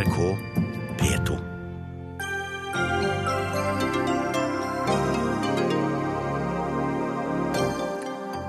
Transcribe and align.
NRK 0.00 0.36
P2. 0.98 1.38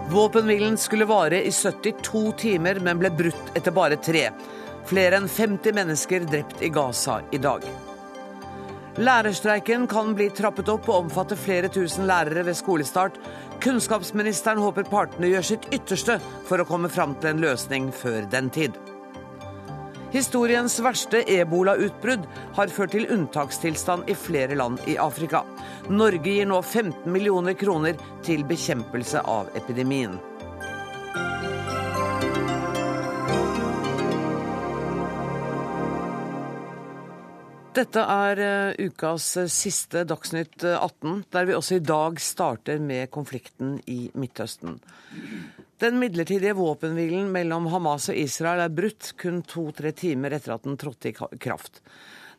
Våpenhvilen 0.10 0.78
skulle 0.78 1.06
vare 1.06 1.48
i 1.48 1.52
72 1.52 2.32
timer, 2.32 2.79
men 2.79 3.00
ble 3.00 3.10
brutt 3.10 3.52
etter 3.56 3.72
bare 3.76 3.98
tre. 4.00 4.29
Flere 4.88 5.20
enn 5.20 5.28
50 5.28 5.76
mennesker 5.76 6.24
drept 6.29 6.64
i 6.64 6.70
Gaza 6.71 7.20
i 7.32 7.41
dag. 7.41 7.68
Lærerstreiken 8.95 9.89
kan 9.91 10.15
bli 10.15 10.29
trappet 10.36 10.71
opp 10.71 10.88
og 10.88 11.02
omfatte 11.02 11.36
flere 11.36 11.68
tusen 11.68 12.07
lærere 12.07 12.45
ved 12.47 12.55
skolestart. 12.59 13.20
Kunnskapsministeren 13.59 14.63
håper 14.63 14.88
partene 14.88 15.33
gjør 15.33 15.52
sitt 15.52 15.68
ytterste 15.71 16.20
for 16.47 16.63
å 16.63 16.70
komme 16.71 16.91
fram 16.91 17.20
til 17.20 17.33
en 17.33 17.43
løsning 17.43 17.91
før 17.91 18.23
den 18.31 18.52
tid. 18.55 18.79
Historiens 20.12 20.73
verste 20.84 21.21
ebolautbrudd 21.32 22.25
har 22.57 22.71
ført 22.75 22.92
til 22.92 23.06
unntakstilstand 23.15 24.10
i 24.11 24.15
flere 24.20 24.57
land 24.60 24.82
i 24.92 24.97
Afrika. 25.00 25.46
Norge 25.87 26.25
gir 26.25 26.50
nå 26.50 26.57
15 26.60 27.07
millioner 27.07 27.56
kroner 27.56 27.96
til 28.25 28.43
bekjempelse 28.47 29.24
av 29.24 29.47
epidemien. 29.56 30.20
Dette 37.72 38.03
er 38.03 38.39
eh, 38.44 38.88
ukas 38.92 39.30
eh, 39.39 39.48
siste 39.48 40.03
Dagsnytt 40.03 40.66
18, 40.67 41.22
der 41.31 41.48
vi 41.48 41.56
også 41.56 41.78
i 41.80 41.86
dag 41.88 42.20
starter 42.20 42.84
med 42.84 43.08
konflikten 43.16 43.78
i 43.88 44.09
Midtøsten. 44.12 44.75
Den 45.81 45.98
midlertidige 45.98 46.53
våpenhvilen 46.53 47.31
mellom 47.34 47.66
Hamas 47.73 48.12
og 48.12 48.17
Israel 48.22 48.59
er 48.62 48.73
brutt 48.78 49.16
kun 49.17 49.40
to-tre 49.50 49.90
timer 49.98 50.36
etter 50.38 50.54
at 50.54 50.67
den 50.67 50.76
trådte 50.78 51.09
i 51.09 51.14
kraft. 51.16 51.80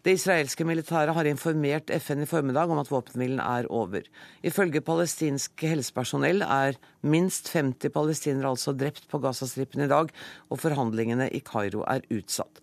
Det 0.02 0.14
israelske 0.14 0.62
militæret 0.66 1.14
har 1.14 1.26
informert 1.26 1.90
FN 2.04 2.22
i 2.22 2.28
formiddag 2.30 2.70
om 2.70 2.78
at 2.78 2.90
våpenhvilen 2.90 3.40
er 3.42 3.66
over. 3.70 4.06
Ifølge 4.46 4.82
palestinsk 4.86 5.62
helsepersonell 5.66 6.42
er 6.46 6.78
minst 7.02 7.50
50 7.50 7.90
palestinere 7.94 8.54
altså 8.54 8.76
drept 8.78 9.10
på 9.10 9.18
Gazastripen 9.22 9.82
i 9.82 9.90
dag, 9.90 10.14
og 10.50 10.62
forhandlingene 10.62 11.26
i 11.34 11.42
Kairo 11.42 11.82
er 11.90 12.06
utsatt. 12.14 12.62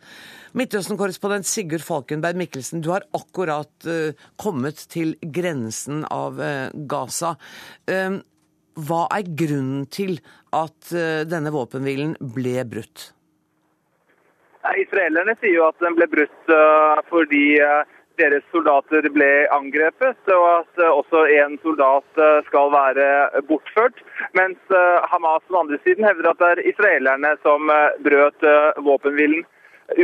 Midtøsten-korrespondent 0.55 1.47
Sigurd 1.47 1.83
Falkenberg 1.83 2.39
Mikkelsen, 2.39 2.83
du 2.83 2.93
har 2.95 3.07
akkurat 3.15 3.87
uh, 3.87 4.15
kommet 4.39 4.87
til 4.91 5.17
grensen 5.19 6.05
av 6.07 6.39
uh, 6.39 6.71
Gaza. 6.87 7.35
Uh, 7.87 8.23
hva 8.87 9.05
er 9.15 9.29
grunnen 9.43 9.85
til 9.91 10.17
at 10.55 10.93
denne 11.29 11.51
våpenhvilen 11.53 12.15
ble 12.35 12.63
brutt? 12.69 13.09
Israelerne 14.77 15.35
sier 15.39 15.55
jo 15.55 15.67
at 15.69 15.79
den 15.83 15.95
ble 15.97 16.07
brutt 16.11 16.51
uh, 16.51 16.99
fordi 17.09 17.59
uh, 17.63 17.87
deres 18.19 18.43
soldater 18.51 19.05
ble 19.15 19.47
angrepet, 19.55 20.19
og 20.35 20.45
at 20.51 20.81
også 20.89 21.21
en 21.39 21.53
soldat 21.63 22.19
skal 22.49 22.67
være 22.73 23.05
bortført. 23.47 24.01
Mens 24.35 24.59
Hamas 25.07 25.45
på 25.47 25.53
den 25.53 25.59
andre 25.61 25.79
siden 25.85 26.03
hevder 26.03 26.27
at 26.33 26.41
det 26.41 26.49
er 26.49 26.61
israelerne 26.73 27.31
som 27.47 27.71
brøt 28.03 28.43
våpenhvilen. 28.83 29.45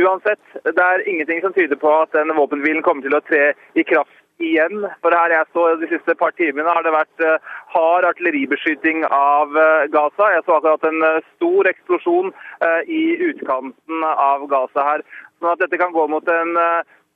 Uansett, 0.00 0.40
det 0.64 0.80
er 0.80 1.04
ingenting 1.04 1.44
som 1.44 1.52
tyder 1.52 1.76
på 1.76 1.92
at 1.92 2.16
den 2.16 2.32
våpenhvilen 2.40 2.80
kommer 2.82 3.04
til 3.04 3.20
å 3.20 3.20
tre 3.28 3.50
i 3.76 3.84
kraft 3.84 4.16
igjen. 4.42 4.86
For 5.02 5.14
her 5.16 5.34
jeg 5.34 5.48
så 5.52 5.66
de 5.80 5.88
siste 5.90 6.16
par 6.18 6.34
timene 6.38 6.72
har 6.72 6.86
det 6.86 6.94
vært 6.94 7.24
uh, 7.24 7.52
hard 7.74 8.06
artilleribeskyting 8.10 9.04
av 9.08 9.52
uh, 9.56 9.86
Gaza. 9.92 10.30
Jeg 10.34 10.46
så 10.46 10.56
akkurat 10.58 10.88
en 10.88 11.04
uh, 11.04 11.20
stor 11.36 11.70
eksplosjon 11.72 12.32
i 12.90 13.02
utkanten 13.28 14.04
av 14.06 14.46
Gaza 14.50 14.84
her. 14.86 15.04
Sånn 15.38 15.52
at 15.52 15.62
dette 15.62 15.78
kan 15.80 15.94
gå 15.94 16.06
mot 16.10 16.26
en 16.32 16.56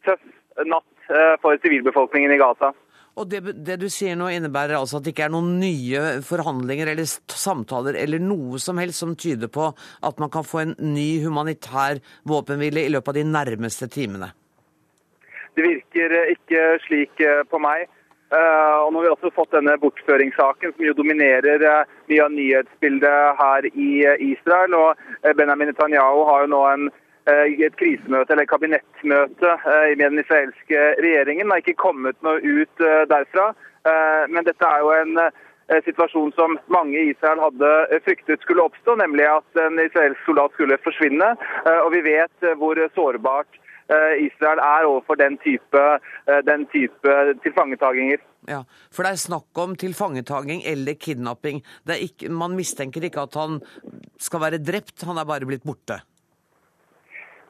tøff 0.06 0.20
natt 0.68 1.10
for 1.42 1.58
sivilbefolkningen 1.62 2.34
i 2.34 2.38
Gaza. 2.40 2.70
Og 3.18 3.28
det, 3.28 3.40
det, 3.66 3.76
du 3.82 3.88
sier 3.92 4.16
nå 4.18 4.28
innebærer 4.32 4.78
altså 4.78 4.98
at 4.98 5.06
det 5.06 5.14
ikke 5.14 5.26
er 5.26 5.32
noen 5.34 5.56
nye 5.60 6.02
forhandlinger 6.24 6.92
eller 6.92 7.08
samtaler 7.08 7.98
eller 7.98 8.22
noe 8.22 8.60
som 8.62 8.78
helst 8.80 9.02
som 9.02 9.16
tyder 9.18 9.50
på 9.52 9.70
at 9.74 10.22
man 10.22 10.30
kan 10.32 10.46
få 10.46 10.62
en 10.62 10.76
ny 10.78 11.22
humanitær 11.24 12.00
våpenhvile 12.28 12.86
i 12.86 12.92
løpet 12.94 13.12
av 13.12 13.18
de 13.18 13.26
nærmeste 13.32 13.90
timene? 13.92 14.30
Det 15.60 15.68
virker 15.68 16.12
ikke 16.32 16.60
slik 16.86 17.20
eh, 17.20 17.42
på 17.52 17.58
meg. 17.60 17.82
Eh, 18.32 18.76
og 18.80 18.94
nå 18.94 19.02
har 19.02 19.04
vi 19.04 19.10
også 19.12 19.30
fått 19.36 19.52
denne 19.52 19.74
bortføringssaken, 19.82 20.72
som 20.72 20.86
jo 20.86 20.94
dominerer 20.96 21.60
eh, 21.60 21.90
mye 22.08 22.22
av 22.24 22.32
nyhetsbildet 22.32 23.42
her 23.42 23.68
i 23.68 23.90
Israel. 24.30 24.78
Og 24.78 25.34
Benjamin 25.36 25.68
Netanyahu 25.68 26.22
har 26.30 26.46
jo 26.46 26.52
nå 26.54 26.62
en, 26.70 26.88
et 27.28 27.76
krisemøte 27.76 28.32
eller 28.32 28.48
kabinettmøte 28.48 29.52
med 29.66 30.06
den 30.06 30.22
israelske 30.24 30.86
regjeringen. 31.04 31.44
Det 31.44 31.58
har 31.58 31.64
ikke 31.66 31.82
kommet 31.84 32.16
noe 32.24 32.40
ut 32.40 32.84
derfra. 33.12 33.50
Men 34.32 34.48
dette 34.48 34.66
er 34.66 34.80
jo 34.80 34.94
en 34.96 35.84
situasjon 35.84 36.32
som 36.38 36.56
mange 36.72 36.96
i 36.96 37.12
Israel 37.12 37.44
hadde 37.44 38.00
fryktet 38.08 38.42
skulle 38.42 38.64
oppstå, 38.64 38.96
nemlig 38.98 39.28
at 39.28 39.60
en 39.60 39.78
israelsk 39.84 40.24
soldat 40.24 40.56
skulle 40.56 40.80
forsvinne. 40.82 41.34
Og 41.84 41.92
vi 41.92 42.02
vet 42.08 42.50
hvor 42.58 42.80
sårbart 42.96 43.59
Eh, 43.59 43.59
Israel 44.26 44.60
er 44.62 44.86
overfor 44.88 45.18
den 45.20 45.38
type, 45.42 45.82
eh, 46.26 46.42
den 46.46 46.66
type 46.72 47.16
tilfangetaginger. 47.44 48.22
Ja, 48.48 48.62
For 48.90 49.04
det 49.04 49.12
er 49.12 49.24
snakk 49.24 49.58
om 49.58 49.74
tilfangetaging 49.76 50.62
eller 50.64 50.94
kidnapping. 50.94 51.62
Ikke, 51.96 52.30
man 52.30 52.56
mistenker 52.56 53.04
ikke 53.04 53.26
at 53.26 53.34
han 53.34 53.60
skal 54.18 54.40
være 54.40 54.62
drept, 54.62 55.04
han 55.04 55.18
er 55.18 55.28
bare 55.28 55.48
blitt 55.48 55.66
borte? 55.66 56.00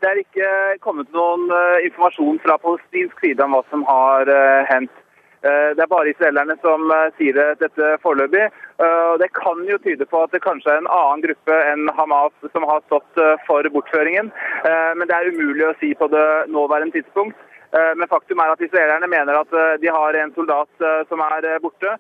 Det 0.01 0.09
er 0.09 0.23
ikke 0.23 0.51
kommet 0.81 1.13
noen 1.13 1.51
uh, 1.53 1.77
informasjon 1.85 2.41
fra 2.41 2.57
palestinsk 2.59 3.21
side 3.21 3.45
om 3.45 3.53
hva 3.53 3.61
som 3.69 3.85
har 3.85 4.33
hendt. 4.71 4.95
Uh, 5.41 5.71
det 5.77 5.85
er 5.85 5.93
bare 5.93 6.13
israelerne 6.13 6.57
som 6.61 6.91
sier 7.17 7.39
dette 7.61 7.95
foreløpig. 8.03 8.51
Eh, 8.81 9.15
det 9.19 9.29
kan 9.37 9.61
jo 9.69 9.77
tyde 9.85 10.07
på 10.09 10.23
at 10.25 10.33
det 10.33 10.41
kanskje 10.45 10.73
er 10.73 10.81
en 10.81 10.89
annen 10.89 11.25
gruppe 11.27 11.57
enn 11.69 11.91
Hamas 11.99 12.33
som 12.55 12.65
har 12.69 12.81
stått 12.87 13.21
eh, 13.21 13.37
for 13.45 13.67
bortføringen. 13.75 14.31
Eh, 14.65 14.93
men 14.97 15.09
det 15.09 15.17
er 15.17 15.29
umulig 15.35 15.67
å 15.69 15.77
si 15.83 15.93
på 15.99 16.09
det 16.13 16.29
nåværende 16.55 16.97
tidspunkt. 17.01 17.37
Men 17.71 18.09
faktum 18.11 18.41
er 18.43 18.51
at 18.51 18.63
israelerne 18.67 19.07
mener 19.07 19.37
at 19.39 19.53
de 19.79 19.91
har 19.95 20.17
en 20.19 20.33
soldat 20.35 20.83
som 21.07 21.21
er 21.23 21.45
borte. 21.63 21.93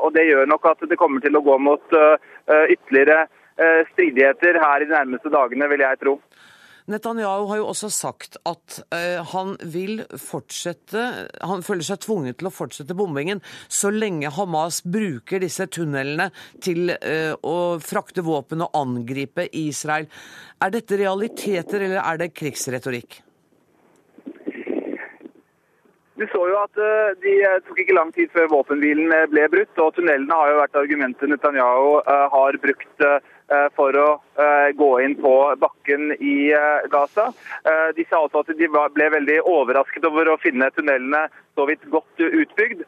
Og 0.00 0.06
det 0.14 0.22
gjør 0.24 0.48
nok 0.48 0.64
at 0.70 0.86
det 0.88 0.96
kommer 0.96 1.20
til 1.20 1.36
å 1.36 1.42
gå 1.44 1.58
mot 1.60 1.96
ytterligere 2.48 3.26
stridigheter 3.90 4.56
her 4.62 4.80
i 4.80 4.88
de 4.88 4.96
nærmeste 4.96 5.34
dagene, 5.34 5.68
vil 5.68 5.84
jeg 5.84 6.00
tro. 6.00 6.14
Netanyahu 6.86 7.48
har 7.50 7.58
jo 7.58 7.66
også 7.72 7.88
sagt 7.90 8.36
at 8.46 8.78
uh, 8.94 9.18
han 9.32 9.56
vil 9.74 10.04
fortsette 10.22 11.02
Han 11.50 11.64
føler 11.66 11.86
seg 11.86 12.04
tvunget 12.04 12.38
til 12.38 12.50
å 12.50 12.54
fortsette 12.54 12.94
bombingen 12.94 13.42
så 13.66 13.90
lenge 13.90 14.30
Hamas 14.36 14.82
bruker 14.86 15.42
disse 15.42 15.66
tunnelene 15.66 16.28
til 16.62 16.94
uh, 16.94 17.34
å 17.42 17.56
frakte 17.82 18.22
våpen 18.26 18.62
og 18.62 18.74
angripe 18.78 19.48
Israel. 19.50 20.06
Er 20.62 20.74
dette 20.74 20.98
realiteter, 21.00 21.82
eller 21.88 22.02
er 22.04 22.22
det 22.22 22.34
krigsretorikk? 22.38 23.20
Vi 26.16 26.24
så 26.32 26.42
jo 26.48 26.56
at 26.62 26.78
uh, 26.80 27.16
De 27.20 27.34
tok 27.66 27.82
ikke 27.82 27.98
lang 27.98 28.14
tid 28.14 28.30
før 28.32 28.52
våpenhvilen 28.54 29.10
ble 29.32 29.48
brutt. 29.52 29.74
og 29.82 29.96
Tunnelene 29.98 30.38
har 30.38 30.54
jo 30.54 30.62
vært 30.62 30.84
argumentet 30.84 31.34
Netanyahu 31.34 31.96
har 32.06 32.62
brukt 32.62 33.06
Eh, 33.06 33.35
for 33.76 33.94
å 33.94 34.06
eh, 34.42 34.70
gå 34.74 34.88
inn 35.04 35.14
på 35.20 35.32
bakken 35.62 36.12
i 36.18 36.36
eh, 36.54 36.86
Gaza. 36.90 37.28
De 37.96 38.04
sa 38.10 38.20
også 38.24 38.42
at 38.42 38.52
de 38.58 38.68
ble 38.70 39.08
veldig 39.14 39.36
overrasket 39.46 40.04
over 40.08 40.28
å 40.30 40.38
finne 40.42 40.68
tunnelene 40.74 41.26
så 41.56 41.66
vidt 41.68 41.84
godt 41.92 42.20
utbygd. 42.20 42.82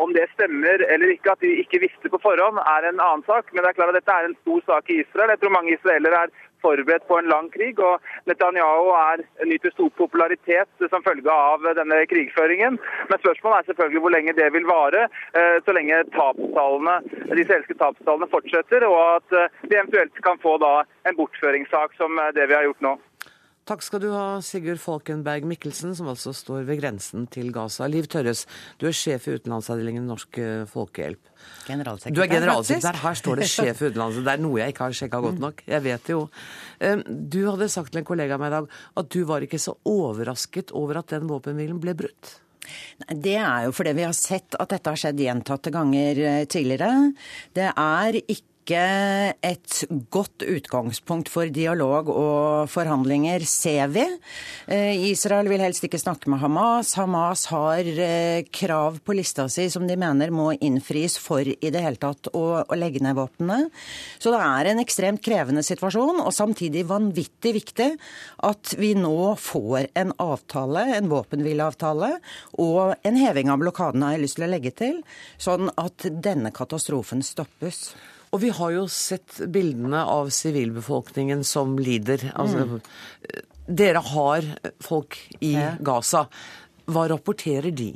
Om 0.00 0.14
det 0.16 0.24
stemmer 0.32 0.82
eller 0.88 1.12
ikke, 1.12 1.34
at 1.34 1.42
de 1.44 1.50
ikke 1.60 1.82
visste 1.82 2.10
på 2.10 2.20
forhånd, 2.22 2.58
er 2.62 2.88
en 2.88 3.02
annen 3.02 3.24
sak. 3.28 3.50
Men 3.52 3.62
det 3.62 3.72
er 3.72 3.78
klart 3.78 3.92
at 3.92 3.98
dette 4.00 4.16
er 4.16 4.30
en 4.30 4.36
stor 4.40 4.62
sak 4.70 4.88
i 4.90 5.02
Israel. 5.02 5.34
Jeg 5.34 5.42
tror 5.42 5.56
mange 5.58 5.74
israelere 5.76 6.22
er 6.24 6.32
forberedt 6.64 7.06
på 7.08 7.18
en 7.20 7.30
lang 7.30 7.50
krig. 7.54 7.78
og 7.78 8.00
Netanyahu 8.30 8.90
er, 8.96 9.24
nyter 9.44 9.74
stor 9.74 9.90
popularitet 10.00 10.88
som 10.90 11.04
følge 11.06 11.30
av 11.30 11.64
denne 11.78 12.00
krigføringen. 12.10 12.78
Men 13.10 13.22
spørsmålet 13.22 13.58
er 13.58 13.70
selvfølgelig 13.70 14.04
hvor 14.04 14.16
lenge 14.16 14.36
det 14.40 14.50
vil 14.56 14.68
vare, 14.68 15.06
eh, 15.38 15.56
så 15.64 15.76
lenge 15.76 16.02
de 17.34 17.42
israelske 17.42 17.76
tapstallene 17.80 18.30
fortsetter, 18.30 18.86
og 18.88 19.00
at 19.16 19.38
eh, 19.38 19.50
vi 19.68 19.76
eventuelt 19.76 20.22
kan 20.26 20.40
få 20.42 20.56
da 20.62 20.74
en 21.08 21.16
bortføringssak 21.18 21.96
som 22.00 22.18
eh, 22.18 22.32
det 22.36 22.48
vi 22.48 22.56
har 22.58 22.66
gjort 22.68 22.84
nå. 22.88 22.96
Takk 23.64 23.80
skal 23.80 24.02
du 24.02 24.10
ha, 24.12 24.42
Sigurd 24.44 24.76
Falkenberg 24.82 25.46
Mikkelsen, 25.48 25.94
som 25.96 26.10
altså 26.12 26.34
står 26.36 26.66
ved 26.68 26.82
grensen 26.82 27.24
til 27.32 27.48
Gaza. 27.54 27.88
Liv 27.88 28.04
Tørres, 28.12 28.44
du 28.76 28.84
er 28.90 28.96
sjef 28.96 29.24
i 29.24 29.38
utenlandsavdelingen 29.38 30.04
Norsk 30.10 30.40
eh, 30.42 30.66
Folkehjelp. 30.68 31.32
Generalsekretær. 31.64 32.18
Du 32.18 32.20
er 32.26 32.30
generalsekretær. 32.34 33.00
Her 33.06 33.18
står 33.22 33.40
det 33.40 33.48
sjef 33.48 33.80
i 33.80 33.88
utenlands. 33.88 34.20
Det 34.20 34.34
er 34.34 34.44
noe 34.44 34.60
jeg 34.60 34.74
ikke 34.74 34.84
har 34.84 35.00
sjekka 35.00 35.22
godt 35.24 35.40
nok. 35.40 35.64
Jeg 35.70 35.84
vet 35.88 36.04
det 36.04 36.16
jo. 36.16 36.22
Du 37.08 37.40
hadde 37.48 37.72
sagt 37.72 37.94
til 37.94 38.02
en 38.02 38.08
kollega 38.08 38.36
av 38.36 38.44
meg 38.44 38.52
i 38.52 38.56
dag 38.58 38.72
at 39.00 39.12
du 39.16 39.20
var 39.28 39.44
ikke 39.48 39.60
så 39.62 39.78
overrasket 39.88 40.76
over 40.76 41.00
at 41.00 41.16
den 41.16 41.28
våpenhvilen 41.30 41.80
ble 41.80 41.96
brutt. 42.04 42.38
Det 43.08 43.36
er 43.36 43.66
jo 43.66 43.74
fordi 43.76 43.92
vi 43.96 44.06
har 44.06 44.16
sett 44.16 44.56
at 44.60 44.72
dette 44.72 44.92
har 44.92 45.00
skjedd 45.00 45.20
gjentatte 45.20 45.72
ganger 45.74 46.20
eh, 46.20 46.44
tidligere. 46.48 47.12
Det 47.56 47.70
er 47.72 48.20
ikke 48.24 48.53
ikke 48.64 49.34
et 49.44 49.82
godt 50.12 50.40
utgangspunkt 50.48 51.28
for 51.28 51.50
dialog 51.52 52.08
og 52.08 52.70
forhandlinger, 52.72 53.44
ser 53.44 53.90
vi. 53.92 54.04
Eh, 54.66 54.96
Israel 55.10 55.50
vil 55.52 55.60
helst 55.60 55.84
ikke 55.84 56.00
snakke 56.00 56.30
med 56.32 56.40
Hamas. 56.40 56.94
Hamas 56.96 57.44
har 57.52 57.84
eh, 57.84 58.46
krav 58.48 59.02
på 59.04 59.16
lista 59.16 59.44
si 59.52 59.68
som 59.68 59.84
de 59.86 59.98
mener 60.00 60.32
må 60.32 60.54
innfris 60.56 61.18
for 61.20 61.44
i 61.44 61.72
det 61.74 61.82
hele 61.84 62.00
tatt 62.00 62.30
å, 62.32 62.64
å 62.64 62.78
legge 62.78 63.02
ned 63.04 63.18
våpnene. 63.18 63.68
Så 64.18 64.32
det 64.32 64.40
er 64.40 64.72
en 64.72 64.80
ekstremt 64.80 65.20
krevende 65.24 65.64
situasjon, 65.64 66.24
og 66.24 66.32
samtidig 66.32 66.86
vanvittig 66.88 67.54
viktig 67.58 67.90
at 68.48 68.74
vi 68.80 68.94
nå 68.96 69.34
får 69.40 69.90
en 69.92 70.16
avtale, 70.24 70.86
en 70.96 71.12
våpenhvileavtale, 71.12 72.14
og 72.64 72.96
en 73.04 73.20
heving 73.20 73.52
av 73.52 73.60
blokaden 73.60 74.06
har 74.06 74.16
jeg 74.16 74.24
lyst 74.24 74.40
til 74.40 74.48
å 74.48 74.52
legge 74.56 74.72
til, 74.72 74.98
sånn 75.36 75.68
at 75.76 76.08
denne 76.24 76.54
katastrofen 76.54 77.20
stoppes. 77.24 77.90
Og 78.34 78.40
vi 78.42 78.50
har 78.50 78.72
jo 78.74 78.86
sett 78.90 79.38
bildene 79.54 80.00
av 80.10 80.32
sivilbefolkningen 80.34 81.44
som 81.46 81.76
lider. 81.78 82.32
Altså, 82.34 82.64
mm. 82.66 83.44
Dere 83.64 84.02
har 84.02 84.48
folk 84.82 85.16
i 85.38 85.54
Gaza. 85.86 86.26
Hva 86.90 87.06
rapporterer 87.14 87.70
de? 87.70 87.92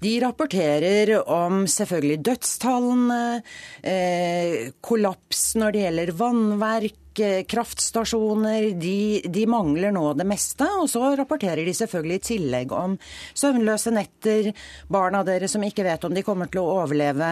De 0.00 0.14
rapporterer 0.22 1.12
om 1.28 1.66
selvfølgelig 1.68 2.22
dødstallene, 2.24 3.42
eh, 3.84 4.72
kollaps 4.80 5.42
når 5.60 5.76
det 5.76 5.84
gjelder 5.84 6.12
vannverk, 6.16 6.99
kraftstasjoner. 7.14 8.70
De, 8.80 9.22
de, 9.24 9.46
mangler 9.50 9.92
nå 9.94 10.12
det 10.18 10.26
meste. 10.28 10.66
Og 10.80 10.88
så 10.90 11.02
rapporterer 11.18 11.64
de 11.66 11.74
selvfølgelig 11.76 12.18
i 12.18 12.24
tillegg 12.30 12.74
om 12.76 12.96
søvnløse 13.34 13.92
netter, 13.94 14.52
barna 14.88 15.22
deres 15.26 15.54
som 15.56 15.64
ikke 15.66 15.86
vet 15.86 16.04
om 16.06 16.14
de 16.14 16.24
kommer 16.26 16.50
til 16.50 16.62
å 16.62 16.80
overleve, 16.82 17.30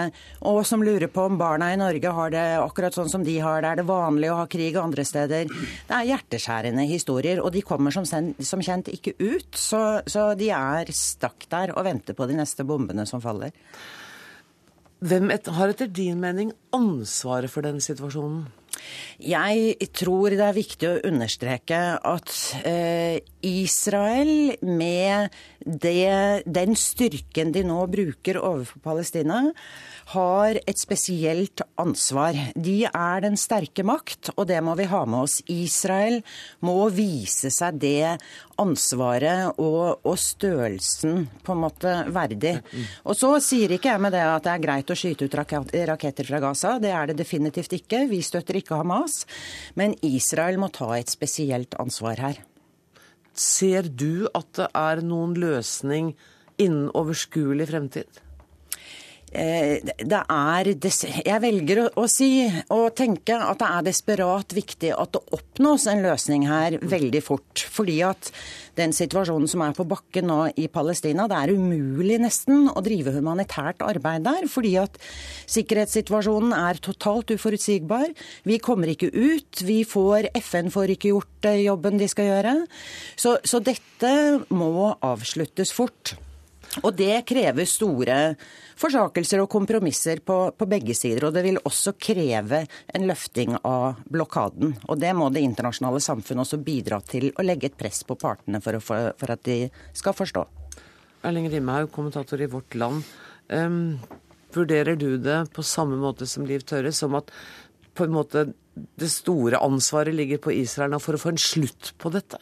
og 0.48 0.60
som 0.66 0.82
lurer 0.84 1.10
på 1.12 1.28
om 1.28 1.38
barna 1.40 1.70
i 1.72 1.78
Norge 1.80 2.14
har 2.14 2.34
det 2.34 2.46
akkurat 2.58 2.96
sånn 2.96 3.10
som 3.12 3.26
de 3.26 3.38
har 3.42 3.62
det. 3.62 3.72
Er 3.72 3.82
det 3.82 3.88
vanlig 3.88 4.32
å 4.32 4.40
ha 4.40 4.48
krig 4.50 4.76
andre 4.80 5.04
steder? 5.06 5.48
Det 5.48 5.94
er 5.94 6.10
hjerteskjærende 6.12 6.88
historier, 6.88 7.42
og 7.42 7.52
de 7.54 7.64
kommer 7.66 7.94
som, 7.94 8.06
som 8.06 8.64
kjent 8.64 8.90
ikke 8.92 9.16
ut. 9.20 9.50
Så, 9.58 9.82
så 10.08 10.32
de 10.38 10.50
er 10.54 10.92
stakk 10.94 11.48
der 11.52 11.74
og 11.76 11.86
venter 11.86 12.16
på 12.18 12.28
de 12.28 12.38
neste 12.38 12.66
bombene 12.68 13.06
som 13.08 13.22
faller. 13.24 13.54
Hvem 14.98 15.30
har 15.30 15.70
etter 15.70 15.90
din 15.94 16.18
mening 16.18 16.50
ansvaret 16.74 17.52
for 17.52 17.62
den 17.62 17.78
situasjonen? 17.82 18.48
Jeg 19.22 19.90
tror 19.96 20.34
det 20.36 20.44
er 20.46 20.56
viktig 20.56 20.88
å 20.88 21.00
understreke 21.08 21.80
at 21.96 22.34
eh, 22.64 23.18
Israel, 23.46 24.56
med 24.62 25.34
det, 25.64 26.42
den 26.46 26.74
styrken 26.78 27.52
de 27.54 27.64
nå 27.66 27.84
bruker 27.90 28.40
overfor 28.40 28.82
Palestina, 28.82 29.44
har 30.14 30.56
et 30.64 30.80
spesielt 30.80 31.60
ansvar. 31.80 32.36
De 32.56 32.80
er 32.88 33.24
den 33.24 33.36
sterke 33.36 33.84
makt, 33.84 34.32
og 34.36 34.46
det 34.48 34.60
må 34.64 34.74
vi 34.78 34.88
ha 34.88 35.02
med 35.04 35.26
oss. 35.26 35.40
Israel 35.52 36.22
må 36.64 36.88
vise 36.94 37.52
seg 37.52 37.80
det 37.82 38.16
ansvaret 38.58 39.60
og, 39.60 40.00
og 40.02 40.16
størrelsen 40.18 41.26
på 41.44 41.54
en 41.54 41.62
måte 41.62 41.92
verdig. 42.14 42.56
Og 43.04 43.18
så 43.18 43.34
sier 43.44 43.76
ikke 43.76 43.92
jeg 43.92 44.02
med 44.02 44.16
det 44.16 44.24
at 44.24 44.46
det 44.46 44.54
er 44.54 44.64
greit 44.64 44.90
å 44.90 44.96
skyte 44.98 45.28
ut 45.28 45.36
raketter 45.38 46.28
fra 46.30 46.40
Gaza. 46.42 46.78
Det 46.82 46.92
er 46.94 47.10
det 47.10 47.18
definitivt 47.20 47.76
ikke. 47.78 48.06
Vi 48.10 48.22
støtter 48.24 48.58
ikke 48.58 48.67
Hamas. 48.76 49.24
Men 49.74 49.96
Israel 50.04 50.60
må 50.60 50.68
ta 50.74 50.90
et 50.98 51.08
spesielt 51.08 51.74
ansvar 51.80 52.20
her. 52.20 52.42
Ser 53.38 53.88
du 53.88 54.28
at 54.34 54.50
det 54.58 54.68
er 54.74 55.02
noen 55.06 55.36
løsning 55.38 56.14
innen 56.58 56.90
overskuelig 56.98 57.68
fremtid? 57.70 58.24
Eh, 59.32 59.80
det 59.84 60.20
er 60.24 60.68
Jeg 60.72 61.40
velger 61.42 61.82
å, 61.92 62.06
si 62.08 62.46
og 62.72 62.94
tenke 62.96 63.36
at 63.36 63.60
det 63.60 63.68
er 63.68 63.84
desperat 63.90 64.54
viktig 64.56 64.92
at 64.96 65.12
det 65.12 65.36
oppnås 65.36 65.84
en 65.90 66.00
løsning 66.04 66.46
her 66.48 66.78
veldig 66.80 67.20
fort. 67.24 67.66
Fordi 67.68 67.98
at 68.06 68.30
den 68.78 68.94
situasjonen 68.94 69.50
som 69.50 69.64
er 69.66 69.74
på 69.76 69.84
bakken 69.88 70.28
nå 70.30 70.38
i 70.56 70.68
Palestina, 70.72 71.26
det 71.28 71.36
er 71.36 71.52
umulig 71.58 72.20
nesten 72.22 72.70
å 72.72 72.82
drive 72.84 73.12
humanitært 73.18 73.82
arbeid 73.84 74.24
der. 74.24 74.46
Fordi 74.48 74.76
at 74.80 74.96
sikkerhetssituasjonen 75.50 76.54
er 76.56 76.80
totalt 76.80 77.34
uforutsigbar. 77.34 78.14
Vi 78.48 78.60
kommer 78.64 78.94
ikke 78.94 79.10
ut. 79.12 79.60
Vi 79.60 79.82
får 79.88 80.30
FN 80.40 80.72
får 80.72 80.94
ikke 80.96 81.12
gjort 81.12 81.50
eh, 81.50 81.66
jobben 81.66 82.00
de 82.00 82.08
skal 82.08 82.32
gjøre. 82.32 82.56
Så, 83.18 83.36
så 83.44 83.60
dette 83.60 84.14
må 84.48 84.94
avsluttes 85.04 85.74
fort. 85.76 86.16
Og 86.84 86.92
det 86.96 87.24
krever 87.28 87.66
store 87.68 88.18
forsakelser 88.78 89.42
og 89.42 89.50
kompromisser 89.50 90.20
på, 90.24 90.36
på, 90.54 90.68
begge 90.70 90.94
sider. 90.96 91.28
Og 91.28 91.34
det 91.34 91.44
vil 91.46 91.60
også 91.62 91.94
kreve 91.98 92.62
en 92.94 93.08
løfting 93.08 93.56
av 93.62 94.02
blokaden. 94.10 94.76
Og 94.86 95.00
det 95.00 95.14
må 95.16 95.30
det 95.34 95.44
internasjonale 95.46 96.02
samfunn 96.04 96.44
også 96.44 96.60
bidra 96.62 97.00
til 97.02 97.30
å 97.34 97.46
legge 97.46 97.70
et 97.70 97.78
press 97.78 98.04
på 98.06 98.18
partene 98.20 98.62
for, 98.64 98.78
å, 98.78 98.82
for 98.82 99.34
at 99.34 99.44
de 99.48 99.64
skal 99.96 100.16
forstå. 100.16 100.46
Erling 101.26 101.48
Rimhaug, 101.50 101.90
kommentator 101.94 102.40
i 102.44 102.50
Vårt 102.50 102.76
Land. 102.78 103.02
Um, 103.48 103.98
vurderer 104.54 104.96
du 104.96 105.16
det 105.18 105.40
på 105.56 105.64
samme 105.66 105.98
måte 105.98 106.28
som 106.30 106.46
Liv 106.46 106.62
Tørre, 106.68 106.92
som 106.94 107.16
at 107.18 107.32
på 107.98 108.06
en 108.06 108.14
måte 108.14 108.50
det 108.78 109.10
store 109.10 109.58
ansvaret 109.58 110.14
ligger 110.14 110.38
på 110.42 110.54
Israel 110.54 110.92
nå 110.92 111.00
for 111.02 111.18
å 111.18 111.20
få 111.20 111.32
en 111.34 111.42
slutt 111.42 111.92
på 111.98 112.12
dette? 112.14 112.38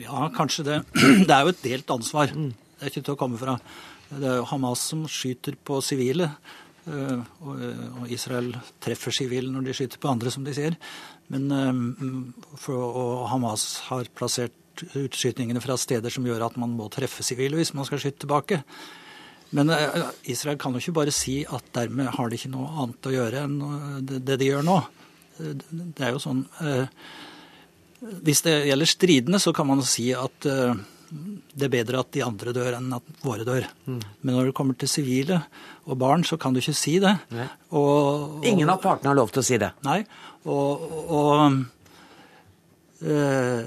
Ja, 0.00 0.30
kanskje 0.32 0.64
det. 0.64 0.78
Det 1.28 1.32
er 1.34 1.44
jo 1.44 1.52
et 1.52 1.64
delt 1.64 1.90
ansvar. 1.92 2.32
Det 2.32 2.80
er 2.80 2.90
ikke 2.90 3.04
til 3.04 3.14
å 3.14 3.20
komme 3.20 3.40
fra. 3.40 3.58
Det 4.08 4.28
er 4.28 4.38
jo 4.40 4.48
Hamas 4.48 4.84
som 4.92 5.04
skyter 5.08 5.56
på 5.64 5.80
sivile. 5.84 6.30
Eh, 6.82 7.20
og 7.46 8.10
Israel 8.10 8.50
treffer 8.82 9.14
sivile 9.14 9.52
når 9.52 9.68
de 9.68 9.76
skyter 9.76 10.00
på 10.02 10.10
andre, 10.10 10.32
som 10.32 10.46
de 10.46 10.54
sier. 10.56 10.78
Men 11.32 11.46
eh, 11.52 12.72
og 12.72 13.28
Hamas 13.30 13.66
har 13.90 14.10
plassert 14.16 14.56
utskytningene 14.96 15.60
fra 15.62 15.76
steder 15.76 16.10
som 16.10 16.24
gjør 16.26 16.46
at 16.48 16.56
man 16.58 16.72
må 16.78 16.88
treffe 16.90 17.22
sivile 17.26 17.58
hvis 17.58 17.74
man 17.76 17.86
skal 17.88 18.00
skyte 18.02 18.24
tilbake. 18.24 18.62
Men 19.52 19.70
eh, 19.76 20.00
Israel 20.32 20.56
kan 20.60 20.72
jo 20.72 20.80
ikke 20.80 20.96
bare 21.02 21.14
si 21.14 21.42
at 21.44 21.68
dermed 21.76 22.14
har 22.16 22.32
de 22.32 22.40
ikke 22.40 22.54
noe 22.54 22.72
annet 22.72 23.10
å 23.10 23.14
gjøre 23.18 23.44
enn 23.44 23.60
det 24.08 24.40
de 24.40 24.48
gjør 24.48 24.64
nå. 24.66 24.80
Det 25.36 26.04
er 26.04 26.16
jo 26.16 26.20
sånn 26.22 26.42
Hvis 28.02 28.42
det 28.46 28.56
gjelder 28.66 28.90
stridende, 28.90 29.38
så 29.42 29.52
kan 29.54 29.68
man 29.68 29.82
si 29.86 30.10
at 30.16 30.48
det 31.52 31.66
er 31.66 31.72
bedre 31.72 32.00
at 32.00 32.12
de 32.14 32.22
andre 32.24 32.54
dør 32.56 32.78
enn 32.78 32.92
at 32.96 33.08
våre 33.22 33.44
dør. 33.44 33.66
Mm. 33.84 34.00
Men 34.22 34.36
når 34.36 34.48
det 34.48 34.56
kommer 34.56 34.78
til 34.80 34.88
sivile 34.90 35.42
og 35.84 35.98
barn, 36.00 36.24
så 36.24 36.38
kan 36.40 36.54
du 36.54 36.62
ikke 36.62 36.74
si 36.76 36.96
det. 37.02 37.12
Og, 37.70 37.80
og, 37.82 38.46
Ingen 38.48 38.72
av 38.72 38.80
partene 38.82 39.12
har 39.12 39.18
lov 39.18 39.32
til 39.34 39.42
å 39.42 39.46
si 39.46 39.58
det. 39.60 39.72
Nei. 39.84 40.00
Og, 40.48 40.86
og 41.12 41.32
øh, 43.04 43.60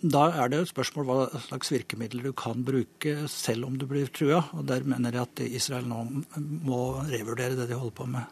da 0.00 0.24
er 0.32 0.48
det 0.48 0.62
et 0.62 0.72
spørsmål 0.72 1.08
hva 1.10 1.42
slags 1.44 1.72
virkemidler 1.74 2.30
du 2.30 2.32
kan 2.32 2.64
bruke 2.64 3.28
selv 3.28 3.68
om 3.68 3.76
du 3.76 3.84
blir 3.90 4.08
trua. 4.08 4.46
Og 4.56 4.64
der 4.70 4.86
mener 4.88 5.12
jeg 5.12 5.28
at 5.28 5.42
Israel 5.60 5.88
nå 5.90 6.06
må 6.40 6.84
revurdere 7.10 7.58
det 7.58 7.68
de 7.68 7.76
holder 7.76 7.98
på 8.00 8.08
med. 8.08 8.24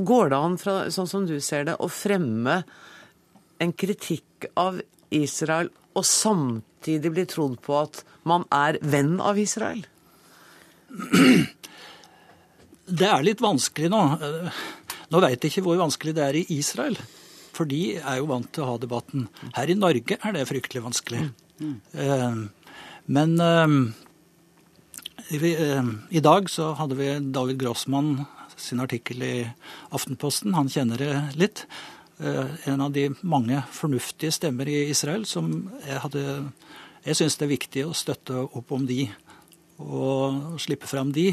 Går 0.00 0.32
det 0.32 0.38
an, 0.40 0.56
fra, 0.56 0.74
sånn 0.88 1.10
som 1.10 1.28
du 1.28 1.36
ser 1.44 1.68
det, 1.68 1.76
å 1.76 1.90
fremme 1.92 2.62
en 3.60 3.72
kritikk 3.76 4.48
av 4.58 4.80
Israel 5.14 5.70
og 5.98 6.06
samtidig 6.06 7.12
bli 7.12 7.26
trodd 7.28 7.58
på 7.64 7.76
at 7.80 8.02
man 8.28 8.46
er 8.54 8.78
venn 8.82 9.18
av 9.20 9.38
Israel? 9.40 9.82
Det 12.90 13.06
er 13.06 13.22
litt 13.26 13.42
vanskelig 13.42 13.90
nå. 13.92 14.02
Nå 15.10 15.20
veit 15.22 15.42
jeg 15.42 15.52
ikke 15.52 15.66
hvor 15.66 15.78
vanskelig 15.78 16.14
det 16.16 16.24
er 16.26 16.38
i 16.40 16.46
Israel. 16.56 16.96
For 17.54 17.68
de 17.68 17.98
er 17.98 18.20
jo 18.20 18.30
vant 18.30 18.48
til 18.54 18.64
å 18.64 18.72
ha 18.72 18.80
debatten. 18.80 19.28
Her 19.56 19.70
i 19.70 19.78
Norge 19.78 20.16
er 20.16 20.34
det 20.34 20.48
fryktelig 20.48 20.82
vanskelig. 20.86 21.22
Mm. 21.60 22.48
Men 23.10 23.30
eh, 23.44 23.78
i 25.30 26.22
dag 26.24 26.50
så 26.50 26.72
hadde 26.78 26.98
vi 26.98 27.08
David 27.34 27.60
Grossmann 27.60 28.24
sin 28.60 28.82
artikkel 28.82 29.22
i 29.24 29.34
Aftenposten. 29.94 30.54
Han 30.56 30.70
kjenner 30.72 31.00
det 31.00 31.14
litt. 31.40 31.66
Eh, 32.20 32.68
en 32.68 32.80
av 32.80 32.92
de 32.92 33.08
mange 33.22 33.62
fornuftige 33.72 34.32
stemmer 34.34 34.68
i 34.68 34.90
Israel 34.90 35.24
som 35.28 35.70
jeg 35.86 36.00
hadde 36.04 36.24
Jeg 37.00 37.16
syns 37.16 37.38
det 37.40 37.46
er 37.46 37.54
viktig 37.54 37.84
å 37.88 37.96
støtte 37.96 38.42
opp 38.44 38.72
om 38.76 38.82
de 38.84 39.06
og 39.80 40.58
slippe 40.60 40.84
fram 40.84 41.14
de. 41.16 41.30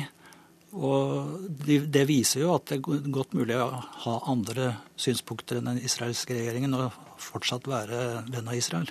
Og 0.72 1.50
det 1.68 2.06
viser 2.08 2.46
jo 2.46 2.54
at 2.56 2.70
det 2.70 2.78
er 2.78 3.10
godt 3.12 3.36
mulig 3.36 3.58
å 3.60 3.66
ha 4.06 4.14
andre 4.32 4.70
synspunkter 4.96 5.60
enn 5.60 5.68
den 5.68 5.82
israelske 5.84 6.38
regjeringen 6.38 6.78
og 6.78 6.96
fortsatt 7.20 7.68
være 7.68 8.24
venn 8.32 8.48
av 8.48 8.56
Israel. 8.56 8.88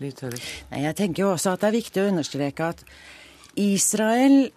Jeg 0.00 0.96
tenker 0.96 1.26
jo 1.26 1.34
også 1.34 1.52
at 1.52 1.60
det 1.60 1.68
er 1.68 1.76
viktig 1.76 2.02
å 2.02 2.08
understreke 2.14 2.70
at 2.72 2.80
Israel 3.60 4.48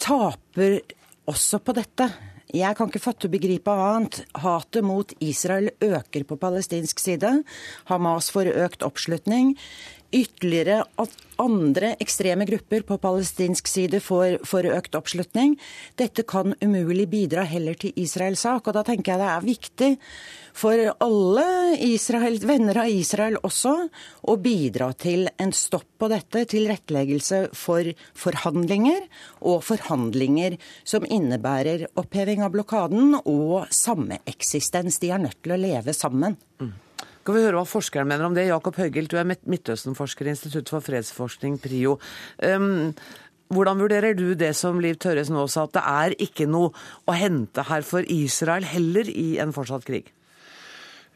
taper 0.00 0.80
også 1.28 1.60
på 1.60 1.76
dette. 1.76 2.08
Jeg 2.50 2.74
kan 2.74 2.88
ikke 2.90 3.02
fatte 3.02 3.28
og 3.28 3.34
begripe 3.34 3.70
annet. 3.70 4.24
Hatet 4.42 4.82
mot 4.86 5.12
Israel 5.22 5.70
øker 5.84 6.24
på 6.26 6.38
palestinsk 6.40 6.98
side. 6.98 7.30
Hamas 7.90 8.30
får 8.34 8.50
økt 8.64 8.82
oppslutning. 8.86 9.54
Ytterligere 10.12 10.82
at 11.00 11.16
andre 11.40 11.94
ekstreme 12.02 12.44
grupper 12.48 12.82
på 12.86 12.98
palestinsk 13.00 13.68
side 13.70 14.00
får, 14.04 14.40
får, 14.46 14.68
økt 14.76 14.98
oppslutning. 14.98 15.56
Dette 16.00 16.24
kan 16.28 16.54
umulig 16.60 17.08
bidra 17.10 17.46
heller 17.48 17.78
til 17.80 17.96
Israels 18.00 18.44
sak. 18.44 18.66
Og 18.66 18.76
da 18.76 18.84
tenker 18.86 19.14
jeg 19.14 19.22
det 19.22 19.30
er 19.30 19.46
viktig 19.46 19.90
for 20.60 20.82
alle 21.00 21.46
Israel, 21.86 22.36
venner 22.44 22.82
av 22.82 22.90
Israel 22.90 23.38
også 23.46 23.74
å 24.28 24.36
bidra 24.42 24.90
til 24.98 25.28
en 25.40 25.54
stopp 25.54 25.86
på 26.00 26.10
dette, 26.10 26.44
tilretteleggelse 26.50 27.42
for 27.56 27.86
forhandlinger, 28.18 29.06
og 29.46 29.62
forhandlinger 29.64 30.58
som 30.84 31.06
innebærer 31.06 31.86
oppheving 32.00 32.44
av 32.44 32.52
blokaden 32.56 33.16
og 33.22 33.70
sameksistens. 33.74 35.00
De 35.00 35.14
er 35.14 35.22
nødt 35.22 35.40
til 35.44 35.56
å 35.56 35.60
leve 35.60 35.94
sammen. 35.96 36.36
Mm. 36.60 36.72
Skal 37.20 37.36
vi 37.36 37.42
høre 37.44 37.58
hva 37.60 37.68
forskeren 37.68 38.08
mener 38.08 38.24
om 38.24 38.36
det? 38.36 38.46
Jakob 38.48 38.78
Høygild, 38.80 39.10
du 39.12 39.18
er 39.20 39.26
Midtøsten-forsker 39.28 40.24
i 40.24 40.32
Institutt 40.32 40.70
for 40.72 40.80
fredsforskning, 40.80 41.58
PRIO. 41.60 41.98
Um, 42.40 42.94
hvordan 43.52 43.82
vurderer 43.82 44.16
du 44.16 44.32
det 44.38 44.54
som 44.56 44.80
Liv 44.80 44.96
Tørres 45.02 45.28
nå 45.28 45.44
sa, 45.52 45.66
at 45.66 45.74
det 45.76 45.82
er 45.84 46.16
ikke 46.24 46.46
noe 46.48 46.72
å 47.04 47.16
hente 47.18 47.66
her 47.68 47.84
for 47.84 48.08
Israel 48.08 48.64
heller 48.64 49.10
i 49.12 49.34
en 49.42 49.52
fortsatt 49.52 49.84
krig? 49.84 50.08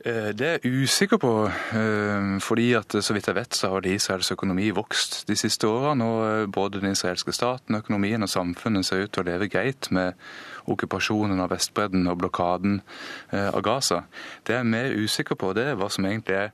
Eh, 0.05 0.35
det 0.37 0.45
er 0.45 0.59
jeg 0.59 0.83
usikker 0.85 1.17
på, 1.17 1.33
eh, 1.49 2.39
fordi 2.45 2.75
at 2.77 2.93
så 3.01 3.15
vidt 3.17 3.31
jeg 3.31 3.39
vet 3.39 3.57
så 3.57 3.71
har 3.73 3.87
Israels 3.89 4.33
økonomi 4.35 4.69
vokst 4.77 5.23
de 5.31 5.37
siste 5.41 5.65
årene. 5.65 6.05
Og 6.05 6.25
eh, 6.29 6.47
både 6.53 6.83
den 6.83 6.93
israelske 6.93 7.33
staten, 7.33 7.81
økonomien 7.81 8.23
og 8.23 8.29
samfunnet 8.29 8.85
ser 8.85 9.07
ut 9.07 9.13
til 9.15 9.25
å 9.25 9.31
leve 9.31 9.49
greit 9.49 9.89
med 9.91 10.13
okkupasjonen 10.71 11.43
av 11.45 11.53
Vestbredden 11.53 12.09
og 12.11 12.19
blokaden 12.23 12.81
av 13.33 13.61
Gaza. 13.65 14.05
Det 14.47 14.55
jeg 14.57 14.65
er 14.65 14.71
mer 14.75 14.95
usikker 14.97 15.39
på, 15.39 15.53
det 15.57 15.69
er 15.71 15.79
hva 15.79 15.91
som 15.93 16.07
egentlig 16.09 16.37
er 16.39 16.53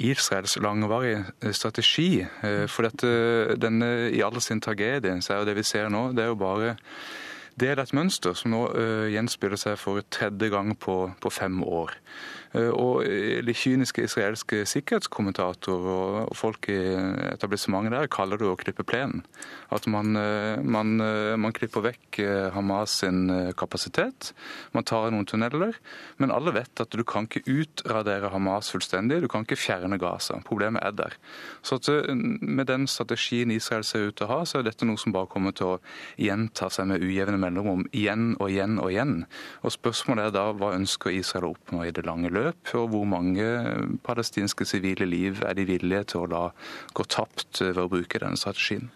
Israels 0.00 0.56
langvarige 0.62 1.52
strategi. 1.56 2.24
For 2.70 2.88
dette, 2.88 3.56
denne, 3.60 3.90
i 4.14 4.22
all 4.24 4.40
sin 4.44 4.62
tragedie 4.62 5.18
så 5.20 5.34
er 5.34 5.42
jo 5.42 5.50
det 5.50 5.58
vi 5.58 5.66
ser 5.66 5.90
nå, 5.92 6.10
det 6.16 6.24
er 6.24 6.32
jo 6.32 6.38
bare 6.40 6.76
del 7.60 7.76
av 7.76 7.84
et 7.84 7.96
mønster 7.96 8.36
som 8.38 8.54
nå 8.54 8.62
gjenspiller 9.12 9.60
seg 9.60 9.76
for 9.80 10.00
tredje 10.12 10.48
gang 10.52 10.72
på, 10.78 11.02
på 11.20 11.32
fem 11.34 11.60
år. 11.66 11.96
Eh, 12.50 12.70
og 12.74 13.04
de 13.46 13.54
kyniske 13.54 14.02
israelske 14.08 14.64
sikkerhetskommentatorer 14.68 16.24
og 16.24 16.36
folk 16.38 16.66
i 16.72 16.78
etablissementet 17.30 17.94
der 17.94 18.10
kaller 18.10 18.40
det 18.40 18.48
å 18.50 18.58
klippe 18.58 18.86
plenen. 18.86 19.22
At 19.70 19.86
man, 19.86 20.16
eh, 20.18 20.58
man, 20.62 21.00
eh, 21.00 21.36
man, 21.36 21.52
klipper 21.52 21.84
vekk 21.84 22.20
Hamas 22.54 23.00
sin 23.02 23.52
kapasitet. 23.54 24.32
Man 24.72 24.84
tar 24.84 25.10
noen 25.10 25.26
tunneler. 25.26 25.74
Men 26.18 26.30
alle 26.30 26.52
vet 26.52 26.80
at 26.80 26.90
du 26.90 27.04
kan 27.04 27.26
ikke 27.26 27.44
utradere 27.46 28.30
Hamas 28.30 28.70
fullstendig. 28.70 29.20
Du 29.20 29.28
kan 29.28 29.44
ikke 29.44 29.58
fjerne 29.58 29.98
Gaza. 29.98 30.40
Problemet 30.44 30.82
er 30.82 30.92
der. 30.92 31.16
Så 31.62 31.76
at, 31.76 31.86
med 32.14 32.66
den 32.66 32.86
strategien 32.86 33.50
Israel 33.50 33.84
ser 33.84 34.08
ut 34.08 34.16
til 34.16 34.26
å 34.26 34.38
ha, 34.38 34.44
så 34.44 34.58
er 34.58 34.62
dette 34.64 34.86
noe 34.86 34.98
som 34.98 35.12
bare 35.12 35.30
kommer 35.30 35.52
til 35.52 35.76
å 35.76 35.80
gjenta 36.18 36.70
seg 36.70 36.88
med 36.90 37.02
ujevne 37.02 37.38
mellomrom 37.38 37.86
igjen 37.92 38.36
og 38.40 38.50
igjen 38.50 38.78
og 38.78 38.90
igjen. 38.90 39.26
Og 39.62 39.72
spørsmålet 39.72 40.30
er 40.30 40.30
da 40.34 40.52
hva 40.52 40.74
ønsker 40.74 41.10
Israel 41.10 41.50
å 41.50 41.54
oppnå 41.54 41.84
i 41.86 41.94
det 41.94 42.06
lange 42.06 42.30
løp? 42.30 42.39
Beløp, 42.40 42.74
og 42.74 42.90
hvor 42.94 43.06
mange 43.08 43.46
palestinske 44.06 44.66
sivile 44.68 45.08
liv 45.08 45.40
er 45.46 45.56
de 45.58 45.68
villige 45.68 46.12
til 46.14 46.24
å 46.24 46.30
la 46.32 46.44
gå 46.96 47.06
tapt 47.06 47.62
ved 47.62 47.80
å 47.80 47.88
bruke 47.92 48.20
denne 48.22 48.40
strategien? 48.40 48.90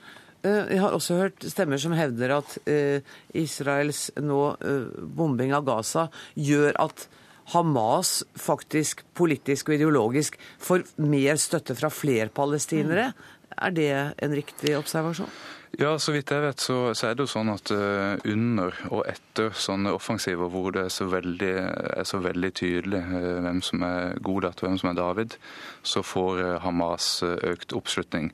Eh, 0.45 0.75
jeg 0.75 0.81
har 0.83 0.93
også 0.93 1.19
hørt 1.19 1.45
stemmer 1.49 1.81
som 1.81 1.95
hevder 1.97 2.37
at 2.37 2.57
eh, 2.69 3.05
Israels 3.37 4.11
nå 4.21 4.41
eh, 4.61 4.89
bombing 5.17 5.55
av 5.57 5.65
Gaza 5.69 6.09
gjør 6.37 6.77
at 6.85 7.07
Hamas 7.53 8.23
faktisk 8.41 9.03
politisk 9.17 9.69
og 9.69 9.77
ideologisk 9.77 10.39
får 10.65 10.87
mer 11.05 11.41
støtte 11.41 11.77
fra 11.77 11.91
flere 11.93 12.31
palestinere. 12.33 13.11
Er 13.55 13.75
det 13.77 13.91
en 14.25 14.37
riktig 14.37 14.73
observasjon? 14.79 15.29
Ja, 15.78 15.97
så 15.99 16.12
vidt 16.14 16.31
jeg 16.31 16.43
vet 16.45 16.62
så, 16.62 16.76
så 16.95 17.09
er 17.09 17.16
det 17.16 17.25
jo 17.25 17.31
sånn 17.33 17.50
at 17.50 17.71
uh, 17.75 18.14
under 18.31 18.76
og 18.95 19.02
etter 19.11 19.54
sånne 19.59 19.95
offensiver 19.97 20.50
hvor 20.52 20.71
det 20.76 20.85
er 20.87 20.93
så 20.95 21.09
veldig, 21.11 21.52
er 21.99 22.07
så 22.07 22.21
veldig 22.23 22.50
tydelig 22.54 23.00
uh, 23.09 23.40
hvem 23.43 23.59
som 23.64 23.83
er 23.87 24.14
Godat 24.23 24.62
og 24.62 24.69
hvem 24.69 24.78
som 24.78 24.93
er 24.93 24.99
David, 25.00 25.38
så 25.83 26.04
får 26.07 26.43
uh, 26.45 26.50
Hamas 26.62 27.09
økt 27.25 27.75
oppslutning. 27.75 28.31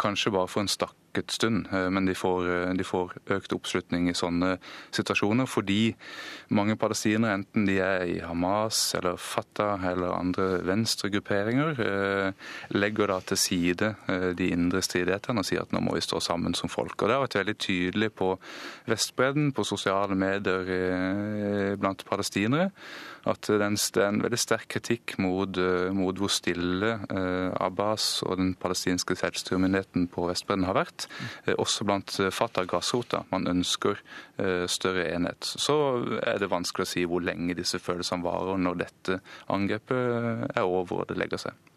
Kanskje 0.00 0.28
bare 0.34 0.48
for 0.52 0.60
en 0.60 0.68
stakk 0.68 0.92
lukket 1.14 1.30
stund, 1.30 1.68
eh, 1.72 1.90
men 1.90 2.06
de 2.06 2.14
får, 2.14 2.68
eh, 2.68 2.74
de 2.74 2.84
får, 2.84 3.12
økt 3.26 3.52
oppslutning 3.52 4.08
i 4.08 4.14
sånne 4.14 4.58
situasjoner 4.92 5.46
fordi 5.46 5.94
mange 6.50 6.76
palestinere, 6.76 7.34
enten 7.34 7.66
de 7.66 7.78
er 7.78 8.04
i 8.06 8.18
Hamas 8.20 8.94
eller 8.94 9.16
Fatah 9.16 9.84
eller 9.84 10.12
andre 10.12 10.60
venstregrupperinger, 10.62 11.80
eh, 11.80 12.32
legger 12.70 13.06
da 13.06 13.20
til 13.20 13.36
side 13.36 13.96
de 14.34 14.50
indre 14.50 14.82
stridighetene 14.82 15.38
og 15.38 15.44
sier 15.44 15.62
at 15.62 15.72
nå 15.72 15.80
må 15.80 15.94
vi 15.94 16.00
stå 16.00 16.20
sammen 16.20 16.53
som 16.58 16.72
folk. 16.72 16.96
Og 16.96 17.08
Det 17.08 17.16
har 17.16 17.24
vært 17.24 17.40
veldig 17.40 17.56
tydelig 17.58 18.12
på 18.14 18.34
Vestbredden, 18.90 19.52
på 19.52 19.66
sosiale 19.66 20.14
medier 20.18 21.76
blant 21.80 22.04
palestinere 22.08 22.70
at 23.30 23.48
det 23.48 23.56
er 23.62 24.08
en 24.10 24.22
veldig 24.24 24.40
sterk 24.40 24.68
kritikk 24.74 25.16
mot, 25.22 25.56
eh, 25.60 25.88
mot 25.96 26.16
hvor 26.20 26.32
stille 26.32 26.92
eh, 27.08 27.50
Abbas 27.64 28.22
og 28.26 28.38
den 28.40 28.52
palestinske 28.60 29.16
selvstyremyndigheten 29.16 30.08
på 30.12 30.28
Vestbredden 30.28 30.66
har 30.68 30.76
vært. 30.76 31.08
Eh, 31.46 31.56
også 31.56 31.86
blant 31.88 32.18
Fatah 32.34 32.68
grasrota. 32.68 33.24
Man 33.32 33.48
ønsker 33.50 34.00
større 34.68 35.06
enhet. 35.14 35.46
Så 35.46 35.74
er 36.26 36.40
det 36.42 36.50
vanskelig 36.50 36.84
å 36.84 36.90
si 36.90 37.04
hvor 37.08 37.22
lenge 37.24 37.54
disse 37.56 37.78
følelsene 37.82 38.24
varer 38.24 38.58
når 38.60 38.80
dette 38.82 39.20
angrepet 39.52 40.50
er 40.50 40.66
over 40.66 41.04
og 41.04 41.08
det 41.10 41.18
legger 41.20 41.46
seg. 41.46 41.73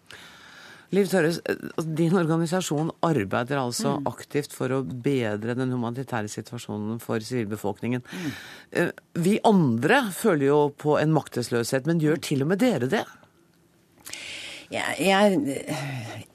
Liv 0.95 1.09
Tørres, 1.11 1.41
din 1.83 2.15
organisasjon 2.15 2.93
arbeider 3.03 3.59
altså 3.59 3.97
mm. 3.97 4.05
aktivt 4.07 4.53
for 4.55 4.71
å 4.71 4.85
bedre 4.87 5.51
den 5.57 5.73
humanitære 5.75 6.31
situasjonen 6.31 7.01
for 7.03 7.19
sivilbefolkningen. 7.23 8.05
Mm. 8.07 8.31
Vi 9.25 9.35
andre 9.47 10.05
føler 10.15 10.45
jo 10.47 10.59
på 10.79 10.95
en 11.01 11.11
maktesløshet, 11.15 11.87
men 11.89 11.99
gjør 12.03 12.17
til 12.29 12.39
og 12.45 12.49
med 12.53 12.59
dere 12.63 12.87
det? 12.91 13.03
Jeg, 14.71 14.95
jeg, 14.99 15.39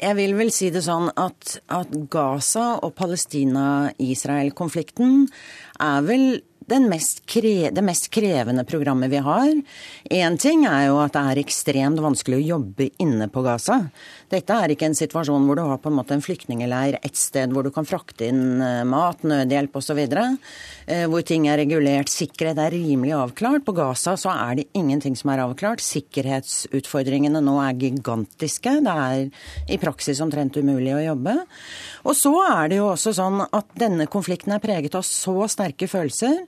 jeg, 0.01 0.17
vil 0.17 0.35
vel 0.39 0.51
si 0.53 0.71
det 0.73 0.83
sånn 0.87 1.11
at, 1.21 1.61
at 1.73 1.89
Gaza 2.13 2.79
og 2.81 2.95
Palestina-Israel-konflikten 2.97 5.29
er 5.85 6.01
vel 6.09 6.43
mest 6.81 7.21
det 7.29 7.83
mest 7.85 8.09
krevende 8.11 8.65
programmet 8.65 9.11
vi 9.11 9.21
har. 9.21 9.63
Én 10.11 10.39
ting 10.39 10.67
er 10.67 10.87
jo 10.89 10.99
at 11.03 11.13
det 11.13 11.21
er 11.21 11.39
ekstremt 11.43 12.01
vanskelig 12.01 12.37
å 12.39 12.57
jobbe 12.57 12.91
inne 13.03 13.29
på 13.29 13.43
Gaza. 13.43 13.91
Dette 14.33 14.57
er 14.57 14.73
ikke 14.73 14.89
en 14.89 14.97
situasjon 14.97 15.45
hvor 15.45 15.59
du 15.59 15.63
har 15.67 15.81
på 15.83 15.91
en 15.91 15.97
måte 15.99 16.15
en 16.17 16.23
flyktningeleir 16.25 16.97
et 17.05 17.19
sted 17.19 17.53
hvor 17.53 17.67
du 17.67 17.73
kan 17.75 17.85
frakte 17.85 18.31
inn 18.31 18.63
eh, 18.65 18.81
mat, 18.89 19.21
nødhjelp 19.29 19.75
osv. 19.77 20.01
Eh, 20.01 21.05
hvor 21.13 21.25
ting 21.29 21.45
er 21.51 21.61
regulert, 21.61 22.09
sikkerhet 22.09 22.61
er 22.63 22.73
rimelig 22.73 23.13
avklart. 23.19 23.67
På 23.67 23.75
Gaza 23.77 24.15
så 24.17 24.33
er 24.33 24.63
det 24.63 24.69
ingenting 24.79 25.19
som 25.19 25.35
er 25.35 25.43
avklart. 25.45 25.85
Sikkerhetsutfordringene 25.85 27.43
nå 27.45 27.59
er 27.61 27.77
gigantiske. 27.83 28.79
Det 28.87 28.95
er 29.05 29.29
i 29.69 29.81
praksis 29.83 30.23
omtrent 30.25 30.57
umulig 30.57 30.95
å 30.97 31.03
jobbe. 31.11 31.37
Og 32.09 32.17
så 32.17 32.33
er 32.47 32.73
det 32.73 32.81
jo 32.81 32.89
også 32.95 33.13
sånn 33.19 33.45
at 33.45 33.77
denne 33.79 34.09
konflikten 34.11 34.57
er 34.57 34.65
preget 34.65 34.97
av 34.97 35.05
så 35.07 35.45
sterke 35.53 35.91
følelser. 35.91 36.41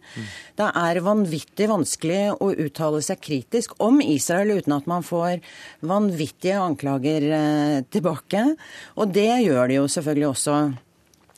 Det 0.56 0.70
er 0.80 1.02
vanvittig 1.04 1.68
vanskelig 1.68 2.22
å 2.40 2.50
uttale 2.64 3.04
seg 3.04 3.20
kritisk 3.20 3.76
om 3.84 4.00
Israel 4.00 4.56
uten 4.56 4.76
at 4.76 4.88
man 4.90 5.04
får 5.04 5.44
vanvittige 5.84 6.58
anklager 6.64 7.28
eh, 7.28 7.73
tilbake. 7.92 8.44
Og 8.98 9.14
det 9.14 9.30
gjør 9.44 9.70
det 9.70 9.78
jo 9.80 9.86
selvfølgelig 9.90 10.28
også 10.30 10.58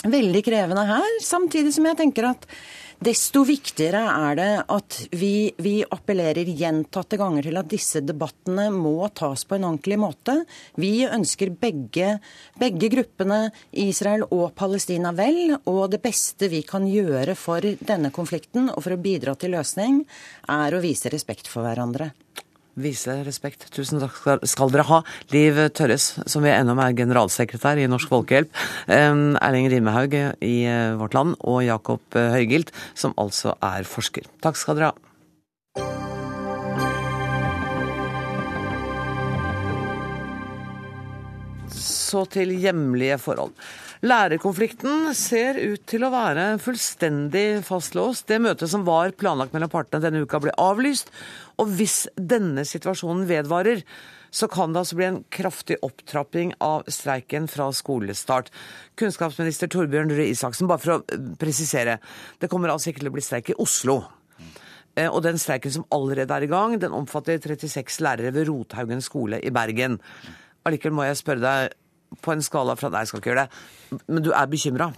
veldig 0.06 0.42
krevende 0.46 0.86
her. 0.88 1.06
Samtidig 1.24 1.74
som 1.76 1.88
jeg 1.88 1.98
tenker 2.02 2.30
at 2.32 2.50
Desto 2.96 3.42
viktigere 3.44 4.00
er 4.08 4.36
det 4.38 4.52
at 4.72 4.96
vi, 5.20 5.52
vi, 5.60 5.74
appellerer 5.84 6.48
gjentatte 6.48 7.18
ganger 7.20 7.44
til 7.44 7.60
at 7.60 7.68
disse 7.68 8.00
debattene 8.00 8.70
må 8.72 9.10
tas 9.12 9.44
på 9.44 9.58
en 9.58 9.66
ordentlig 9.68 9.98
måte. 10.00 10.38
Vi 10.80 11.04
ønsker 11.04 11.52
begge, 11.60 12.14
begge 12.56 12.90
gruppene, 12.96 13.50
Israel 13.84 14.24
og 14.30 14.54
Palestina, 14.56 15.12
vel. 15.12 15.58
Og 15.68 15.90
det 15.92 16.00
beste 16.04 16.48
vi 16.48 16.62
kan 16.64 16.88
gjøre 16.88 17.36
for 17.36 17.60
denne 17.60 18.12
konflikten 18.16 18.72
og 18.72 18.80
for 18.80 18.96
å 18.96 19.02
bidra 19.02 19.36
til 19.36 19.52
løsning, 19.58 20.00
er 20.48 20.72
å 20.72 20.80
vise 20.80 21.12
respekt 21.12 21.52
for 21.52 21.68
hverandre 21.68 22.14
vise 22.76 23.22
respekt. 23.26 23.66
Tusen 23.74 24.00
takk 24.02 24.44
skal 24.46 24.72
dere 24.72 24.86
ha. 24.90 25.00
Liv 25.32 25.58
Tørres, 25.76 26.12
som 26.28 26.44
vi 26.44 26.52
ennå 26.52 26.76
er 26.82 26.96
generalsekretær 26.96 27.80
i 27.80 27.88
Norsk 27.90 28.12
Folkehjelp, 28.12 28.52
Erling 28.88 29.70
Rimehaug 29.72 30.14
i 30.44 30.56
eh, 30.68 30.94
Vårt 31.00 31.16
Land 31.16 31.36
og 31.40 31.64
Jakob 31.66 32.16
eh, 32.18 32.34
Høygilt, 32.36 32.72
som 32.94 33.16
altså 33.20 33.56
er 33.64 33.88
forsker. 33.88 34.28
Takk 34.44 34.60
skal 34.60 34.78
dere 34.78 34.92
ha. 34.92 34.96
Så 41.76 42.22
til 42.30 42.54
hjemlige 42.54 43.18
forhold. 43.18 43.56
Lærerkonflikten 44.04 45.06
ser 45.16 45.56
ut 45.56 45.86
til 45.88 46.04
å 46.04 46.10
være 46.12 46.58
fullstendig 46.60 47.62
fastlåst. 47.64 48.26
Det 48.28 48.42
møtet 48.44 48.68
som 48.68 48.84
var 48.84 49.14
planlagt 49.16 49.54
mellom 49.56 49.72
partene 49.72 50.04
denne 50.04 50.26
uka, 50.26 50.40
ble 50.42 50.52
avlyst. 50.60 51.08
Og 51.62 51.70
hvis 51.78 52.02
denne 52.20 52.66
situasjonen 52.68 53.24
vedvarer, 53.30 53.80
så 54.36 54.50
kan 54.52 54.74
det 54.74 54.82
altså 54.82 54.98
bli 54.98 55.06
en 55.08 55.22
kraftig 55.32 55.78
opptrapping 55.86 56.52
av 56.60 56.84
streiken 56.92 57.48
fra 57.48 57.70
skolestart. 57.72 58.50
Kunnskapsminister 59.00 59.70
Torbjørn 59.72 60.12
Røe 60.12 60.28
Isaksen, 60.28 60.68
bare 60.68 60.82
for 60.82 60.98
å 60.98 61.00
eh, 61.00 61.32
presisere. 61.40 61.96
Det 62.42 62.50
kommer 62.52 62.74
altså 62.74 62.92
ikke 62.92 63.04
til 63.04 63.12
å 63.12 63.16
bli 63.16 63.24
streik 63.24 63.54
i 63.54 63.58
Oslo. 63.62 64.02
Eh, 64.96 65.08
og 65.08 65.22
den 65.24 65.40
streiken 65.40 65.72
som 65.72 65.88
allerede 65.94 66.36
er 66.36 66.44
i 66.44 66.52
gang, 66.52 66.76
den 66.82 66.92
omfatter 66.96 67.40
36 67.40 68.02
lærere 68.04 68.34
ved 68.36 68.50
Rothaugen 68.50 69.00
skole 69.04 69.40
i 69.40 69.54
Bergen. 69.54 69.96
Allikevel 70.68 70.98
må 70.98 71.08
jeg 71.08 71.20
spørre 71.22 71.44
deg, 71.46 71.80
på 72.22 72.32
en 72.32 72.44
skala 72.44 72.76
fra 72.78 72.90
Nei, 72.92 73.04
jeg 73.04 73.12
skal 73.12 73.22
ikke 73.22 73.32
gjøre 73.32 73.46
det, 73.46 74.00
men 74.06 74.24
du 74.24 74.32
er 74.32 74.50
bekymra? 74.50 74.92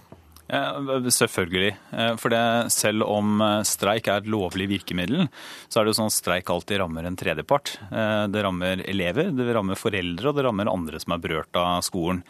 Selvfølgelig. 0.49 1.75
Eh, 1.93 2.15
for 2.17 2.33
det, 2.33 2.71
selv 2.73 3.05
om 3.05 3.41
eh, 3.41 3.59
streik 3.67 4.07
er 4.09 4.23
et 4.23 4.29
lovlig 4.29 4.69
virkemiddel, 4.71 5.27
så 5.69 5.79
er 5.79 5.85
det 5.85 5.93
jo 5.93 5.99
sånn 5.99 6.09
at 6.09 6.17
streik 6.17 6.49
alltid 6.49 6.81
rammer 6.81 7.05
en 7.05 7.19
tredjepart. 7.19 7.75
Det 7.89 8.41
rammer 8.43 8.81
elever, 8.89 9.29
det 9.35 9.53
rammer 9.53 9.77
foreldre, 9.77 10.29
og 10.29 10.37
det 10.37 10.47
rammer 10.47 10.71
andre 10.71 11.01
som 11.01 11.13
er 11.13 11.21
berørt 11.21 11.59
av 11.59 11.83
skolen. 11.85 12.23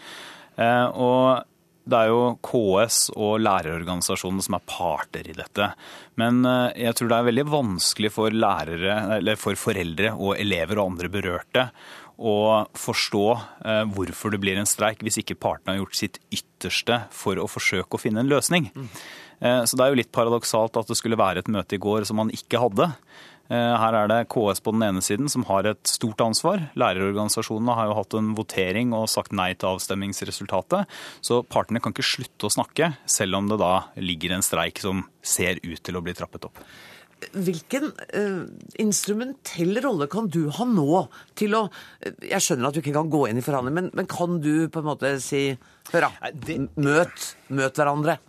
Og 0.59 1.45
det 1.89 2.00
er 2.00 2.09
jo 2.12 2.36
KS 2.45 2.98
og 3.15 3.39
lærerorganisasjonene 3.41 4.45
som 4.45 4.57
er 4.57 4.65
parter 4.67 5.29
i 5.31 5.38
dette. 5.38 5.71
Men 6.19 6.43
jeg 6.75 6.98
tror 6.98 7.09
det 7.09 7.17
er 7.17 7.29
veldig 7.29 7.48
vanskelig 7.50 8.12
for, 8.13 8.36
lærere, 8.36 9.36
for 9.39 9.59
foreldre 9.59 10.13
og 10.17 10.36
elever 10.38 10.81
og 10.81 10.91
andre 10.93 11.12
berørte 11.13 11.69
å 12.19 12.67
forstå 12.77 13.25
eh, 13.31 13.81
hvorfor 13.95 14.35
det 14.35 14.41
blir 14.43 14.59
en 14.59 14.69
streik 14.69 15.03
hvis 15.05 15.21
ikke 15.23 15.39
partene 15.39 15.75
har 15.75 15.81
gjort 15.83 15.99
sitt 15.99 16.21
ytterste 16.35 17.05
for 17.15 17.39
å 17.39 17.47
forsøke 17.49 17.95
å 17.95 18.01
finne 18.01 18.23
en 18.23 18.31
løsning. 18.31 18.69
Mm. 18.75 18.91
Så 19.39 19.77
det 19.79 19.85
er 19.85 19.93
jo 19.93 19.95
litt 20.01 20.09
paradoksalt 20.11 20.75
at 20.75 20.89
det 20.91 20.97
skulle 20.99 21.15
være 21.15 21.39
et 21.39 21.47
møte 21.47 21.77
i 21.77 21.79
går 21.79 22.03
som 22.03 22.17
man 22.19 22.31
ikke 22.35 22.59
hadde. 22.59 22.89
Eh, 23.49 23.75
her 23.81 23.95
er 23.97 24.09
det 24.11 24.27
KS 24.29 24.61
på 24.61 24.75
den 24.75 24.83
ene 24.85 25.01
siden 25.01 25.29
som 25.31 25.43
har 25.49 25.65
et 25.65 25.89
stort 25.89 26.21
ansvar. 26.21 26.67
Lærerorganisasjonene 26.77 27.77
har 27.77 27.89
jo 27.89 27.95
hatt 27.97 28.15
en 28.19 28.35
votering 28.38 28.93
og 28.93 29.09
sagt 29.09 29.33
nei 29.33 29.55
til 29.55 29.71
avstemmingsresultatet. 29.71 30.85
Så 31.25 31.41
partene 31.49 31.81
kan 31.81 31.95
ikke 31.95 32.05
slutte 32.05 32.45
å 32.45 32.53
snakke, 32.53 32.93
selv 33.09 33.39
om 33.39 33.49
det 33.49 33.57
da 33.61 33.73
ligger 33.97 34.35
en 34.35 34.45
streik 34.45 34.81
som 34.83 35.07
ser 35.25 35.57
ut 35.65 35.81
til 35.81 35.97
å 35.97 36.03
bli 36.05 36.13
trappet 36.17 36.45
opp. 36.45 36.61
Hvilken 37.35 37.89
uh, 38.15 38.45
instrumentell 38.79 39.81
rolle 39.83 40.07
kan 40.11 40.29
du 40.31 40.45
ha 40.55 40.65
nå 40.67 41.01
til 41.39 41.57
å 41.57 41.65
Jeg 42.23 42.39
skjønner 42.45 42.69
at 42.69 42.77
du 42.77 42.79
ikke 42.79 42.95
kan 42.95 43.11
gå 43.11 43.25
inn 43.27 43.41
i 43.41 43.43
forhandlinger, 43.43 43.75
men, 43.75 43.91
men 43.97 44.09
kan 44.09 44.39
du 44.43 44.69
på 44.71 44.81
en 44.81 44.89
måte 44.91 45.17
si 45.23 45.43
Hør, 45.89 46.05
da. 46.05 46.31
Møt, 46.77 47.31
møt 47.49 47.79
hverandre. 47.79 48.19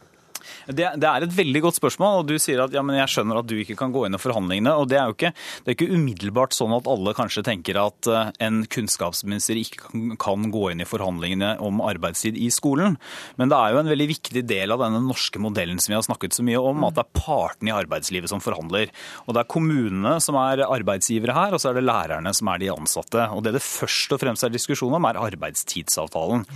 Det, 0.66 0.88
det, 0.96 1.08
er 1.08 1.26
et 1.26 1.36
veldig 1.36 1.62
godt 1.66 1.78
spørsmål, 1.78 2.22
og 2.22 2.30
du 2.30 2.36
sier 2.42 2.64
at 2.64 2.74
ja, 2.74 2.82
jeg 3.00 3.12
skjønner 3.14 3.40
at 3.40 3.48
du 3.50 3.56
ikke 3.60 3.76
kan 3.78 3.94
gå 3.94 4.06
inn 4.06 4.16
i 4.16 4.20
forhandlingene. 4.20 4.74
og 4.74 4.88
Det 4.90 4.98
er 5.00 5.10
jo 5.10 5.16
ikke, 5.16 5.32
det 5.64 5.72
er 5.72 5.78
ikke 5.78 5.90
umiddelbart 5.94 6.56
sånn 6.56 6.74
at 6.76 6.88
alle 6.90 7.14
kanskje 7.16 7.44
tenker 7.46 7.80
at 7.80 8.10
eh, 8.10 8.32
en 8.46 8.62
kunnskapsminister 8.70 9.60
ikke 9.60 9.84
kan, 9.84 10.16
kan, 10.20 10.48
gå 10.50 10.70
inn 10.72 10.82
i 10.82 10.88
forhandlingene 10.88 11.52
om 11.62 11.82
arbeidstid 11.84 12.38
i 12.40 12.48
skolen. 12.54 12.96
Men 13.38 13.52
det 13.52 13.58
er 13.58 13.74
jo 13.74 13.82
en 13.82 13.92
veldig 13.92 14.08
viktig 14.10 14.44
del 14.48 14.74
av 14.74 14.80
denne 14.82 15.02
norske 15.04 15.42
modellen 15.42 15.78
som 15.78 15.92
vi 15.92 15.98
har 15.98 16.06
snakket 16.06 16.34
så 16.34 16.44
mye 16.46 16.62
om, 16.70 16.82
at 16.88 16.96
det 16.96 17.04
er 17.04 17.20
partene 17.20 17.70
i 17.70 17.76
arbeidslivet 17.76 18.32
som 18.32 18.42
forhandler. 18.42 18.90
Og 19.26 19.36
det 19.36 19.44
er 19.44 19.50
kommunene 19.52 20.16
som 20.24 20.38
er 20.40 20.64
arbeidsgivere 20.66 21.36
her, 21.36 21.54
og 21.54 21.62
så 21.62 21.70
er 21.70 21.78
det 21.78 21.86
lærerne 21.86 22.32
som 22.36 22.50
er 22.50 22.62
de 22.62 22.72
ansatte. 22.72 23.28
Og 23.36 23.44
det 23.44 23.54
det 23.56 23.62
først 23.64 24.14
og 24.14 24.22
fremst 24.22 24.46
er 24.46 24.52
diskusjon 24.54 24.94
om, 24.96 25.06
er 25.06 25.20
arbeidstidsavtalen. 25.20 26.46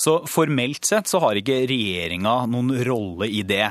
Så 0.00 0.20
formelt 0.30 0.86
sett 0.86 1.10
så 1.10 1.20
har 1.24 1.38
ikke 1.38 1.64
regjeringa 1.70 2.36
noen 2.50 2.72
rolle 2.86 3.23
i 3.28 3.42
det. 3.46 3.66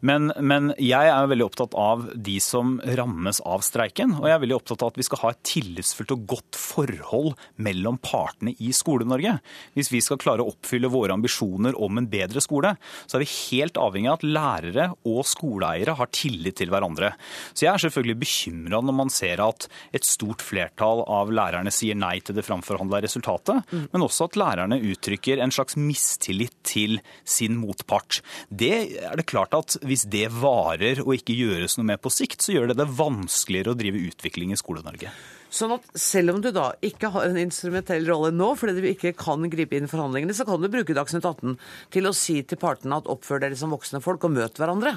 Men, 0.00 0.30
men, 0.40 0.72
jeg 0.82 1.10
er 1.10 1.30
veldig 1.30 1.46
opptatt 1.46 1.76
av 1.78 2.06
de 2.14 2.36
som 2.42 2.76
rammes 2.98 3.40
av 3.46 3.64
streiken. 3.66 4.16
Og 4.20 4.28
jeg 4.28 4.36
er 4.36 4.42
veldig 4.44 4.58
opptatt 4.58 4.84
av 4.84 4.92
at 4.92 5.00
vi 5.00 5.06
skal 5.06 5.22
ha 5.22 5.32
et 5.32 5.42
tillitsfullt 5.46 6.14
og 6.16 6.26
godt 6.34 6.58
forhold 6.60 7.34
mellom 7.62 8.00
partene 8.02 8.54
i 8.62 8.72
Skole-Norge. 8.76 9.36
Hvis 9.76 9.92
vi 9.92 10.02
skal 10.04 10.20
klare 10.22 10.44
å 10.44 10.52
oppfylle 10.52 10.90
våre 10.92 11.16
ambisjoner 11.16 11.76
om 11.82 12.00
en 12.00 12.08
bedre 12.10 12.42
skole, 12.44 12.74
så 13.06 13.18
er 13.18 13.24
vi 13.24 13.32
helt 13.34 13.80
avhengig 13.80 14.12
av 14.12 14.20
at 14.20 14.26
lærere 14.26 14.88
og 15.08 15.22
skoleeiere 15.28 15.96
har 15.98 16.12
tillit 16.14 16.58
til 16.60 16.72
hverandre. 16.72 17.12
Så 17.52 17.66
jeg 17.66 17.72
er 17.72 17.84
selvfølgelig 17.86 18.20
bekymra 18.22 18.82
når 18.84 18.98
man 19.04 19.12
ser 19.12 19.42
at 19.44 19.68
et 19.96 20.06
stort 20.06 20.44
flertall 20.44 21.02
av 21.06 21.32
lærerne 21.34 21.72
sier 21.74 21.98
nei 21.98 22.18
til 22.24 22.36
det 22.36 22.46
framforhandla 22.46 23.02
resultatet, 23.04 23.64
mm. 23.70 23.88
men 23.92 24.06
også 24.06 24.28
at 24.28 24.38
lærerne 24.40 24.80
uttrykker 24.92 25.42
en 25.42 25.54
slags 25.54 25.78
mistillit 25.80 26.54
til 26.66 26.98
sin 27.24 27.58
motpart. 27.60 28.20
Det 28.48 28.95
er 28.98 29.16
det 29.18 29.26
klart 29.30 29.54
at 29.56 29.78
hvis 29.86 30.06
det 30.10 30.28
varer 30.34 31.02
og 31.04 31.14
ikke 31.16 31.36
gjøres 31.36 31.76
noe 31.78 31.90
med 31.92 32.02
på 32.02 32.12
sikt, 32.12 32.44
så 32.44 32.56
gjør 32.56 32.72
det 32.72 32.78
det 32.80 32.88
vanskeligere 32.98 33.74
å 33.74 33.78
drive 33.78 34.04
utvikling 34.10 34.54
i 34.54 34.60
Skole-Norge. 34.60 35.12
Sånn 35.56 35.72
at 35.76 35.86
selv 35.96 36.34
om 36.34 36.40
du 36.44 36.50
da 36.52 36.68
ikke 36.84 37.10
har 37.14 37.28
en 37.30 37.38
instrumentell 37.40 38.04
rolle 38.08 38.32
nå, 38.34 38.50
fordi 38.58 38.76
du 38.76 38.88
ikke 38.90 39.14
kan 39.16 39.44
gripe 39.52 39.78
inn 39.78 39.86
i 39.86 39.90
forhandlingene, 39.90 40.36
så 40.36 40.44
kan 40.48 40.60
du 40.60 40.68
bruke 40.72 40.96
Dagsnytt 40.96 41.24
18 41.24 41.56
til 41.94 42.08
å 42.08 42.14
si 42.16 42.38
til 42.44 42.60
partene 42.60 42.98
at 43.00 43.08
oppfør 43.10 43.40
dere 43.42 43.56
som 43.58 43.72
voksne 43.72 44.02
folk 44.04 44.26
og 44.28 44.34
møt 44.36 44.60
hverandre? 44.60 44.96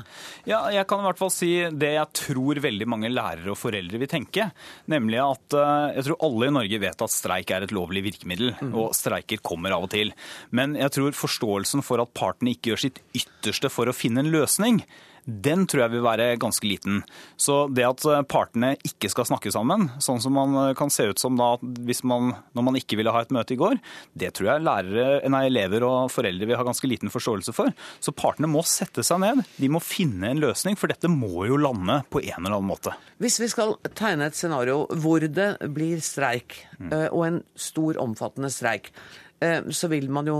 Ja, 0.49 0.65
jeg 0.73 0.87
kan 0.89 1.03
i 1.03 1.07
hvert 1.07 1.21
fall 1.21 1.31
si 1.33 1.51
det 1.71 1.93
jeg 1.95 2.19
tror 2.19 2.59
veldig 2.63 2.89
mange 2.91 3.11
lærere 3.13 3.53
og 3.53 3.59
foreldre 3.59 4.01
vil 4.01 4.11
tenke. 4.11 4.49
Nemlig 4.91 5.21
at 5.23 5.57
eh, 5.57 5.97
jeg 5.99 6.09
tror 6.09 6.23
alle 6.27 6.49
i 6.49 6.55
Norge 6.59 6.81
vet 6.83 7.05
at 7.07 7.15
streik 7.15 7.53
er 7.55 7.65
et 7.65 7.75
lovlig 7.75 8.03
virkemiddel, 8.09 8.55
mm. 8.59 8.73
og 8.73 8.95
streiker 8.97 9.43
kommer 9.45 9.75
av 9.75 9.87
og 9.87 9.93
til. 9.95 10.11
Men 10.55 10.75
jeg 10.79 10.95
tror 10.95 11.15
forståelsen 11.15 11.85
for 11.85 12.03
at 12.03 12.15
partene 12.17 12.55
ikke 12.55 12.73
gjør 12.73 12.87
sitt 12.87 13.03
ytterste 13.15 13.71
for 13.71 13.89
å 13.89 13.95
finne 13.95 14.25
en 14.25 14.33
løsning, 14.33 14.83
den 15.29 15.65
tror 15.69 15.85
jeg 15.85 15.93
vil 15.93 16.05
være 16.05 16.27
ganske 16.41 16.67
liten. 16.67 17.01
Så 17.39 17.61
det 17.73 17.85
at 17.87 18.05
eh, 18.09 18.23
partene 18.29 18.73
ikke 18.85 19.11
skal 19.11 19.27
snakke 19.29 19.51
sammen, 19.53 19.87
sånn 20.01 20.21
som 20.23 20.35
man 20.35 20.55
eh, 20.63 20.75
kan 20.77 20.91
se 20.93 21.09
ut 21.11 21.21
som 21.21 21.37
da 21.39 21.51
hvis 21.61 22.01
man, 22.07 22.33
når 22.57 22.65
man 22.65 22.79
ikke 22.79 22.99
ville 22.99 23.13
ha 23.13 23.23
et 23.23 23.33
møte 23.35 23.55
i 23.55 23.59
går, 23.59 23.77
det 24.19 24.33
tror 24.37 24.53
jeg 24.53 24.65
lærere, 24.65 25.29
nei, 25.31 25.43
elever 25.49 25.85
og 25.87 26.11
foreldre 26.13 26.49
vil 26.49 26.59
ha 26.59 26.65
ganske 26.67 26.89
liten 26.89 27.13
forståelse 27.13 27.55
for. 27.55 27.73
Så 28.03 28.15
partene 28.15 28.49
må 28.51 28.63
sette 28.67 29.05
seg 29.05 29.21
ned. 29.23 29.43
De 29.59 29.71
må 29.71 29.83
finne 29.83 30.33
en 30.33 30.41
løsning, 30.41 30.77
for 30.79 30.91
dette 30.91 31.11
må 31.11 31.45
jo 31.49 31.59
lande 31.59 32.01
på 32.09 32.23
en 32.23 32.41
eller 32.41 32.57
annen 32.57 32.71
måte. 32.71 32.95
Hvis 33.21 33.39
vi 33.41 33.51
skal 33.51 33.77
tegne 33.97 34.29
et 34.29 34.37
scenario 34.37 34.83
hvor 34.99 35.23
det 35.23 35.51
blir 35.75 36.03
streik, 36.03 36.61
mm. 36.79 36.89
Eh, 36.89 37.07
og 37.13 37.25
en 37.27 37.41
stor, 37.59 37.99
omfattende 38.01 38.49
streik, 38.53 38.93
så 39.39 39.87
vil 39.87 40.09
man 40.11 40.27
jo 40.27 40.37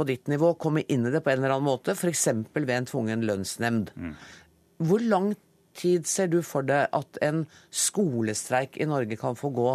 på 0.00 0.08
ditt 0.08 0.30
nivå 0.32 0.54
komme 0.60 0.86
inn 0.88 1.04
i 1.04 1.12
det 1.12 1.20
på 1.24 1.32
en 1.32 1.42
eller 1.42 1.58
annen 1.58 1.68
måte, 1.68 1.92
f.eks. 1.92 2.26
ved 2.56 2.74
en 2.76 2.88
tvungen 2.88 3.24
lønnsnemnd. 3.28 3.92
Mm. 3.96 4.16
Hvor 4.88 5.04
lang 5.04 5.32
tid 5.76 6.08
ser 6.08 6.30
du 6.32 6.40
for 6.46 6.66
deg 6.66 6.88
at 6.96 7.20
en 7.24 7.44
skolestreik 7.68 8.80
i 8.80 8.88
Norge 8.88 9.18
kan 9.20 9.36
få 9.38 9.52
gå 9.54 9.74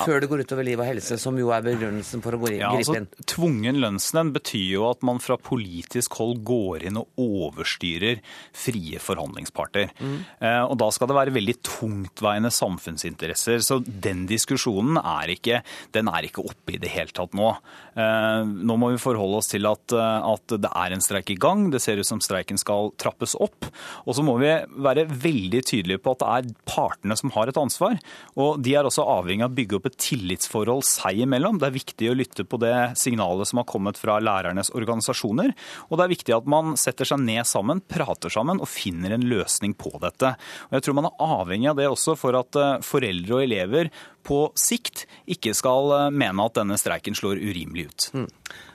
før 0.00 0.22
det 0.22 0.28
går 0.30 0.44
utover 0.44 0.66
liv 0.66 0.80
og 0.80 0.88
helse, 0.88 1.18
som 1.20 1.36
jo 1.38 1.50
er 1.54 1.64
begrunnelsen 1.64 2.22
for 2.24 2.36
å 2.36 2.40
gripe 2.42 2.62
ja, 2.62 2.72
altså, 2.74 2.96
inn. 2.98 3.08
Tvungen 3.30 3.80
lønnsnemnd 3.82 4.34
betyr 4.36 4.66
jo 4.74 4.86
at 4.90 5.04
man 5.06 5.20
fra 5.22 5.36
politisk 5.40 6.16
hold 6.20 6.40
går 6.46 6.86
inn 6.88 6.98
og 7.00 7.20
overstyrer 7.20 8.20
frie 8.56 9.00
forhandlingsparter. 9.02 9.92
Mm. 10.00 10.16
Eh, 10.40 10.62
og 10.64 10.76
da 10.80 10.90
skal 10.94 11.10
det 11.10 11.18
være 11.18 11.34
veldig 11.36 11.56
tungtveiende 11.66 12.52
samfunnsinteresser. 12.54 13.60
Så 13.64 13.80
den 13.84 14.26
diskusjonen 14.30 15.00
er 15.00 15.34
ikke, 15.34 15.62
den 15.96 16.10
er 16.10 16.28
ikke 16.28 16.44
oppe 16.46 16.76
i 16.76 16.82
det 16.82 16.92
hele 16.94 17.14
tatt 17.14 17.36
nå. 17.36 17.52
Eh, 17.94 18.42
nå 18.46 18.78
må 18.80 18.92
vi 18.94 19.02
forholde 19.02 19.40
oss 19.42 19.50
til 19.52 19.68
at, 19.70 19.96
eh, 19.96 20.30
at 20.34 20.56
det 20.56 20.70
er 20.70 20.96
en 20.96 21.04
streik 21.04 21.34
i 21.34 21.38
gang. 21.40 21.68
Det 21.72 21.82
ser 21.82 22.00
ut 22.00 22.08
som 22.08 22.22
streiken 22.24 22.60
skal 22.60 22.92
trappes 23.00 23.36
opp. 23.38 23.68
Og 24.06 24.16
så 24.16 24.24
må 24.26 24.36
vi 24.40 24.52
være 24.80 25.06
veldig 25.10 25.62
tydelige 25.66 26.02
på 26.02 26.16
at 26.16 26.22
det 26.22 26.30
er 26.30 26.54
partene 26.70 27.16
som 27.18 27.32
har 27.36 27.50
et 27.50 27.60
ansvar. 27.60 27.98
Og 28.40 28.60
de 28.64 28.74
er 28.76 28.86
også 28.86 29.06
avhengig 29.06 29.46
av 29.46 29.56
bygge 29.60 29.78
opp 29.78 29.88
et 29.90 29.98
tillitsforhold 30.00 30.84
seg 30.88 31.22
imellom. 31.26 31.60
Det 31.60 31.68
er 31.68 31.76
viktig 31.76 32.10
å 32.10 32.16
lytte 32.16 32.46
på 32.48 32.60
det 32.62 32.74
signalet 33.00 33.50
som 33.50 33.60
har 33.60 33.68
kommet 33.70 34.00
fra 34.00 34.18
lærernes 34.22 34.72
organisasjoner. 34.76 35.52
Og 35.88 35.98
det 35.98 36.06
er 36.06 36.14
viktig 36.14 36.36
at 36.36 36.48
man 36.50 36.76
setter 36.80 37.08
seg 37.08 37.22
ned 37.22 37.46
sammen, 37.48 37.82
prater 37.84 38.32
sammen 38.32 38.62
og 38.62 38.70
finner 38.70 39.16
en 39.16 39.26
løsning 39.30 39.76
på 39.78 39.92
dette. 40.02 40.34
Og 40.70 40.78
jeg 40.78 40.86
tror 40.86 40.98
man 41.00 41.10
er 41.10 41.26
avhengig 41.40 41.70
av 41.72 41.80
det 41.80 41.90
også 41.90 42.16
for 42.18 42.38
at 42.40 42.58
eh, 42.58 42.78
foreldre 42.86 43.38
og 43.38 43.44
elever 43.44 43.92
på 44.26 44.40
sikt 44.58 45.06
ikke 45.30 45.54
skal 45.56 45.94
eh, 45.96 46.08
mene 46.12 46.46
at 46.46 46.58
denne 46.58 46.78
streiken 46.80 47.16
slår 47.16 47.40
urimelig 47.40 47.88
ut. 47.88 48.08
Mm. 48.16 48.28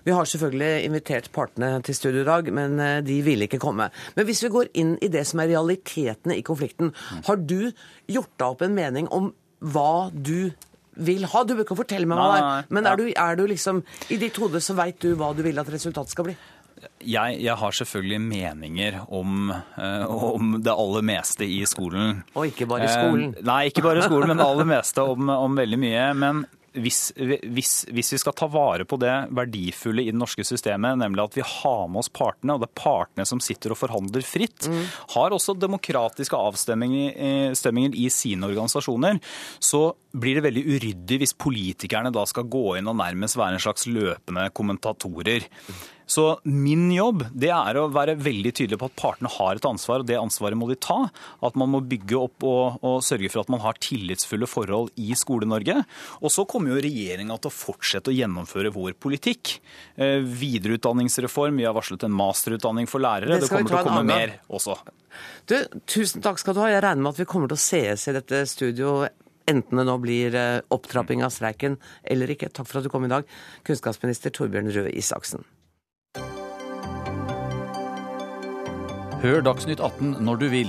Vi 0.05 0.13
har 0.13 0.29
selvfølgelig 0.29 0.85
invitert 0.85 1.31
partene 1.33 1.71
til 1.85 1.97
studio 1.97 2.21
i 2.23 2.27
dag, 2.27 2.51
men 2.53 2.77
eh, 2.81 2.99
de 3.05 3.19
ville 3.25 3.49
ikke 3.49 3.61
komme. 3.61 3.89
Men 4.17 4.29
hvis 4.29 4.43
vi 4.45 4.53
går 4.53 4.71
inn 4.77 4.95
i 5.01 5.11
det 5.13 5.25
som 5.29 5.41
er 5.41 5.51
realitetene 5.53 6.37
i 6.37 6.45
konflikten, 6.45 6.93
har 7.25 7.41
du 7.41 7.71
gjort 8.11 8.33
deg 8.37 8.47
opp 8.47 8.63
en 8.65 8.77
mening 8.77 9.09
om 9.13 9.33
hva 9.65 10.11
du 10.13 10.51
vil 10.95 11.25
ha. 11.31 11.43
Du 11.43 11.55
bør 11.55 11.65
ikke 11.65 11.79
fortelle 11.83 12.09
meg 12.09 12.19
hva 12.19 12.27
det 12.31 12.41
er, 12.41 12.67
men 12.75 12.89
er, 12.89 12.99
du, 12.99 13.07
er 13.11 13.39
du 13.39 13.45
liksom 13.49 13.81
I 14.13 14.19
ditt 14.21 14.37
hode 14.41 14.61
så 14.63 14.75
veit 14.77 14.99
du 15.03 15.13
hva 15.19 15.33
du 15.35 15.43
vil 15.45 15.59
at 15.61 15.71
resultatet 15.71 16.15
skal 16.15 16.29
bli? 16.29 16.35
Jeg, 17.05 17.37
jeg, 17.41 17.55
har 17.57 17.71
selvfølgelig 17.73 18.19
meninger 18.21 18.97
om, 19.07 19.49
eh, 19.51 20.03
om, 20.05 20.57
det 20.61 20.73
aller 20.73 21.05
meste 21.07 21.47
i 21.47 21.61
skolen. 21.69 22.19
Og 22.35 22.51
ikke 22.51 22.67
bare 22.69 22.85
i 22.85 22.91
skolen? 22.91 23.31
Eh, 23.31 23.45
nei, 23.47 23.61
ikke 23.71 23.85
bare 23.85 24.03
i 24.03 24.05
skolen, 24.05 24.29
men 24.29 24.41
det 24.41 24.45
aller 24.45 24.69
meste 24.69 25.05
om, 25.15 25.31
om 25.31 25.57
veldig 25.57 25.79
mye. 25.81 26.03
Men 26.19 26.43
hvis, 26.81 26.99
hvis, 27.15 27.73
hvis, 27.93 28.11
vi 28.15 28.19
skal 28.21 28.35
ta 28.37 28.47
vare 28.51 28.85
på 28.87 28.97
det 29.01 29.13
verdifulle 29.35 30.03
i 30.03 30.11
det 30.11 30.19
norske 30.19 30.45
systemet, 30.47 30.99
nemlig 30.99 31.23
at 31.23 31.37
vi 31.37 31.45
har 31.45 31.87
med 31.91 32.03
oss 32.03 32.11
partene, 32.13 32.55
og 32.55 32.63
det 32.63 32.69
er 32.69 32.81
partene 32.81 33.27
som 33.27 33.41
sitter 33.43 33.73
og 33.73 33.79
forhandler 33.79 34.25
fritt, 34.25 34.67
mm. 34.69 34.83
har 35.15 35.35
også 35.35 35.57
demokratiske 35.59 36.37
avstemninger 36.37 37.95
i 37.95 38.07
sine 38.13 38.49
organisasjoner, 38.49 39.21
så 39.59 39.87
blir 40.15 40.39
det 40.39 40.45
veldig 40.45 40.63
uryddig 40.75 41.19
hvis 41.21 41.35
politikerne 41.39 42.13
da 42.15 42.23
skal 42.29 42.47
gå 42.51 42.77
inn 42.79 42.91
og 42.91 42.99
nærmest 42.99 43.39
være 43.39 43.57
en 43.57 43.65
slags 43.67 43.87
løpende 43.89 44.47
kommentatorer. 44.55 45.47
Så 46.05 46.25
min 46.43 46.87
jobb 46.93 47.23
det 47.33 47.49
er 47.53 47.79
å 47.79 47.87
være 47.93 48.17
veldig 48.21 48.53
tydelig 48.55 48.79
på 48.81 48.89
at 48.89 48.97
partene 48.99 49.31
har 49.35 49.57
et 49.57 49.67
ansvar, 49.67 50.03
og 50.03 50.09
det 50.09 50.19
ansvaret 50.19 50.57
må 50.57 50.69
de 50.69 50.77
ta. 50.79 50.97
At 51.45 51.57
man 51.59 51.71
må 51.73 51.81
bygge 51.85 52.19
opp 52.19 52.45
og, 52.45 52.77
og 52.85 53.01
sørge 53.05 53.31
for 53.33 53.41
at 53.41 53.51
man 53.53 53.63
har 53.63 53.79
tillitsfulle 53.81 54.49
forhold 54.49 54.93
i 55.01 55.17
Skole-Norge. 55.17 55.81
Og 56.21 56.33
så 56.33 56.45
kommer 56.49 56.75
jo 56.75 56.83
regjeringa 56.85 57.39
til 57.41 57.51
å 57.51 57.55
fortsette 57.55 58.13
å 58.13 58.15
gjennomføre 58.15 58.73
vår 58.75 58.97
politikk. 59.01 59.57
Eh, 59.95 60.21
videreutdanningsreform, 60.21 61.57
vi 61.61 61.67
har 61.67 61.75
varslet 61.77 62.05
en 62.05 62.15
masterutdanning 62.15 62.89
for 62.91 63.03
lærere. 63.03 63.35
Det, 63.35 63.47
det 63.47 63.51
kommer 63.53 63.73
til 63.73 63.81
å 63.81 63.85
komme 63.89 64.05
mer 64.07 64.37
også. 64.47 64.77
Du, 65.49 65.57
tusen 65.89 66.23
takk 66.23 66.41
skal 66.41 66.57
du 66.57 66.61
ha. 66.63 66.71
Jeg 66.73 66.83
regner 66.85 67.05
med 67.05 67.15
at 67.15 67.21
vi 67.23 67.29
kommer 67.29 67.51
til 67.51 67.57
å 67.57 67.65
sees 67.65 68.09
i 68.09 68.15
dette 68.15 68.45
studio 68.51 69.05
enten 69.49 69.77
det 69.77 69.85
nå 69.85 69.97
blir 70.01 70.35
eh, 70.37 70.61
opptrapping 70.73 71.21
av 71.25 71.33
streiken 71.33 71.77
eller 72.03 72.33
ikke. 72.33 72.51
Takk 72.53 72.69
for 72.69 72.81
at 72.81 72.87
du 72.87 72.93
kom 72.93 73.05
i 73.05 73.11
dag, 73.11 73.27
kunnskapsminister 73.67 74.33
Torbjørn 74.33 74.73
Røe 74.73 74.93
Isaksen. 74.93 75.45
Hør 79.25 79.39
Dagsnytt 79.41 79.79
18 79.81 80.19
når 80.21 80.35
du 80.37 80.43
vil. 80.51 80.67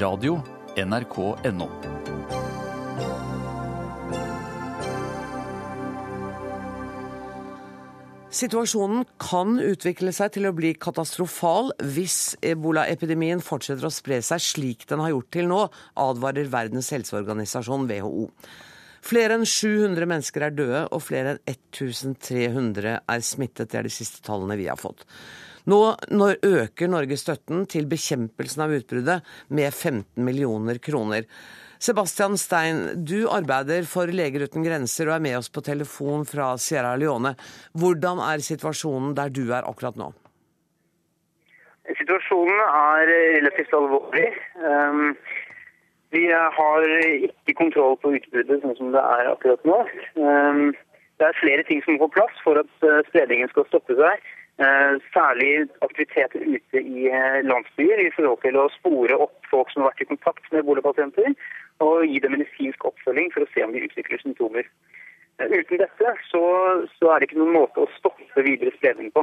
Radio 0.00 0.38
NRK.no. 0.80 1.66
Situasjonen 8.32 9.04
kan 9.20 9.58
utvikle 9.60 10.14
seg 10.16 10.38
til 10.38 10.48
å 10.48 10.54
bli 10.56 10.70
katastrofal 10.80 11.68
hvis 11.84 12.38
ebolaepidemien 12.48 13.42
fortsetter 13.44 13.84
å 13.84 13.92
spre 13.92 14.22
seg 14.24 14.40
slik 14.40 14.86
den 14.88 15.02
har 15.04 15.12
gjort 15.12 15.28
til 15.36 15.50
nå, 15.50 15.58
advarer 16.00 16.48
Verdens 16.54 16.88
helseorganisasjon, 16.96 17.84
WHO. 17.90 18.24
Flere 19.04 19.36
enn 19.36 19.44
700 19.44 20.08
mennesker 20.08 20.46
er 20.46 20.56
døde, 20.56 20.80
og 20.88 21.04
flere 21.04 21.36
enn 21.36 21.42
1300 21.44 22.96
er 23.04 23.28
smittet. 23.34 23.68
Det 23.68 23.82
er 23.82 23.90
de 23.90 23.92
siste 23.92 24.24
tallene 24.24 24.56
vi 24.56 24.70
har 24.72 24.80
fått. 24.80 25.04
Nå 25.68 26.28
øker 26.48 26.88
Norge 26.88 27.16
støtten 27.20 27.66
til 27.68 27.88
bekjempelsen 27.90 28.62
av 28.64 28.72
utbruddet 28.72 29.26
med 29.52 29.68
15 29.74 30.24
millioner 30.24 30.78
kroner. 30.80 31.26
Sebastian 31.78 32.38
Stein, 32.40 33.04
du 33.06 33.28
arbeider 33.30 33.84
for 33.86 34.10
Leger 34.10 34.46
uten 34.48 34.64
grenser 34.66 35.10
og 35.10 35.18
er 35.18 35.26
med 35.26 35.36
oss 35.38 35.50
på 35.52 35.62
telefon 35.62 36.24
fra 36.26 36.54
Sierra 36.58 36.96
Leone. 36.98 37.34
Hvordan 37.78 38.22
er 38.24 38.42
situasjonen 38.42 39.12
der 39.18 39.30
du 39.30 39.44
er 39.52 39.68
akkurat 39.68 40.00
nå? 40.00 40.08
Situasjonen 42.00 42.64
er 42.64 43.12
relativt 43.36 43.76
alvorlig. 43.76 44.32
Um, 44.64 45.14
vi 46.16 46.24
har 46.32 46.88
ikke 46.96 47.58
kontroll 47.60 47.94
på 48.02 48.16
utbruddet 48.16 48.64
sånn 48.64 48.76
som 48.80 48.90
det 48.96 49.04
er 49.04 49.30
akkurat 49.36 49.68
nå. 49.68 49.78
Um, 50.16 50.66
det 51.20 51.28
er 51.28 51.40
flere 51.44 51.64
ting 51.68 51.84
som 51.84 51.94
må 51.94 52.08
på 52.08 52.16
plass 52.18 52.42
for 52.42 52.58
at 52.58 52.74
uh, 52.88 53.04
spredningen 53.12 53.52
skal 53.52 53.68
stoppe 53.70 53.96
seg. 54.00 54.28
Uh, 54.58 54.98
særlig 55.14 55.68
aktiviteter 55.86 56.42
ute 56.42 56.80
i 56.82 57.06
uh, 57.14 57.38
landsbyer 57.46 58.00
i 58.02 58.10
forhold 58.16 58.40
til 58.42 58.56
å 58.58 58.64
spore 58.74 59.14
opp 59.14 59.46
folk 59.46 59.70
som 59.70 59.84
har 59.84 59.92
vært 59.92 60.02
i 60.02 60.08
kontakt 60.08 60.48
med 60.50 60.66
boligpasienter 60.66 61.36
og 61.84 62.06
gi 62.10 62.18
dem 62.24 62.34
medisinsk 62.34 62.86
oppfølging 62.90 63.30
for 63.34 63.44
å 63.44 63.50
se 63.52 63.62
om 63.62 63.74
de 63.74 63.84
utvikler 63.86 64.22
symptomer. 64.22 64.66
Eh, 65.38 65.52
uten 65.60 65.82
dette 65.82 66.14
så, 66.30 66.42
så 66.98 67.12
er 67.12 67.20
det 67.20 67.28
ikke 67.28 67.40
noen 67.40 67.54
måte 67.54 67.84
å 67.84 67.90
stoppe 67.98 68.44
videre 68.46 68.74
spredning 68.76 69.12
på. 69.14 69.22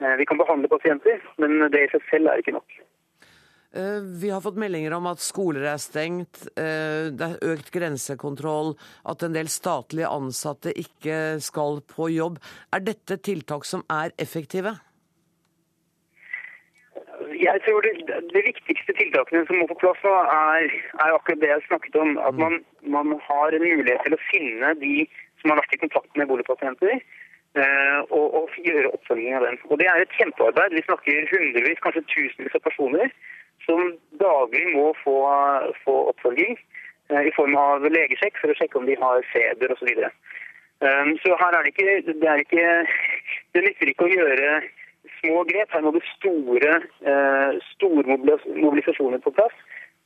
Eh, 0.00 0.14
vi 0.20 0.26
kan 0.28 0.40
behandle 0.40 0.72
pasienter, 0.72 1.20
men 1.42 1.58
det 1.72 1.84
i 1.84 1.90
seg 1.92 2.08
selv 2.10 2.32
er 2.32 2.40
ikke 2.40 2.56
nok. 2.56 2.78
Eh, 3.76 4.00
vi 4.22 4.30
har 4.32 4.40
fått 4.40 4.56
meldinger 4.56 4.94
om 4.96 5.08
at 5.10 5.20
skoler 5.20 5.66
er 5.68 5.80
stengt, 5.82 6.46
det 6.56 7.26
er 7.26 7.36
økt 7.52 7.68
grensekontroll, 7.74 8.72
at 9.04 9.24
en 9.26 9.36
del 9.36 9.50
statlige 9.52 10.08
ansatte 10.08 10.72
ikke 10.72 11.36
skal 11.44 11.82
på 11.90 12.08
jobb. 12.14 12.40
Er 12.72 12.84
dette 12.86 13.20
tiltak 13.20 13.68
som 13.68 13.84
er 13.92 14.14
effektive? 14.22 14.78
Jeg 17.36 17.60
tror 17.66 17.84
det, 17.84 17.92
det, 18.32 18.42
viktigste 18.46 18.94
tiltakene 18.96 19.44
som 19.48 19.60
må 19.60 19.66
på 19.70 19.78
plass 19.80 20.00
er, 20.08 20.72
er 21.04 21.14
akkurat 21.14 21.40
det 21.42 21.50
jeg 21.50 21.64
snakket 21.66 21.96
om. 22.00 22.16
At 22.22 22.36
man, 22.40 22.58
man, 22.96 23.14
har 23.28 23.54
en 23.54 23.64
mulighet 23.64 24.02
til 24.04 24.16
å 24.16 24.24
finne 24.30 24.72
de 24.80 24.94
som 25.40 25.52
har 25.52 25.60
vært 25.60 25.76
i 25.76 25.80
kontakt 25.84 26.12
med 26.16 26.28
boligpasienter, 26.30 27.00
eh, 27.60 28.00
og, 28.08 28.26
og, 28.40 28.56
gjøre 28.64 28.92
oppfølging 28.96 29.36
av 29.36 29.46
dem. 29.48 29.58
Og 29.68 29.80
Det 29.80 29.88
er 29.92 30.04
et 30.04 30.16
kjempearbeid. 30.18 30.76
Vi 30.76 30.84
snakker 30.88 31.28
hundrevis, 31.32 31.82
kanskje 31.84 32.06
tusenvis 32.14 32.56
av 32.58 32.64
personer 32.64 33.12
som 33.66 33.92
daglig 34.20 34.64
må 34.74 34.92
få, 35.02 35.16
få 35.84 35.96
oppfølging 36.12 36.54
eh, 37.10 37.28
i 37.28 37.34
form 37.36 37.56
av 37.58 37.86
legesjekk 37.90 38.38
for 38.40 38.52
å 38.52 38.56
sjekke 38.58 38.80
om 38.80 38.88
de 38.88 38.96
har 39.00 39.26
feber 39.32 39.74
osv. 39.74 39.90
Så, 39.90 40.10
um, 40.86 41.12
så 41.22 41.36
her 41.42 41.58
er 41.58 41.66
det 41.66 41.74
ikke 41.74 41.86
det, 42.08 42.30
er 42.30 42.42
ikke 42.44 42.66
det 43.56 43.64
nytter 43.66 43.92
ikke 43.92 44.08
å 44.08 44.14
gjøre 44.14 44.50
små 45.18 45.44
grep. 45.50 45.74
Her 45.74 45.86
må 45.86 45.94
det 45.96 46.04
store, 46.14 46.80
eh, 47.12 47.60
store 47.74 48.18
mobilisasjoner 48.18 49.22
på 49.24 49.34
plass. 49.38 49.54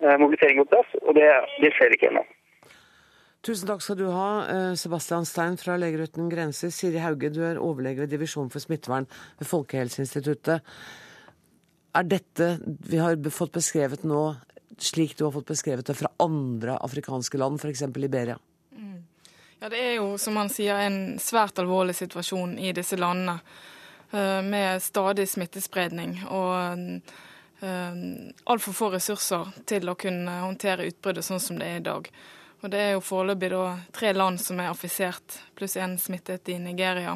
Eh, 0.00 0.16
mobilisering 0.16 0.62
på 0.62 0.70
plass, 0.72 0.92
og 1.04 1.16
det, 1.18 1.28
det 1.60 1.74
skjer 1.76 1.96
ikke 1.96 2.08
ennå. 2.12 2.24
Tusen 3.44 3.68
takk 3.68 3.80
skal 3.80 3.96
du 3.96 4.06
ha, 4.12 4.30
Sebastian 4.76 5.24
Stein 5.24 5.54
fra 5.56 5.78
Leger 5.80 6.02
uten 6.04 6.28
grenser. 6.28 6.68
Siri 6.72 7.00
Hauge, 7.00 7.30
du 7.32 7.40
er 7.48 7.60
overlege 7.60 8.04
ved 8.04 8.12
divisjon 8.12 8.50
for 8.52 8.60
smittevern 8.60 9.08
ved 9.40 9.48
Folkehelseinstituttet. 9.48 10.60
Er 11.92 12.06
dette 12.06 12.52
vi 12.86 13.00
har 13.02 13.16
fått 13.34 13.52
beskrevet 13.56 14.04
nå, 14.06 14.36
slik 14.78 15.16
du 15.18 15.24
har 15.26 15.34
fått 15.34 15.50
beskrevet 15.50 15.86
det 15.86 15.96
fra 15.98 16.12
andre 16.22 16.76
afrikanske 16.78 17.38
land, 17.38 17.58
f.eks. 17.60 17.82
Liberia? 17.96 18.38
Mm. 18.76 19.02
Ja, 19.58 19.68
Det 19.68 19.80
er 19.80 19.94
jo, 19.98 20.14
som 20.18 20.36
han 20.36 20.52
sier, 20.52 20.78
en 20.86 21.18
svært 21.18 21.58
alvorlig 21.58 21.96
situasjon 21.98 22.58
i 22.58 22.72
disse 22.76 22.96
landene. 22.96 23.40
Eh, 24.10 24.42
med 24.42 24.82
stadig 24.82 25.28
smittespredning 25.30 26.16
og 26.26 27.02
eh, 27.62 28.14
altfor 28.50 28.74
få 28.74 28.88
ressurser 28.96 29.52
til 29.70 29.86
å 29.86 29.94
kunne 29.94 30.40
håndtere 30.42 30.88
utbruddet 30.90 31.26
sånn 31.26 31.42
som 31.42 31.60
det 31.60 31.68
er 31.68 31.78
i 31.78 31.84
dag. 31.86 32.08
Og 32.60 32.72
Det 32.72 32.80
er 32.80 32.90
jo 32.96 33.04
foreløpig 33.04 33.52
tre 33.94 34.10
land 34.12 34.40
som 34.42 34.58
er 34.60 34.72
affisert, 34.72 35.38
pluss 35.54 35.78
én 35.78 35.94
smittet 35.98 36.48
i 36.50 36.58
Nigeria. 36.58 37.14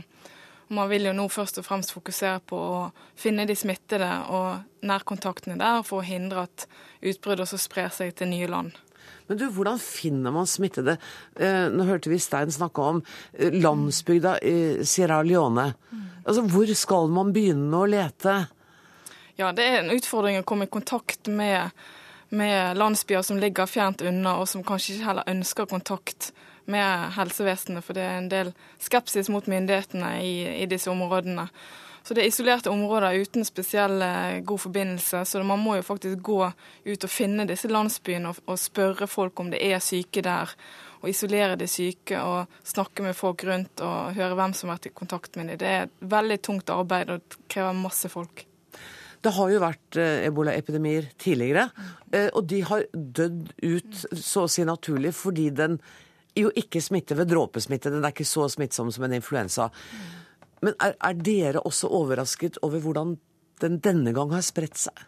Man 0.68 0.88
vil 0.88 1.08
jo 1.08 1.12
nå 1.16 1.26
først 1.28 1.58
og 1.60 1.66
fremst 1.66 1.92
fokusere 1.92 2.40
på 2.48 2.56
å 2.56 2.78
finne 3.20 3.44
de 3.48 3.56
smittede 3.58 4.08
og 4.32 4.64
nærkontaktene 4.86 5.58
der, 5.60 5.82
for 5.84 6.00
å 6.00 6.06
hindre 6.06 6.46
at 6.48 6.66
utbruddet 7.04 7.44
også 7.44 7.60
sprer 7.60 7.92
seg 7.92 8.14
til 8.16 8.32
nye 8.32 8.48
land. 8.48 8.72
Men 9.28 9.40
du, 9.40 9.46
hvordan 9.52 9.78
finner 9.80 10.32
man 10.32 10.48
smittede? 10.48 10.96
Eh, 11.36 11.66
nå 11.72 11.86
hørte 11.88 12.12
vi 12.12 12.20
Stein 12.20 12.52
snakke 12.52 12.84
om 12.84 13.02
eh, 13.32 13.52
landsbygda 13.56 14.38
i 14.44 14.56
Sierra 14.88 15.22
Leone. 15.24 15.70
Altså, 16.24 16.44
hvor 16.48 16.68
skal 16.76 17.12
man 17.12 17.32
begynne 17.36 17.80
å 17.80 17.88
lete? 17.88 18.36
Ja, 19.40 19.50
det 19.52 19.64
er 19.66 19.78
en 19.82 19.92
utfordring 19.96 20.38
å 20.40 20.46
komme 20.46 20.68
i 20.68 20.72
kontakt 20.72 21.28
med, 21.28 21.72
med 22.32 22.78
landsbyer 22.80 23.24
som 23.26 23.40
ligger 23.40 23.68
fjernt 23.68 24.04
unna, 24.04 24.38
og 24.40 24.48
som 24.48 24.64
kanskje 24.64 24.96
ikke 24.96 25.08
heller 25.10 25.32
ønsker 25.34 25.72
kontakt 25.72 26.32
med 26.70 27.14
helsevesenet, 27.16 27.84
for 27.84 27.96
det 27.96 28.04
er 28.04 28.18
en 28.18 28.30
del 28.32 28.52
skepsis 28.82 29.30
mot 29.32 29.46
myndighetene 29.50 30.14
i, 30.24 30.36
i 30.62 30.68
disse 30.70 30.90
områdene. 30.92 31.48
Så 32.04 32.12
det 32.12 32.20
er 32.20 32.28
isolerte 32.28 32.68
områder 32.68 33.16
uten 33.16 33.46
spesiell 33.48 34.02
eh, 34.04 34.40
god 34.44 34.60
forbindelse. 34.60 35.22
Så 35.24 35.40
man 35.42 35.62
må 35.64 35.78
jo 35.78 35.86
faktisk 35.86 36.20
gå 36.20 36.40
ut 36.84 37.06
og 37.06 37.10
finne 37.12 37.46
disse 37.48 37.70
landsbyene 37.70 38.28
og, 38.28 38.42
og 38.44 38.60
spørre 38.60 39.08
folk 39.08 39.40
om 39.40 39.48
det 39.54 39.62
er 39.64 39.80
syke 39.80 40.20
der. 40.24 40.52
Og 41.00 41.08
isolere 41.12 41.56
de 41.60 41.68
syke 41.68 42.20
og 42.20 42.60
snakke 42.64 43.04
med 43.06 43.16
folk 43.16 43.44
rundt 43.48 43.80
og 43.84 44.12
høre 44.18 44.36
hvem 44.36 44.52
som 44.56 44.68
har 44.68 44.76
vært 44.76 44.90
i 44.90 44.96
kontakt 45.00 45.38
med 45.40 45.48
dem. 45.48 45.60
Det 45.64 45.70
er 45.70 45.86
et 45.86 45.96
veldig 46.12 46.40
tungt 46.44 46.72
arbeid 46.72 47.14
og 47.16 47.38
krever 47.48 47.80
masse 47.80 48.12
folk. 48.12 48.44
Det 49.24 49.32
har 49.32 49.52
jo 49.54 49.60
vært 49.62 49.96
eh, 49.96 50.26
ebolaepidemier 50.28 51.08
tidligere, 51.16 51.70
eh, 52.12 52.28
og 52.36 52.44
de 52.50 52.60
har 52.68 52.84
dødd 52.92 53.54
ut 53.64 54.02
så 54.12 54.44
å 54.44 54.50
si 54.52 54.66
naturlig 54.68 55.14
fordi 55.16 55.48
den 55.56 55.78
jo 56.38 56.50
ikke 56.56 56.82
smitte 56.82 57.16
ved 57.18 57.30
dråpesmitte. 57.30 57.92
Den 57.92 58.04
er 58.04 58.14
ikke 58.14 58.26
så 58.28 58.48
smittsom 58.50 58.90
som 58.94 59.06
en 59.06 59.16
influensa. 59.16 59.68
Men 60.64 60.76
er, 60.82 60.96
er 60.98 61.18
dere 61.18 61.64
også 61.64 61.90
overrasket 61.92 62.58
over 62.66 62.82
hvordan 62.82 63.16
den 63.62 63.78
denne 63.82 64.14
gang 64.16 64.32
har 64.34 64.42
spredt 64.44 64.80
seg? 64.86 65.04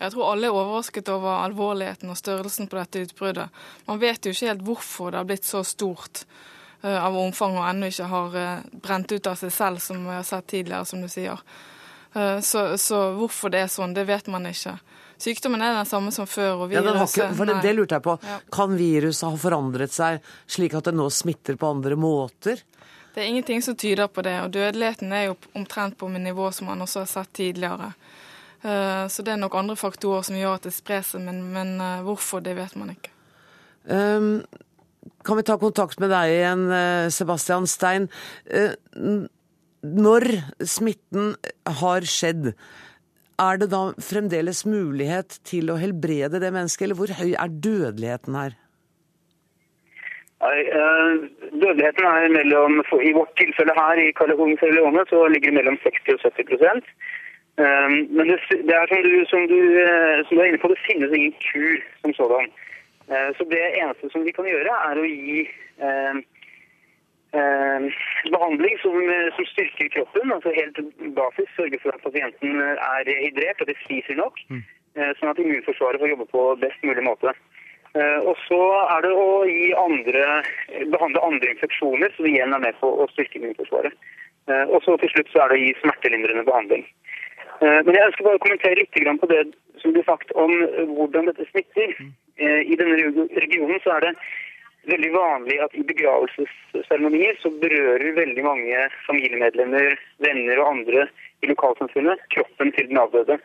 Jeg 0.00 0.10
tror 0.10 0.32
alle 0.32 0.48
er 0.48 0.56
overrasket 0.56 1.08
over 1.12 1.44
alvorligheten 1.44 2.10
og 2.10 2.18
størrelsen 2.18 2.68
på 2.68 2.80
dette 2.80 3.04
utbruddet. 3.06 3.62
Man 3.86 4.00
vet 4.02 4.26
jo 4.26 4.34
ikke 4.34 4.50
helt 4.50 4.64
hvorfor 4.66 5.12
det 5.12 5.20
har 5.20 5.28
blitt 5.28 5.46
så 5.46 5.62
stort 5.64 6.24
uh, 6.82 6.98
av 6.98 7.14
omfang 7.16 7.54
og 7.60 7.68
ennå 7.68 7.92
ikke 7.92 8.10
har 8.10 8.34
uh, 8.34 8.66
brent 8.82 9.14
ut 9.14 9.30
av 9.30 9.38
seg 9.38 9.54
selv, 9.54 9.84
som 9.84 10.02
vi 10.02 10.12
har 10.16 10.26
sett 10.26 10.50
tidligere, 10.50 10.88
som 10.88 11.04
du 11.04 11.08
sier. 11.12 11.40
Eh, 12.14 12.40
så, 12.40 12.78
så, 12.78 12.98
hvorfor 13.18 13.50
det 13.50 13.64
er 13.64 13.70
sånn, 13.70 13.94
det 13.94 14.06
vet 14.06 14.28
man 14.30 14.46
ikke. 14.46 14.76
Sykdommen 15.24 15.62
er 15.64 15.72
den 15.78 15.88
samme 15.88 16.12
som 16.12 16.26
før. 16.28 16.64
og 16.64 16.68
viruset, 16.68 17.16
ja, 17.16 17.28
ikke, 17.28 17.36
for 17.38 17.48
det, 17.48 17.56
det, 17.64 17.72
lurte 17.78 17.96
jeg 17.96 18.04
på. 18.04 18.16
Ja. 18.28 18.38
Kan 18.52 18.74
viruset 18.76 19.24
ha 19.24 19.40
forandret 19.40 19.94
seg 19.94 20.20
slik 20.50 20.76
at 20.76 20.90
det 20.90 20.92
nå 20.98 21.06
smitter 21.12 21.56
på 21.60 21.70
andre 21.72 21.96
måter? 21.96 22.60
Det 23.14 23.22
er 23.22 23.30
ingenting 23.30 23.62
som 23.62 23.76
tyder 23.78 24.10
på 24.12 24.24
det. 24.26 24.34
Og 24.42 24.52
dødeligheten 24.52 25.14
er 25.16 25.30
jo 25.30 25.38
omtrent 25.56 25.96
på 25.96 26.10
nivå 26.12 26.50
som 26.52 26.68
man 26.68 26.84
også 26.84 27.04
har 27.04 27.10
sett 27.12 27.32
tidligere. 27.40 27.92
Eh, 28.60 29.06
så 29.08 29.24
det 29.24 29.32
er 29.32 29.40
nok 29.40 29.56
andre 29.60 29.78
faktorer 29.80 30.26
som 30.26 30.36
gjør 30.36 30.58
at 30.58 30.68
det 30.68 30.74
sprer 30.76 31.06
seg, 31.06 31.24
men, 31.24 31.40
men 31.54 31.74
eh, 31.80 32.04
hvorfor, 32.04 32.44
det 32.44 32.56
vet 32.58 32.76
man 32.80 32.92
ikke. 32.92 33.12
Um, 33.84 34.44
kan 35.24 35.36
vi 35.40 35.44
ta 35.44 35.56
kontakt 35.60 36.00
med 36.00 36.12
deg 36.12 36.32
igjen, 36.32 36.62
Sebastian 37.12 37.66
Stein. 37.68 38.06
Når 39.84 40.26
smitten 40.64 41.34
har 41.80 42.08
skjedd, 42.08 42.54
er 43.40 43.58
det 43.60 43.70
da 43.72 43.82
fremdeles 44.02 44.64
mulighet 44.66 45.38
til 45.48 45.70
å 45.72 45.78
helbrede 45.80 46.40
det 46.42 46.52
mennesket, 46.54 46.86
eller 46.86 46.98
hvor 46.98 47.14
høy 47.18 47.32
er 47.32 47.56
dødeligheten 47.66 48.38
her? 48.38 48.54
Eh, 50.44 51.12
Dødeligheten 51.54 52.04
er 52.04 52.28
mellom, 52.34 52.82
i 53.00 53.14
vårt 53.16 53.32
tilfelle 53.40 53.74
her 53.78 54.02
i 54.02 54.10
Leone, 54.12 55.06
så 55.08 55.26
ligger 55.32 55.50
det 55.50 55.58
mellom 55.60 55.78
60 55.82 56.18
og 56.18 56.36
70 56.36 56.64
eh, 56.68 57.88
Men 58.12 58.28
det, 58.28 58.38
det 58.50 58.76
er 58.76 58.86
som 58.92 59.02
du, 59.06 59.14
som, 59.30 59.48
du, 59.48 59.60
eh, 59.80 60.20
som 60.26 60.36
du, 60.36 60.42
er 60.42 60.52
inne 60.52 60.60
på, 60.60 60.68
det 60.68 60.84
finnes 60.84 61.16
ingen 61.16 61.34
kur 61.40 61.82
som 62.02 62.14
sådan. 62.20 62.52
Så 63.36 63.44
det 63.50 63.60
eneste 63.76 64.08
som 64.08 64.22
vi 64.24 64.32
kan 64.32 64.46
gjøre, 64.48 64.72
er 64.88 64.96
å 64.96 65.04
gi 65.04 65.42
Eh, 65.82 66.18
behandling 67.34 68.78
som, 68.82 68.94
som, 69.36 69.46
styrker 69.50 69.88
kroppen, 69.96 70.32
altså 70.32 70.52
helt 70.54 70.78
basis. 71.16 71.50
Sørge 71.56 71.80
for 71.82 71.96
at 71.96 72.04
pasienten 72.04 72.60
er 72.62 73.10
hydrert 73.10 73.62
og 73.62 73.70
det 73.70 73.78
spiser 73.84 74.18
nok, 74.20 74.40
mm. 74.50 74.64
Eh, 74.94 75.10
sånn 75.18 75.32
at 75.32 75.38
immunforsvaret 75.42 75.98
får 75.98 76.12
jobbe 76.12 76.28
på 76.30 76.42
best 76.62 76.84
mulig 76.86 77.02
måte. 77.02 77.32
Eh, 77.98 78.18
og 78.30 78.36
så 78.46 78.60
er 78.94 79.02
det 79.02 79.10
å 79.10 79.24
andre, 79.82 80.26
behandle 80.92 81.22
andre 81.26 81.50
infeksjoner, 81.50 82.12
som 82.14 82.28
igjen 82.30 82.54
er 82.54 82.62
med 82.62 82.78
på 82.78 82.92
å 83.02 83.08
styrke 83.10 83.40
immunforsvaret. 83.40 83.96
Og 84.44 84.76
så 84.84 84.94
til 85.00 85.08
slutt 85.08 85.30
så 85.32 85.40
er 85.40 85.50
det 85.50 85.56
å 85.56 85.62
gi 85.64 85.72
smertelindrende 85.80 86.44
behandling. 86.44 86.82
Men 87.62 87.94
jeg 87.96 88.10
ønsker 88.10 88.26
bare 88.26 88.36
å 88.36 88.42
kommentere 88.44 88.76
litt 88.76 89.20
på 89.22 89.28
det 89.30 89.38
som 89.80 89.94
blir 89.94 90.04
sagt 90.04 90.34
om 90.36 90.52
hvordan 90.98 91.30
dette 91.30 91.46
smitter. 91.48 91.94
Mm. 91.96 92.10
I 92.68 92.76
denne 92.76 92.98
regionen 93.40 93.80
så 93.80 93.94
er 93.94 94.04
det 94.04 94.12
veldig 94.88 95.10
vanlig 95.14 95.58
at 95.64 95.74
i 95.78 95.84
begravelsesseremonier 95.88 97.38
så 97.42 97.50
berører 97.62 98.16
veldig 98.18 98.44
mange 98.46 98.86
familiemedlemmer, 99.06 99.98
venner 100.24 100.62
og 100.62 100.70
andre 100.70 101.06
i 101.42 101.50
lokalsamfunnet 101.50 102.22
kroppen 102.34 102.72
til 102.76 102.88
den 102.90 103.00
avdøde. 103.00 103.38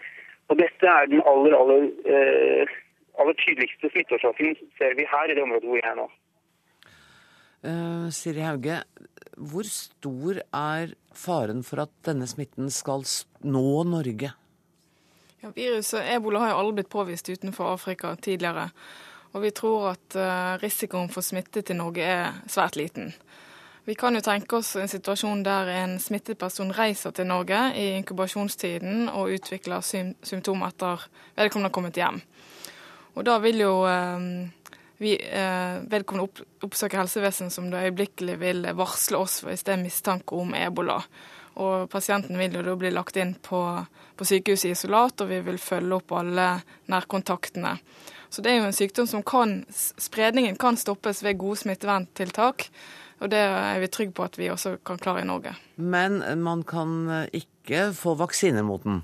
Og 0.49 0.57
dette 0.57 0.89
er 0.89 1.09
den 1.11 1.21
aller, 1.29 1.55
aller, 1.57 1.85
eh, 2.09 2.77
aller 3.21 3.37
tydeligste 3.43 3.91
smitteårsaken 3.93 4.57
ser 4.79 4.97
vi 4.97 5.07
her 5.09 5.29
i 5.29 5.37
det 5.37 5.45
området 5.45 5.69
hvor 5.69 5.81
jeg 5.81 5.89
er 5.91 5.99
nå. 5.99 6.09
Uh, 7.59 8.07
Siri 8.15 8.39
Hauge, 8.39 8.77
hvor 9.35 9.67
stor 9.67 10.39
er 10.55 10.93
faren 11.15 11.59
for 11.67 11.83
at 11.83 11.91
denne 12.07 12.27
smitten 12.27 12.71
skal 12.71 13.03
nå 13.43 13.83
Norge? 13.83 14.31
Ja, 15.39 15.51
viruset 15.55 16.07
Ebola 16.15 16.41
har 16.43 16.53
jo 16.53 16.61
aldri 16.61 16.79
blitt 16.79 16.91
påvist 16.91 17.29
utenfor 17.31 17.73
Afrika 17.75 18.15
tidligere. 18.19 18.69
Og 19.33 19.43
vi 19.43 19.51
tror 19.53 19.91
at 19.91 20.17
eh, 20.17 20.57
risikoen 20.63 21.09
for 21.13 21.25
smitte 21.25 21.61
til 21.61 21.77
Norge 21.77 22.05
er 22.05 22.39
svært 22.49 22.79
liten. 22.79 23.13
Vi 23.85 23.95
kan 23.97 24.13
jo 24.13 24.21
tenke 24.21 24.59
oss 24.59 24.75
en 24.77 24.89
situasjon 24.89 25.41
der 25.45 25.69
en 25.79 25.95
smittet 26.01 26.37
person 26.37 26.73
reiser 26.75 27.13
til 27.15 27.29
Norge 27.29 27.57
i 27.77 27.91
inkubasjonstiden 27.97 29.07
og 29.09 29.33
utvikler 29.37 29.81
symptomer 29.81 30.69
etter 30.69 31.05
vedkommende 31.37 31.69
har 31.69 31.73
kommet 31.77 31.97
hjem. 31.97 32.19
Og 33.17 33.25
da 33.25 33.39
vil 33.41 33.63
jo 33.63 33.73
eh, 33.89 34.27
vi, 34.99 35.15
eh, 35.15 35.79
vedkommende 35.89 36.45
oppsøke 36.65 36.99
helsevesenet 36.99 37.53
som 37.55 37.69
det 37.71 37.85
øyeblikkelig 37.87 38.37
vil 38.41 38.65
varsle 38.77 39.21
oss 39.23 39.39
hvis 39.45 39.65
det 39.65 39.77
er 39.77 39.83
mistanke 39.83 40.37
om 40.37 40.53
ebola. 40.57 40.99
Og 41.59 41.89
pasienten 41.91 42.37
vil 42.39 42.55
jo 42.55 42.63
da 42.63 42.75
bli 42.79 42.91
lagt 42.93 43.17
inn 43.19 43.33
på, 43.43 43.61
på 44.15 44.27
sykehuset 44.27 44.69
i 44.69 44.75
isolat, 44.75 45.21
og 45.23 45.31
vi 45.31 45.41
vil 45.43 45.57
følge 45.59 45.97
opp 45.97 46.13
alle 46.19 46.51
nærkontaktene. 46.91 47.73
Så 48.29 48.43
det 48.45 48.51
er 48.51 48.59
jo 48.59 48.69
en 48.69 48.75
sykdom 48.77 49.07
som 49.09 49.23
kan 49.25 49.63
Spredningen 49.73 50.57
kan 50.59 50.77
stoppes 50.77 51.23
ved 51.25 51.39
gode 51.41 51.57
smitteverntiltak. 51.63 52.69
Og 53.19 53.31
det 53.31 53.39
er 53.41 53.79
vi 53.81 53.89
trygge 53.91 54.15
på 54.15 54.25
at 54.29 54.37
vi 54.39 54.49
også 54.49 54.77
kan 54.85 54.99
klare 55.01 55.23
i 55.23 55.27
Norge. 55.27 55.55
Men 55.75 56.21
man 56.39 56.63
kan 56.63 57.09
eh, 57.09 57.41
ikke 57.41 57.89
få 57.93 58.15
vaksiner 58.19 58.63
mot 58.63 58.83
den? 58.85 59.01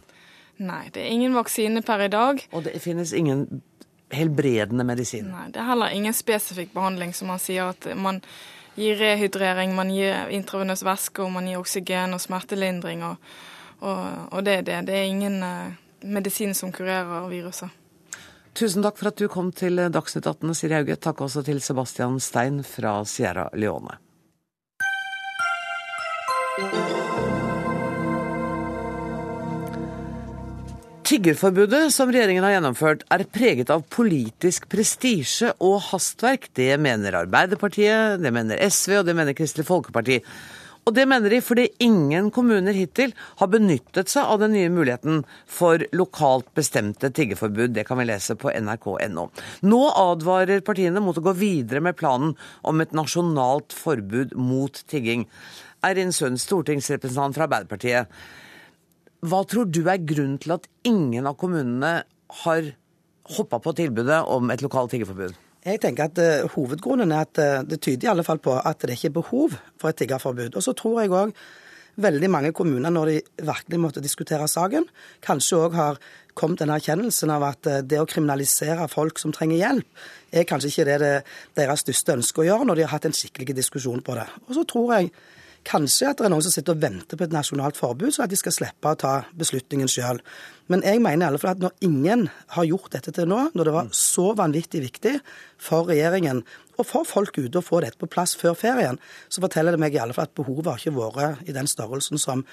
Nei, 0.64 0.88
det 0.94 1.04
er 1.04 1.12
ingen 1.12 1.36
vaksine 1.36 1.82
per 1.84 2.06
i 2.06 2.12
dag. 2.12 2.40
Og 2.56 2.64
det 2.64 2.80
finnes 2.80 3.12
ingen 3.14 3.62
helbredende 4.16 4.86
medisin? 4.88 5.28
Nei, 5.34 5.50
det 5.52 5.60
er 5.60 5.68
heller 5.68 5.92
ingen 5.92 6.16
spesifikk 6.16 6.72
behandling 6.76 7.12
som 7.16 7.28
man 7.34 7.42
sier 7.44 7.74
at 7.74 7.90
man 8.00 8.22
gir 8.76 8.96
rehydrering, 9.00 9.74
man 9.76 9.92
gir 9.92 10.32
intravenøs 10.36 10.84
væske, 10.86 11.24
og 11.24 11.34
man 11.36 11.50
gir 11.50 11.60
oksygen 11.60 12.16
og 12.16 12.24
smertelindring. 12.24 13.04
Og, 13.08 13.34
og, 13.82 14.06
og 14.32 14.46
det 14.48 14.60
er 14.62 14.68
det. 14.70 14.82
Det 14.88 14.96
er 14.96 15.10
ingen 15.10 15.42
uh, 15.44 15.76
medisin 16.04 16.56
som 16.56 16.72
kurerer 16.76 17.28
viruset. 17.32 17.72
Tusen 18.56 18.86
takk 18.86 18.96
for 18.96 19.12
at 19.12 19.20
du 19.20 19.28
kom 19.28 19.50
til 19.52 19.82
Dagsnytt 19.92 20.30
18, 20.30 20.54
Siri 20.56 20.78
Hauge. 20.78 20.96
Takk 20.96 21.26
også 21.26 21.42
til 21.44 21.60
Sebastian 21.60 22.22
Stein 22.24 22.62
fra 22.64 23.02
Sierra 23.04 23.50
Leone. 23.52 23.98
Tiggerforbudet 31.06 31.90
som 31.94 32.10
regjeringen 32.10 32.48
har 32.48 32.56
gjennomført, 32.56 33.04
er 33.12 33.26
preget 33.28 33.70
av 33.76 33.84
politisk 33.92 34.70
prestisje 34.72 35.52
og 35.60 35.82
hastverk. 35.92 36.48
Det 36.56 36.72
mener 36.80 37.20
Arbeiderpartiet, 37.20 38.24
det 38.24 38.32
mener 38.34 38.64
SV 38.72 39.02
og 39.02 39.10
det 39.10 39.20
mener 39.20 39.36
Kristelig 39.38 39.68
Folkeparti. 39.68 40.22
Og 40.86 40.94
det 40.94 41.08
mener 41.10 41.34
de 41.34 41.40
fordi 41.42 41.64
ingen 41.82 42.28
kommuner 42.34 42.76
hittil 42.78 43.16
har 43.40 43.50
benyttet 43.50 44.12
seg 44.12 44.30
av 44.30 44.44
den 44.44 44.54
nye 44.54 44.70
muligheten 44.70 45.24
for 45.50 45.82
lokalt 45.98 46.52
bestemte 46.58 47.10
tiggeforbud. 47.10 47.74
Det 47.74 47.88
kan 47.88 47.98
vi 47.98 48.06
lese 48.06 48.36
på 48.38 48.52
nrk.no. 48.54 49.24
Nå 49.66 49.80
advarer 49.98 50.62
partiene 50.66 51.02
mot 51.02 51.18
å 51.18 51.24
gå 51.26 51.34
videre 51.40 51.82
med 51.82 51.98
planen 51.98 52.36
om 52.62 52.84
et 52.86 52.94
nasjonalt 52.94 53.74
forbud 53.74 54.36
mot 54.38 54.78
tigging. 54.92 55.26
Eirin 55.86 56.14
Sund, 56.14 56.38
stortingsrepresentant 56.42 57.34
fra 57.38 57.48
Arbeiderpartiet. 57.50 58.14
Hva 59.26 59.42
tror 59.50 59.66
du 59.66 59.88
er 59.90 60.06
grunnen 60.06 60.38
til 60.42 60.54
at 60.54 60.70
ingen 60.86 61.26
av 61.26 61.40
kommunene 61.42 61.96
har 62.46 62.70
hoppa 63.40 63.58
på 63.58 63.74
tilbudet 63.82 64.22
om 64.30 64.54
et 64.54 64.62
lokalt 64.62 64.94
tiggeforbud? 64.94 65.34
Jeg 65.66 65.82
tenker 65.82 66.12
at 66.12 66.20
uh, 66.22 66.50
Hovedgrunnen 66.54 67.10
er 67.10 67.24
at 67.26 67.40
uh, 67.42 67.62
det 67.66 67.80
tyder 67.82 68.06
i 68.06 68.12
alle 68.12 68.26
fall 68.26 68.38
på 68.38 68.54
at 68.54 68.84
det 68.86 69.00
ikke 69.00 69.10
er 69.10 69.16
behov 69.16 69.56
for 69.82 69.90
et 69.90 69.98
tiggerforbud. 69.98 70.54
Og 70.54 70.62
så 70.62 70.76
tror 70.78 71.00
jeg 71.02 71.14
òg 71.14 71.32
veldig 72.06 72.30
mange 72.30 72.52
kommuner, 72.54 72.92
når 72.92 73.10
de 73.10 73.16
virkelig 73.48 73.80
måtte 73.80 74.04
diskutere 74.04 74.46
saken, 74.52 74.86
kanskje 75.26 75.62
òg 75.64 75.78
har 75.80 75.98
kommet 76.36 76.60
den 76.62 76.74
erkjennelsen 76.76 77.34
av 77.34 77.48
at 77.50 77.72
uh, 77.72 77.80
det 77.82 77.98
å 77.98 78.06
kriminalisere 78.10 78.86
folk 78.92 79.18
som 79.22 79.34
trenger 79.34 79.58
hjelp, 79.64 80.06
er 80.36 80.46
kanskje 80.46 80.70
ikke 80.70 80.88
det, 80.92 81.00
det 81.02 81.14
deres 81.58 81.82
største 81.82 82.20
ønske 82.20 82.44
å 82.44 82.50
gjøre, 82.50 82.70
når 82.70 82.78
de 82.78 82.86
har 82.86 82.94
hatt 82.94 83.10
en 83.10 83.18
skikkelig 83.18 83.58
diskusjon 83.58 84.06
på 84.06 84.20
det. 84.20 84.28
Og 84.46 84.54
så 84.60 84.68
tror 84.70 84.94
jeg 85.00 85.16
Kanskje 85.66 86.12
at 86.12 86.20
det 86.20 86.28
er 86.28 86.32
noen 86.34 86.44
som 86.46 86.54
sitter 86.54 86.76
og 86.76 86.82
venter 86.84 87.18
på 87.18 87.26
et 87.26 87.34
nasjonalt 87.34 87.78
forbud, 87.80 88.12
så 88.14 88.26
at 88.26 88.30
de 88.30 88.38
skal 88.38 88.54
slippe 88.54 88.92
å 88.92 89.00
ta 89.02 89.14
beslutningen 89.38 89.90
sjøl. 89.90 90.22
Men 90.70 90.86
jeg 90.86 91.02
mener 91.02 91.26
i 91.26 91.30
alle 91.32 91.42
fall 91.42 91.56
at 91.56 91.64
når 91.64 91.74
ingen 91.88 92.28
har 92.54 92.68
gjort 92.70 92.94
dette 92.94 93.14
til 93.16 93.30
nå, 93.32 93.40
når 93.58 93.70
det 93.70 93.74
var 93.74 93.90
så 93.98 94.28
vanvittig 94.38 94.84
viktig 94.86 95.16
for 95.62 95.90
regjeringen 95.90 96.44
og 96.76 96.86
for 96.86 97.08
folk 97.08 97.38
ute 97.40 97.62
å 97.62 97.66
få 97.66 97.82
dette 97.82 97.98
på 97.98 98.10
plass 98.12 98.36
før 98.38 98.54
ferien, 98.60 99.00
så 99.30 99.42
forteller 99.42 99.74
det 99.74 99.82
meg 99.82 99.98
i 99.98 100.02
alle 100.04 100.14
fall 100.14 100.30
at 100.30 100.38
behovet 100.38 100.70
har 100.70 100.82
ikke 100.82 100.98
vært 101.00 101.50
i 101.50 101.56
den 101.56 101.70
størrelsen 101.72 102.22
som 102.22 102.46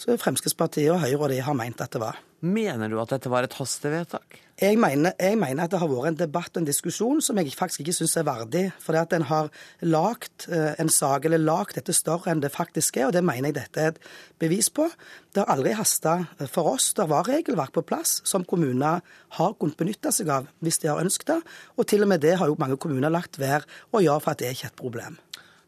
Fremskrittspartiet 0.00 0.94
og 0.94 1.02
Høyre 1.02 1.24
og 1.24 1.30
de 1.32 1.42
har 1.44 1.56
meint 1.56 1.80
at 1.82 1.92
det 1.92 2.02
var. 2.02 2.20
Mener 2.40 2.88
du 2.88 2.96
at 3.02 3.10
dette 3.12 3.28
var 3.28 3.44
et 3.44 3.54
hastevedtak? 3.58 4.38
Jeg 4.60 4.76
mener, 4.80 5.12
jeg 5.20 5.36
mener, 5.40 5.64
at 5.64 5.72
det 5.72 5.78
har 5.80 5.88
vært 5.88 6.10
en 6.10 6.16
debatt 6.20 6.54
og 6.54 6.60
en 6.60 6.66
diskusjon 6.68 7.20
som 7.24 7.36
jeg 7.40 7.52
faktisk 7.56 7.82
ikke 7.82 7.94
syns 7.96 8.16
er 8.20 8.26
verdig. 8.28 8.62
For 8.80 8.96
at 8.96 9.12
en 9.16 9.26
har 9.28 9.50
lagt 9.84 10.46
eh, 10.52 10.74
en 10.80 10.88
sak, 10.92 11.24
eller 11.28 11.40
lagt 11.40 11.76
dette 11.76 11.92
større 11.96 12.32
enn 12.32 12.42
det 12.44 12.52
faktisk 12.52 12.96
er, 12.96 13.08
og 13.08 13.14
det 13.16 13.22
mener 13.24 13.48
jeg 13.50 13.58
dette 13.58 13.80
er 13.80 13.92
et 13.92 14.00
bevis 14.40 14.68
på. 14.72 14.88
Det 15.32 15.40
har 15.42 15.52
aldri 15.52 15.72
hasta 15.76 16.14
for 16.52 16.74
oss. 16.74 16.90
Det 16.96 17.08
var 17.12 17.28
regelverk 17.28 17.72
på 17.76 17.84
plass 17.88 18.18
som 18.28 18.44
kommuner 18.48 19.04
har 19.36 19.56
kunnet 19.60 19.80
benytte 19.80 20.12
seg 20.12 20.32
av 20.32 20.48
hvis 20.64 20.80
de 20.80 20.92
har 20.92 21.00
ønsket 21.04 21.34
det. 21.34 21.40
Og 21.76 21.88
til 21.92 22.04
og 22.04 22.12
med 22.12 22.24
det 22.24 22.38
har 22.40 22.48
jo 22.48 22.60
mange 22.60 22.80
kommuner 22.80 23.12
lagt 23.12 23.40
være 23.40 23.68
å 23.92 24.04
gjøre 24.04 24.24
for 24.24 24.32
at 24.32 24.40
det 24.40 24.48
er 24.48 24.56
ikke 24.56 24.72
et 24.72 24.80
problem. 24.80 25.20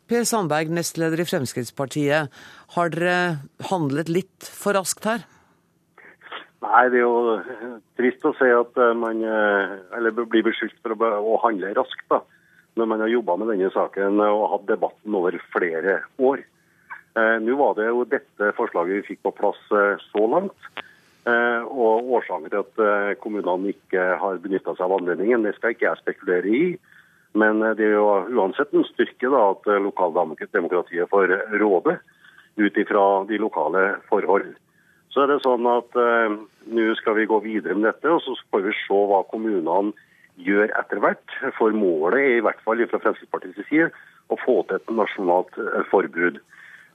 Per 0.08 0.24
Sandberg, 0.28 0.72
nestleder 0.72 1.20
i 1.20 1.28
Fremskrittspartiet. 1.28 2.32
Har 2.76 2.92
dere 2.92 3.20
handlet 3.68 4.12
litt 4.12 4.52
for 4.52 4.76
raskt 4.76 5.08
her? 5.08 5.24
Nei, 6.62 6.84
det 6.94 7.00
er 7.00 7.08
jo 7.08 7.40
trist 7.98 8.22
å 8.28 8.34
si 8.38 8.46
at 8.54 8.78
eh, 8.78 8.94
man 8.94 9.18
eh, 9.26 10.10
blir 10.14 10.44
beskyldt 10.46 10.78
for 10.84 10.94
å 10.94 11.40
handle 11.42 11.72
raskt. 11.74 12.04
da, 12.12 12.20
Når 12.78 12.90
man 12.92 13.02
har 13.02 13.10
jobba 13.10 13.36
med 13.40 13.50
denne 13.50 13.70
saken 13.74 14.22
og 14.22 14.50
hatt 14.52 14.68
debatten 14.70 15.18
over 15.18 15.38
flere 15.54 15.98
år. 16.22 16.44
Eh, 17.18 17.36
nå 17.42 17.58
var 17.58 17.74
det 17.78 17.88
jo 17.90 18.06
dette 18.06 18.52
forslaget 18.58 19.00
vi 19.00 19.08
fikk 19.10 19.24
på 19.26 19.34
plass 19.42 19.60
så 20.06 20.28
langt. 20.30 20.70
Og 21.22 22.08
Årsaken 22.16 22.50
til 22.50 22.64
at 22.64 23.18
kommunene 23.22 23.70
ikke 23.70 24.06
har 24.18 24.40
benytta 24.42 24.72
seg 24.74 24.88
av 24.88 24.96
anledningen, 24.96 25.44
det 25.46 25.52
skal 25.54 25.70
ikke 25.70 25.86
jeg 25.86 26.00
spekulere 26.00 26.50
i. 26.50 26.64
Men 27.38 27.62
det 27.78 27.86
er 27.86 27.94
jo 27.94 28.08
uansett 28.26 28.74
en 28.74 28.82
styrke 28.88 29.30
da, 29.30 29.44
at 29.52 29.68
lokaldemokratiet 29.84 31.06
får 31.12 31.36
råde 31.62 31.94
ut 32.58 32.82
ifra 32.82 33.04
de 33.30 33.38
lokale 33.38 33.84
forhold. 34.10 34.50
Så 35.12 35.24
er 35.24 35.28
det 35.28 35.42
sånn 35.44 35.66
at 35.68 35.98
eh, 36.00 36.38
nå 36.72 36.86
skal 36.96 37.18
vi 37.18 37.28
gå 37.28 37.38
videre 37.44 37.76
med 37.76 37.90
dette, 37.90 38.08
og 38.08 38.22
så 38.24 38.36
får 38.52 38.64
vi 38.64 38.72
se 38.78 39.00
hva 39.10 39.20
kommunene 39.28 39.92
gjør 40.40 40.72
etter 40.80 41.02
hvert. 41.04 41.36
For 41.58 41.74
målet 41.76 42.22
er 42.22 42.38
i 42.38 42.44
hvert 42.46 42.62
fall 42.64 42.80
fra 42.88 43.00
Fremskrittspartiets 43.02 43.68
side 43.68 43.90
å 44.32 44.38
få 44.40 44.62
til 44.68 44.80
et 44.80 44.94
nasjonalt 44.96 45.58
eh, 45.60 45.84
forbud. 45.90 46.40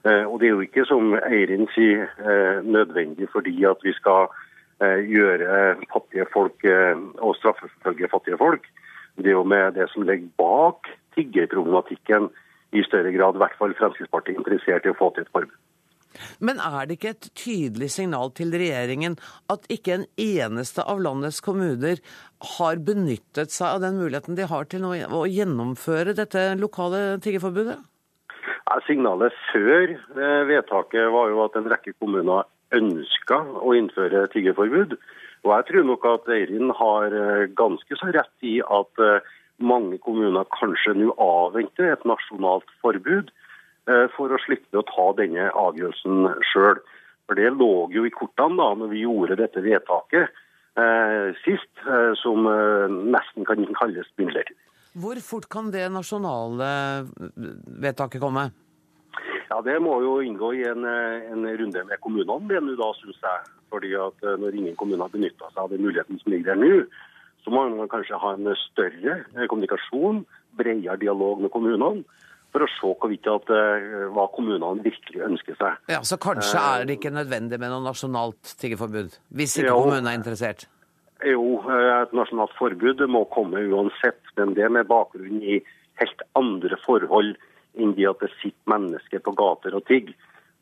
Eh, 0.02 0.24
og 0.24 0.40
det 0.40 0.48
er 0.48 0.56
jo 0.56 0.66
ikke, 0.66 0.86
som 0.90 1.14
Eirin 1.20 1.70
sier, 1.76 2.08
eh, 2.18 2.58
nødvendig 2.66 3.30
fordi 3.30 3.54
at 3.70 3.86
vi 3.86 3.94
skal 3.94 4.26
eh, 4.82 5.06
gjøre 5.06 5.78
fattige 5.94 6.26
folk 6.34 6.66
eh, 6.66 6.98
og 7.22 7.38
straffeforfølge 7.38 8.10
fattige 8.10 8.40
folk. 8.42 8.66
Det 9.18 9.30
er 9.30 9.38
jo 9.38 9.46
med 9.46 9.78
det 9.78 9.88
som 9.94 10.06
ligger 10.06 10.30
bak 10.38 10.90
tiggerproblematikken 11.14 12.30
i 12.74 12.82
større 12.86 13.14
grad, 13.14 13.38
i 13.38 13.42
hvert 13.46 13.58
fall 13.62 13.78
Fremskrittspartiet 13.78 14.38
interessert 14.42 14.86
i 14.86 14.94
å 14.94 14.98
få 14.98 15.14
til 15.14 15.26
et 15.26 15.34
forbud. 15.34 15.58
Men 16.40 16.62
er 16.62 16.86
det 16.86 16.98
ikke 16.98 17.12
et 17.14 17.28
tydelig 17.38 17.90
signal 17.94 18.32
til 18.38 18.54
regjeringen 18.54 19.18
at 19.52 19.68
ikke 19.72 19.98
en 19.98 20.08
eneste 20.22 20.84
av 20.84 21.02
landets 21.04 21.40
kommuner 21.44 22.02
har 22.58 22.82
benyttet 22.86 23.54
seg 23.54 23.76
av 23.76 23.84
den 23.84 23.98
muligheten 24.00 24.38
de 24.38 24.48
har 24.48 24.68
til 24.70 24.86
å 24.88 25.24
gjennomføre 25.26 26.16
dette 26.18 26.50
lokale 26.60 27.18
tiggerforbudet? 27.24 27.78
Signalet 28.86 29.34
før 29.50 29.90
eh, 29.90 30.42
vedtaket 30.48 31.08
var 31.12 31.32
jo 31.32 31.40
at 31.44 31.56
en 31.58 31.68
rekke 31.72 31.94
kommuner 31.98 32.46
ønska 32.76 33.40
å 33.64 33.72
innføre 33.76 34.26
tiggerforbud. 34.32 34.94
Og 35.46 35.52
jeg 35.54 35.66
tror 35.70 35.86
nok 35.88 36.06
at 36.10 36.30
Eirin 36.34 36.72
har 36.76 37.14
eh, 37.14 37.48
ganske 37.58 37.98
så 38.00 38.10
rett 38.14 38.46
i 38.46 38.58
at 38.64 39.02
eh, 39.04 39.34
mange 39.58 39.98
kommuner 40.04 40.48
kanskje 40.58 40.96
nå 40.98 41.14
avventer 41.22 41.92
et 41.92 42.08
nasjonalt 42.08 42.68
forbud 42.82 43.32
for 44.14 44.32
å 44.32 44.38
slippe 44.44 44.76
å 44.76 44.84
ta 44.84 45.06
denne 45.16 45.48
avgjørelsen 45.56 46.28
sjøl. 46.50 46.80
For 47.28 47.36
det 47.36 47.50
lå 47.56 47.88
jo 47.92 48.04
i 48.08 48.12
kortene 48.12 48.56
da 48.60 48.68
når 48.76 48.92
vi 48.92 49.02
gjorde 49.04 49.36
dette 49.40 49.62
vedtaket 49.64 50.28
eh, 50.78 51.34
sist, 51.44 51.70
eh, 51.84 52.12
som 52.20 52.46
eh, 52.48 52.86
nesten 52.88 53.44
kan 53.48 53.64
kalles 53.76 54.08
midlertidig. 54.20 54.56
Hvor 54.98 55.20
fort 55.22 55.46
kan 55.52 55.68
det 55.70 55.84
nasjonale 55.92 56.70
vedtaket 57.84 58.22
komme? 58.22 58.48
Ja, 59.48 59.60
Det 59.64 59.76
må 59.80 59.98
jo 60.04 60.18
inngå 60.24 60.52
i 60.56 60.64
en, 60.68 60.84
eh, 60.84 61.28
en 61.32 61.44
runde 61.60 61.84
med 61.84 62.00
kommunene, 62.00 62.48
det 62.48 62.62
nå 62.64 62.76
da, 62.76 62.92
syns 62.98 63.20
jeg. 63.22 63.52
Fordi 63.72 63.92
at 63.94 64.24
eh, 64.24 64.36
Når 64.40 64.56
ingen 64.56 64.76
kommuner 64.76 65.08
benytter 65.08 65.52
seg 65.52 65.62
av 65.62 65.70
den 65.70 65.84
muligheten 65.84 66.20
som 66.20 66.32
ligger 66.32 66.54
der 66.54 66.60
nå, 66.60 66.86
så 67.44 67.50
må 67.50 67.68
man 67.76 67.88
kanskje 67.88 68.18
ha 68.20 68.34
en 68.34 68.54
større 68.68 69.24
eh, 69.36 69.46
kommunikasjon, 69.46 70.24
bredere 70.58 70.98
dialog 71.00 71.40
med 71.40 71.52
kommunene, 71.52 72.04
for 72.58 72.66
å 72.66 72.72
se 72.74 72.94
hvorvidt 73.00 73.28
at, 73.30 73.50
eh, 73.54 74.08
hva 74.14 74.26
kommunene 74.34 74.82
virkelig 74.82 75.22
ønsker 75.28 75.56
seg. 75.58 75.76
Ja, 75.88 76.00
Så 76.02 76.18
kanskje 76.18 76.58
er 76.58 76.84
det 76.84 76.98
ikke 76.98 77.14
nødvendig 77.14 77.58
med 77.60 77.70
noe 77.70 77.84
nasjonalt 77.84 78.42
tiggerforbud? 78.58 79.18
Hvis 79.32 79.58
ikke 79.58 79.70
Jo. 79.70 79.82
kommunen 79.82 80.06
er 80.06 80.18
interessert? 80.18 80.66
Jo, 81.24 81.58
eh, 81.68 82.02
et 82.02 82.12
nasjonalt 82.12 82.54
forbud 82.58 82.98
må 83.08 83.28
komme 83.30 83.58
uansett, 83.58 84.22
men 84.36 84.54
det 84.54 84.70
med 84.70 84.88
bakgrunn 84.88 85.42
i 85.42 85.62
helt 86.00 86.22
andre 86.36 86.76
forhold 86.86 87.36
enn 87.78 87.94
de 87.94 88.06
at 88.08 88.18
det 88.20 88.30
sitter 88.42 88.66
mennesker 88.66 89.20
på 89.20 89.34
gater 89.34 89.74
og 89.74 89.84
tigger. 89.86 90.14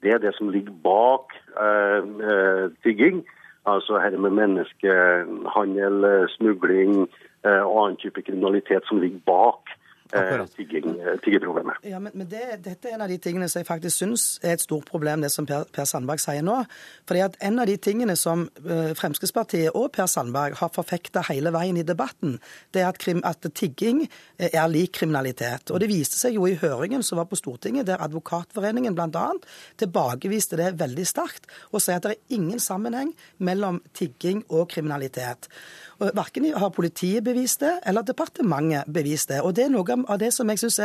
Det 0.02 0.12
er 0.12 0.18
det 0.18 0.34
som 0.36 0.50
ligger 0.50 0.72
bak 0.82 1.32
eh, 1.56 2.68
tygging. 2.84 3.24
Altså 3.66 3.98
her 3.98 4.16
med 4.16 4.36
menneskehandel, 4.36 6.04
eh, 6.04 6.28
smugling 6.36 7.08
eh, 7.44 7.62
og 7.64 7.86
annen 7.86 7.96
type 7.96 8.22
kriminalitet 8.22 8.84
som 8.86 9.00
ligger 9.00 9.18
bak 9.26 9.72
eh, 10.12 10.34
eh, 10.34 11.16
tiggerproblemet. 11.24 11.80
Ja, 11.82 11.98
men, 11.98 12.12
men 12.14 12.28
det, 12.30 12.42
Dette 12.64 12.90
er 12.90 12.96
en 12.96 13.04
av 13.06 13.10
de 13.10 13.18
tingene 13.22 13.48
som 13.48 13.60
jeg 13.62 13.68
faktisk 13.68 14.02
syns 14.02 14.26
er 14.42 14.56
et 14.56 14.64
stort 14.64 14.86
problem, 14.88 15.24
det 15.24 15.32
som 15.34 15.46
Per, 15.48 15.66
per 15.72 15.88
Sandberg 15.88 16.22
sier 16.22 16.44
nå. 16.46 16.58
Fordi 17.08 17.22
at 17.24 17.38
En 17.46 17.60
av 17.62 17.68
de 17.68 17.76
tingene 17.76 18.16
som 18.16 18.46
eh, 18.64 18.92
Fremskrittspartiet 18.98 19.74
og 19.74 19.90
Per 19.94 20.08
Sandberg 20.10 20.58
har 20.60 20.72
forfekta 20.74 21.24
hele 21.30 21.52
veien 21.54 21.78
i 21.80 21.86
debatten, 21.86 22.38
det 22.74 22.82
er 22.82 22.90
at, 22.90 23.00
krim, 23.02 23.22
at 23.24 23.46
tigging 23.54 24.04
er 24.38 24.68
lik 24.70 24.96
kriminalitet. 25.00 25.70
Og 25.70 25.80
Det 25.80 25.90
viste 25.90 26.18
seg 26.18 26.36
jo 26.36 26.46
i 26.48 26.56
høringen 26.60 27.04
som 27.06 27.20
var 27.20 27.28
på 27.30 27.38
Stortinget, 27.38 27.86
der 27.88 28.02
Advokatforeningen 28.04 28.96
bl.a. 28.96 29.26
tilbakeviste 29.80 30.58
det 30.60 30.74
veldig 30.80 31.06
sterkt 31.06 31.50
og 31.72 31.82
sier 31.82 31.98
at 32.00 32.06
det 32.06 32.16
er 32.16 32.36
ingen 32.38 32.62
sammenheng 32.62 33.12
mellom 33.38 33.80
tigging 33.96 34.44
og 34.48 34.68
kriminalitet. 34.72 35.50
Og 36.00 36.10
Verken 36.16 36.44
har 36.52 36.70
politiet 36.76 37.24
bevist 37.24 37.60
det, 37.64 37.72
eller 37.88 38.04
departementet 38.04 38.84
bevist 38.92 39.28
det. 39.32 39.40
Og 39.42 39.54
Det 39.56 39.64
er 39.64 39.72
noe 39.72 40.04
av 40.08 40.18
det 40.20 40.32
som 40.34 40.48
jeg 40.52 40.58
syns 40.58 40.80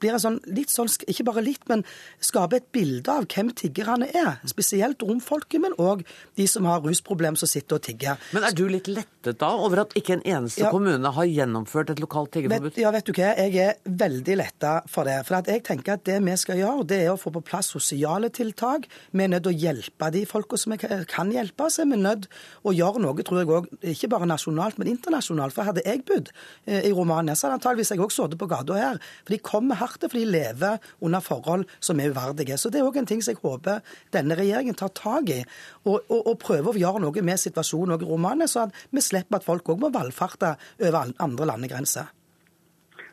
blir 0.00 0.16
en 0.16 0.22
sånn 0.22 0.38
litt 0.56 0.72
sånn, 0.72 0.88
ikke 1.12 1.26
bare 1.28 1.42
litt, 1.44 1.62
men 1.68 1.82
skaper 2.24 2.60
et 2.60 2.68
bilde 2.72 3.12
av 3.12 3.26
hvem 3.28 3.50
tiggerne 3.56 4.08
er. 4.16 4.38
Spesielt 4.48 5.02
romfolket, 5.04 5.60
men 5.60 5.76
òg 5.80 6.04
de 6.36 6.46
som 6.48 6.64
har 6.68 6.80
rusproblem 6.84 7.36
som 7.36 7.48
sitter 7.50 7.76
og 7.76 7.84
tigger. 7.84 8.20
Men 8.32 8.44
er 8.48 8.56
du 8.56 8.66
litt 8.68 8.88
lettet 8.88 9.38
da 9.40 9.50
over 9.60 9.82
at 9.84 9.94
ikke 9.98 10.18
en 10.18 10.24
eneste 10.24 10.64
Ja. 10.64 10.70
kommune 10.70 11.12
har 11.12 11.24
gjennomført 11.24 11.90
et 11.90 12.00
lokalt 12.00 12.32
tiggerforbud? 12.32 12.76
Ja, 12.80 12.90
vet 12.90 13.04
du 13.04 13.12
hva? 13.12 13.36
Jeg 13.36 13.56
er 13.56 13.74
veldig 13.86 14.36
letta 14.36 14.82
for 14.88 15.04
det. 15.04 15.26
For 15.26 15.36
at 15.36 15.46
jeg 15.46 15.64
tenker 15.64 15.92
at 15.94 16.04
det 16.04 16.22
vi 16.22 16.36
skal 16.36 16.56
gjøre, 16.56 16.86
det 16.86 17.00
er 17.04 17.10
å 17.12 17.18
få 17.20 17.30
på 17.32 17.44
plass 17.44 17.66
sosiale 17.66 18.30
tiltak. 18.30 18.88
Vi 19.12 19.24
er 19.24 19.28
nødt 19.28 19.42
til 19.44 19.52
å 19.52 19.60
hjelpe 19.60 20.10
de 20.12 20.24
folka 20.26 20.56
som 20.56 20.76
kan 20.76 21.30
hjelpe. 21.32 21.68
Så 21.70 21.82
er 21.82 21.90
vi 21.90 22.00
nødt 22.00 22.26
å 22.64 22.72
gjøre 22.72 23.00
noe, 23.00 23.14
tror 23.22 23.38
jeg 23.38 23.48
òg, 23.48 23.66
ikke 23.82 24.08
bare 24.08 24.26
nasjonalt, 24.26 24.49
men 24.78 24.90
internasjonalt. 24.90 25.54
For 25.54 25.68
hadde 25.68 25.84
jeg 25.86 26.04
bodd 26.08 26.30
eh, 26.66 26.88
i 26.88 26.92
Romania, 26.96 27.34
så 27.34 27.46
hadde 27.48 27.60
antageligvis 27.60 27.92
jeg 27.94 28.02
òg 28.02 28.14
sittet 28.14 28.38
på 28.40 28.48
gata 28.50 28.78
her. 28.78 29.00
For 29.24 29.34
de 29.34 29.40
kommer 29.50 29.80
hardt, 29.80 30.04
for 30.06 30.18
de 30.18 30.24
lever 30.26 30.78
under 31.00 31.20
forhold 31.24 31.66
som 31.80 32.00
er 32.00 32.10
uverdige. 32.10 32.58
Så 32.58 32.70
det 32.70 32.80
er 32.80 32.88
òg 32.88 33.00
en 33.00 33.10
ting 33.10 33.22
som 33.22 33.34
jeg 33.34 33.42
håper 33.42 33.80
denne 34.14 34.38
regjeringen 34.38 34.78
tar 34.78 34.92
tak 34.96 35.30
i, 35.30 35.42
og, 35.84 36.00
og, 36.08 36.20
og 36.26 36.38
prøver 36.42 36.72
å 36.74 36.80
gjøre 36.80 37.04
noe 37.06 37.26
med 37.26 37.40
situasjonen 37.40 37.96
òg 37.96 38.06
i 38.06 38.10
Romania, 38.10 38.48
så 38.50 38.66
at 38.68 38.86
vi 38.90 39.02
slipper 39.04 39.40
at 39.40 39.46
folk 39.46 39.68
òg 39.74 39.84
må 39.84 39.92
valfarte 39.94 40.54
over 40.80 41.02
andre 41.18 41.50
landegrenser. 41.52 42.10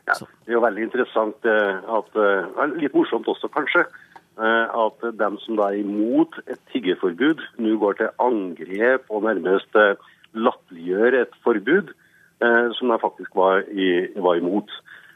Ja, 0.08 0.14
det 0.16 0.52
er 0.52 0.56
jo 0.56 0.64
veldig 0.64 0.86
interessant 0.86 1.44
eh, 1.44 1.80
at 1.98 2.14
eh, 2.16 2.62
Litt 2.80 2.94
morsomt 2.96 3.28
også, 3.28 3.50
kanskje. 3.52 3.82
eh, 4.40 4.76
At 4.84 5.04
dem 5.20 5.36
som 5.44 5.58
da 5.58 5.66
er 5.68 5.82
imot 5.82 6.38
et 6.46 6.60
tiggerforbud, 6.72 7.42
nå 7.60 7.74
går 7.82 7.98
til 7.98 8.14
angrep 8.24 9.04
og 9.12 9.26
nærmest 9.28 9.76
latterliggjør 10.34 11.16
et 11.22 11.38
forbud 11.44 11.92
eh, 12.42 12.68
som 12.78 12.92
de 12.92 12.98
faktisk 13.00 13.34
var, 13.36 13.64
i, 13.70 14.08
var 14.16 14.40
imot. 14.40 14.70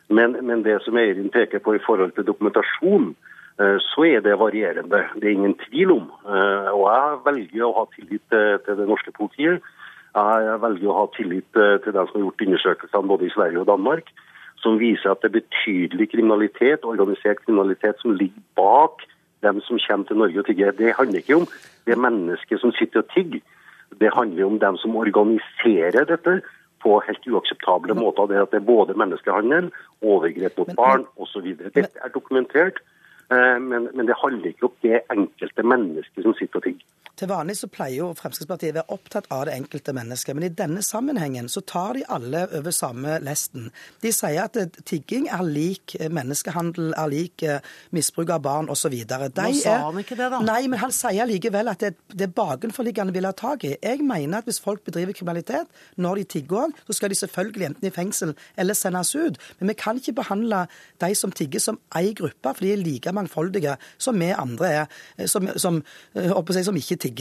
Men, 0.09 0.37
men 0.47 0.65
det 0.65 0.81
som 0.85 0.99
Eirin 1.01 1.33
peker 1.33 1.63
på 1.65 1.77
i 1.77 1.85
forhold 1.87 2.13
til 2.17 2.27
dokumentasjon, 2.27 3.13
eh, 3.61 3.79
så 3.93 4.09
er 4.09 4.25
det 4.25 4.39
varierende. 4.41 5.05
Det 5.15 5.29
er 5.29 5.37
ingen 5.37 5.59
tvil 5.69 5.97
om. 5.99 6.11
Eh, 6.27 6.73
Og 6.73 6.89
jeg 6.89 7.23
velger 7.29 7.69
å 7.69 7.77
ha 7.81 7.87
tillit 7.95 8.27
til, 8.33 8.59
til 8.67 8.83
det 8.83 8.89
norske 8.89 9.15
politiet. 9.17 9.73
Jeg 10.13 10.59
velger 10.61 10.91
å 10.93 10.99
ha 10.99 11.07
tillit 11.17 11.57
eh, 11.57 11.79
til 11.85 11.97
dem 11.97 12.09
som 12.09 12.19
har 12.19 12.27
gjort 12.27 12.47
undersøkelsene 12.49 13.13
både 13.15 13.29
i 13.29 13.35
Sverige 13.37 13.65
og 13.65 13.71
Danmark 13.73 14.13
som 14.63 14.79
viser 14.79 15.11
at 15.11 15.23
det 15.23 15.31
er 15.31 15.41
betydelig 15.41 16.09
kriminalitet, 16.13 16.85
organisert 16.87 17.41
kriminalitet, 17.45 17.99
som 17.99 18.15
ligger 18.15 18.43
bak 18.57 19.03
dem 19.43 19.61
som 19.67 19.81
kommer 19.87 20.07
til 20.07 20.21
Norge 20.21 20.39
og 20.39 20.47
tigger. 20.47 20.71
Det 20.71 20.95
handler 20.99 21.19
ikke 21.19 21.41
om 21.41 21.49
det 21.87 21.99
mennesket 21.99 22.63
som 22.63 22.75
sitter 22.79 23.03
og 23.03 23.11
tigger. 23.15 23.43
Det 24.01 24.15
handler 24.15 24.45
om 24.45 24.59
dem 24.59 24.77
som 24.81 24.97
organiserer 24.97 26.07
dette 26.09 26.41
på 26.83 26.97
helt 27.07 27.27
uakseptable 27.29 27.95
måter. 27.95 28.27
Det, 28.31 28.41
at 28.43 28.55
det 28.55 28.63
er 28.63 28.71
både 28.71 28.97
menneskehandel, 28.99 29.71
overgrep 30.03 30.59
mot 30.59 30.75
barn 30.79 31.05
osv. 31.17 31.53
Dette 31.63 31.87
er 31.87 32.15
dokumentert, 32.15 32.81
eh, 33.31 33.59
men, 33.63 33.89
men 33.95 34.09
det 34.09 34.19
handler 34.23 34.51
ikke 34.51 34.71
om 34.71 34.75
det 34.83 35.05
enkelte 35.15 35.67
mennesket 35.75 36.27
som 36.27 36.35
sitter 36.39 36.63
og 36.63 36.67
tigger. 36.67 36.89
Til 37.23 37.31
vanlig 37.31 37.55
så 37.55 37.69
pleier 37.71 38.01
jo 38.01 38.07
Fremskrittspartiet 38.19 38.73
å 38.75 38.81
være 38.81 38.95
opptatt 38.97 39.29
av 39.31 39.45
det 39.47 39.53
enkelte 39.55 39.93
mennesket, 39.95 40.35
men 40.35 40.49
i 40.49 40.55
denne 40.59 40.81
sammenhengen 40.83 41.47
så 41.53 41.61
tar 41.63 41.95
de 41.95 42.01
alle 42.11 42.41
over 42.59 42.75
samme 42.75 43.21
lesten. 43.23 43.69
De 44.03 44.11
sier 44.11 44.41
at 44.43 44.59
eh, 44.59 44.81
tigging 44.91 45.29
er 45.31 45.45
lik 45.47 45.95
eh, 46.01 46.11
menneskehandel, 46.11 46.91
er 46.99 47.13
lik 47.13 47.45
eh, 47.47 47.61
misbruk 47.95 48.33
av 48.35 48.43
barn 48.43 48.71
osv. 48.75 48.97
Nå 49.07 49.53
sa 49.61 49.77
han 49.85 50.01
ikke 50.03 50.19
det, 50.19 50.33
da. 50.35 50.41
Nei, 50.49 50.65
men 50.73 50.83
han 50.83 50.95
sier 50.97 51.31
likevel 51.31 51.71
at 51.71 51.85
det, 51.85 51.93
det 52.11 52.33
bakenforliggende 52.35 53.15
vil 53.15 53.31
ha 53.31 53.33
tak 53.39 53.69
i. 53.71 53.77
Jeg 53.79 54.03
mener 54.03 54.43
at 54.43 54.51
hvis 54.51 54.59
folk 54.65 54.83
bedriver 54.91 55.15
kriminalitet 55.15 55.71
når 56.03 56.25
de 56.25 56.27
tigger 56.35 56.65
òg, 56.65 56.83
så 56.91 56.99
skal 56.99 57.15
de 57.15 57.21
selvfølgelig 57.21 57.69
enten 57.71 57.87
i 57.87 57.95
fengsel 57.95 58.35
eller 58.59 58.75
sendes 58.75 59.15
ut. 59.15 59.39
Men 59.61 59.71
vi 59.71 59.79
kan 59.79 60.03
ikke 60.03 60.17
behandle 60.19 60.65
de 61.07 61.15
som 61.23 61.31
tigger 61.31 61.63
som 61.63 61.79
ei 61.95 62.11
gruppe, 62.19 62.51
for 62.51 62.67
de 62.67 62.75
er 62.75 62.83
like 62.83 63.15
mangfoldige 63.15 63.79
som 63.95 64.19
vi 64.19 64.35
andre 64.35 64.75
er, 64.83 65.01
som, 65.31 65.47
som, 65.55 65.85
som 66.11 66.83
ikke 66.83 66.99
tigger. 66.99 67.12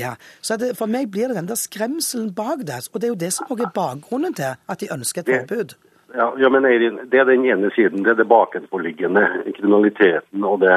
Så 0.42 0.58
det, 0.58 0.74
For 0.78 0.90
meg 0.92 1.12
blir 1.12 1.32
det 1.32 1.38
den 1.40 1.50
der 1.50 1.60
skremselen 1.60 2.34
bak 2.36 2.66
det. 2.68 2.82
Og 2.92 3.02
det 3.02 3.08
er 3.08 3.14
jo 3.14 3.22
det 3.24 3.32
som 3.34 3.48
også 3.50 3.68
er 3.68 3.74
bakgrunnen 3.76 4.34
til 4.38 4.56
at 4.56 4.82
de 4.82 4.92
ønsker 4.94 5.24
et 5.24 5.34
forbud. 5.42 5.76
Ja, 6.14 6.34
ja, 6.38 6.50
men 6.50 6.66
Eirin, 6.68 7.00
Det 7.12 7.20
er 7.20 7.26
den 7.26 7.46
ene 7.46 7.72
siden. 7.76 8.04
Det 8.04 8.12
er 8.12 8.20
det 8.20 8.28
bakenforliggende. 8.28 9.24
Kriminaliteten 9.56 10.44
og 10.44 10.60
det, 10.60 10.76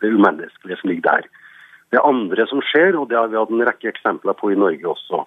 det 0.00 0.14
umenneskelige 0.14 0.80
som 0.80 0.88
ligger 0.88 1.10
der. 1.10 1.28
Det 1.92 2.00
andre 2.04 2.46
som 2.46 2.62
skjer, 2.62 2.96
og 2.96 3.10
det 3.10 3.18
har 3.18 3.28
vi 3.28 3.36
hatt 3.36 3.50
en 3.50 3.66
rekke 3.66 3.90
eksempler 3.90 4.36
på 4.38 4.52
i 4.52 4.58
Norge 4.58 4.88
også, 4.88 5.26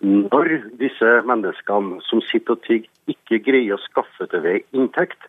Når 0.00 0.48
disse 0.80 1.08
menneskene 1.28 2.00
som 2.08 2.22
sitter 2.24 2.56
og 2.56 2.62
tigger, 2.64 2.88
ikke 3.12 3.38
greier 3.44 3.76
å 3.76 3.84
skaffe 3.84 4.26
til 4.32 4.40
vei 4.40 4.62
inntekt, 4.72 5.20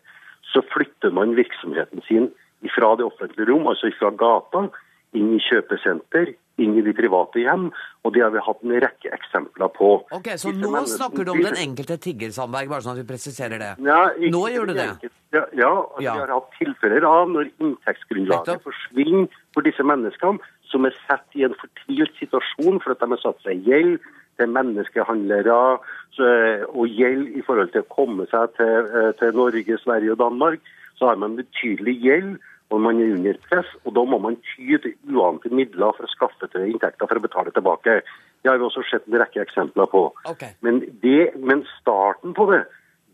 så 0.48 0.62
flytter 0.72 1.12
man 1.12 1.36
virksomheten 1.36 2.00
sin 2.08 2.30
fra 2.72 2.94
det 2.96 3.04
offentlige 3.04 3.50
rom, 3.50 3.66
altså 3.68 3.90
fra 3.98 4.10
gata, 4.16 4.68
inn 5.12 5.34
i 5.36 5.42
kjøpesenter, 5.44 6.32
inn 6.60 6.76
i 6.76 6.82
de 6.84 6.92
private 6.96 7.40
hjem. 7.40 7.70
Og 8.04 8.14
det 8.14 8.22
har 8.24 8.32
vi 8.34 8.42
hatt 8.44 8.62
en 8.64 8.74
rekke 8.84 9.12
eksempler 9.14 9.70
på. 9.76 9.90
Ok, 10.12 10.32
Så 10.36 10.52
nå 10.52 10.84
snakker 10.90 11.24
du 11.24 11.32
om 11.32 11.42
den 11.42 11.56
enkelte 11.56 11.96
tigger, 12.02 12.32
Sandberg, 12.34 12.68
bare 12.68 12.84
sånn 12.84 12.96
at 12.96 13.02
vi 13.04 13.08
presiserer 13.12 13.58
det? 13.62 13.72
Ja, 13.86 14.00
ikke, 14.18 14.32
nå 14.34 14.42
gjør 14.52 14.72
du 14.72 14.74
det? 14.74 14.88
Ja, 15.32 15.44
ja, 15.56 15.70
Ja. 16.00 16.12
vi 16.14 16.20
har 16.20 16.34
hatt 16.34 16.50
tilfeller 16.58 17.06
av 17.08 17.30
når 17.30 17.52
inntektsgrunnlaget 17.58 18.62
forsvinner 18.66 19.28
for 19.54 19.62
disse 19.62 19.82
menneskene, 19.82 20.42
som 20.70 20.84
er 20.84 20.94
satt 21.06 21.24
i 21.36 21.44
en 21.44 21.54
fortvilt 21.54 22.12
situasjon 22.20 22.80
for 22.82 22.92
at 22.92 23.00
de 23.00 23.08
har 23.12 23.22
satt 23.22 23.40
seg 23.44 23.60
i 23.60 23.70
gjeld 23.70 23.98
til 24.40 24.48
menneskehandlere 24.48 25.78
så, 26.16 26.28
og 26.72 26.88
gjeld 26.88 27.36
i 27.36 27.42
forhold 27.46 27.72
til 27.72 27.84
å 27.84 27.90
komme 27.94 28.26
seg 28.30 28.54
til, 28.56 28.88
eh, 28.92 29.12
til 29.20 29.32
Norge, 29.36 29.78
Sverige 29.80 30.12
og 30.12 30.18
Danmark. 30.18 30.60
Så 30.98 31.08
har 31.08 31.16
man 31.16 31.36
betydelig 31.36 31.96
gjeld, 32.02 32.38
og 32.72 32.80
man 32.80 33.00
er 33.00 33.12
under 33.14 33.38
press. 33.48 33.68
Og 33.84 33.94
da 33.96 34.04
må 34.08 34.18
man 34.22 34.38
ty 34.48 34.78
til 34.80 34.94
uante 35.12 35.52
midler 35.52 35.94
for 35.96 36.08
å 36.08 36.12
skaffe 36.12 36.48
til 36.52 36.70
inntekter 36.70 37.08
for 37.08 37.20
å 37.20 37.24
betale 37.24 37.52
tilbake. 37.54 38.00
Det 38.42 38.50
har 38.50 38.60
vi 38.60 38.66
også 38.66 38.84
sett 38.88 39.08
en 39.08 39.18
rekke 39.20 39.44
eksempler 39.44 39.90
på. 39.92 40.06
Okay. 40.32 40.56
Men, 40.64 40.80
det, 41.04 41.32
men 41.38 41.66
starten 41.78 42.34
på 42.38 42.48
det, 42.50 42.64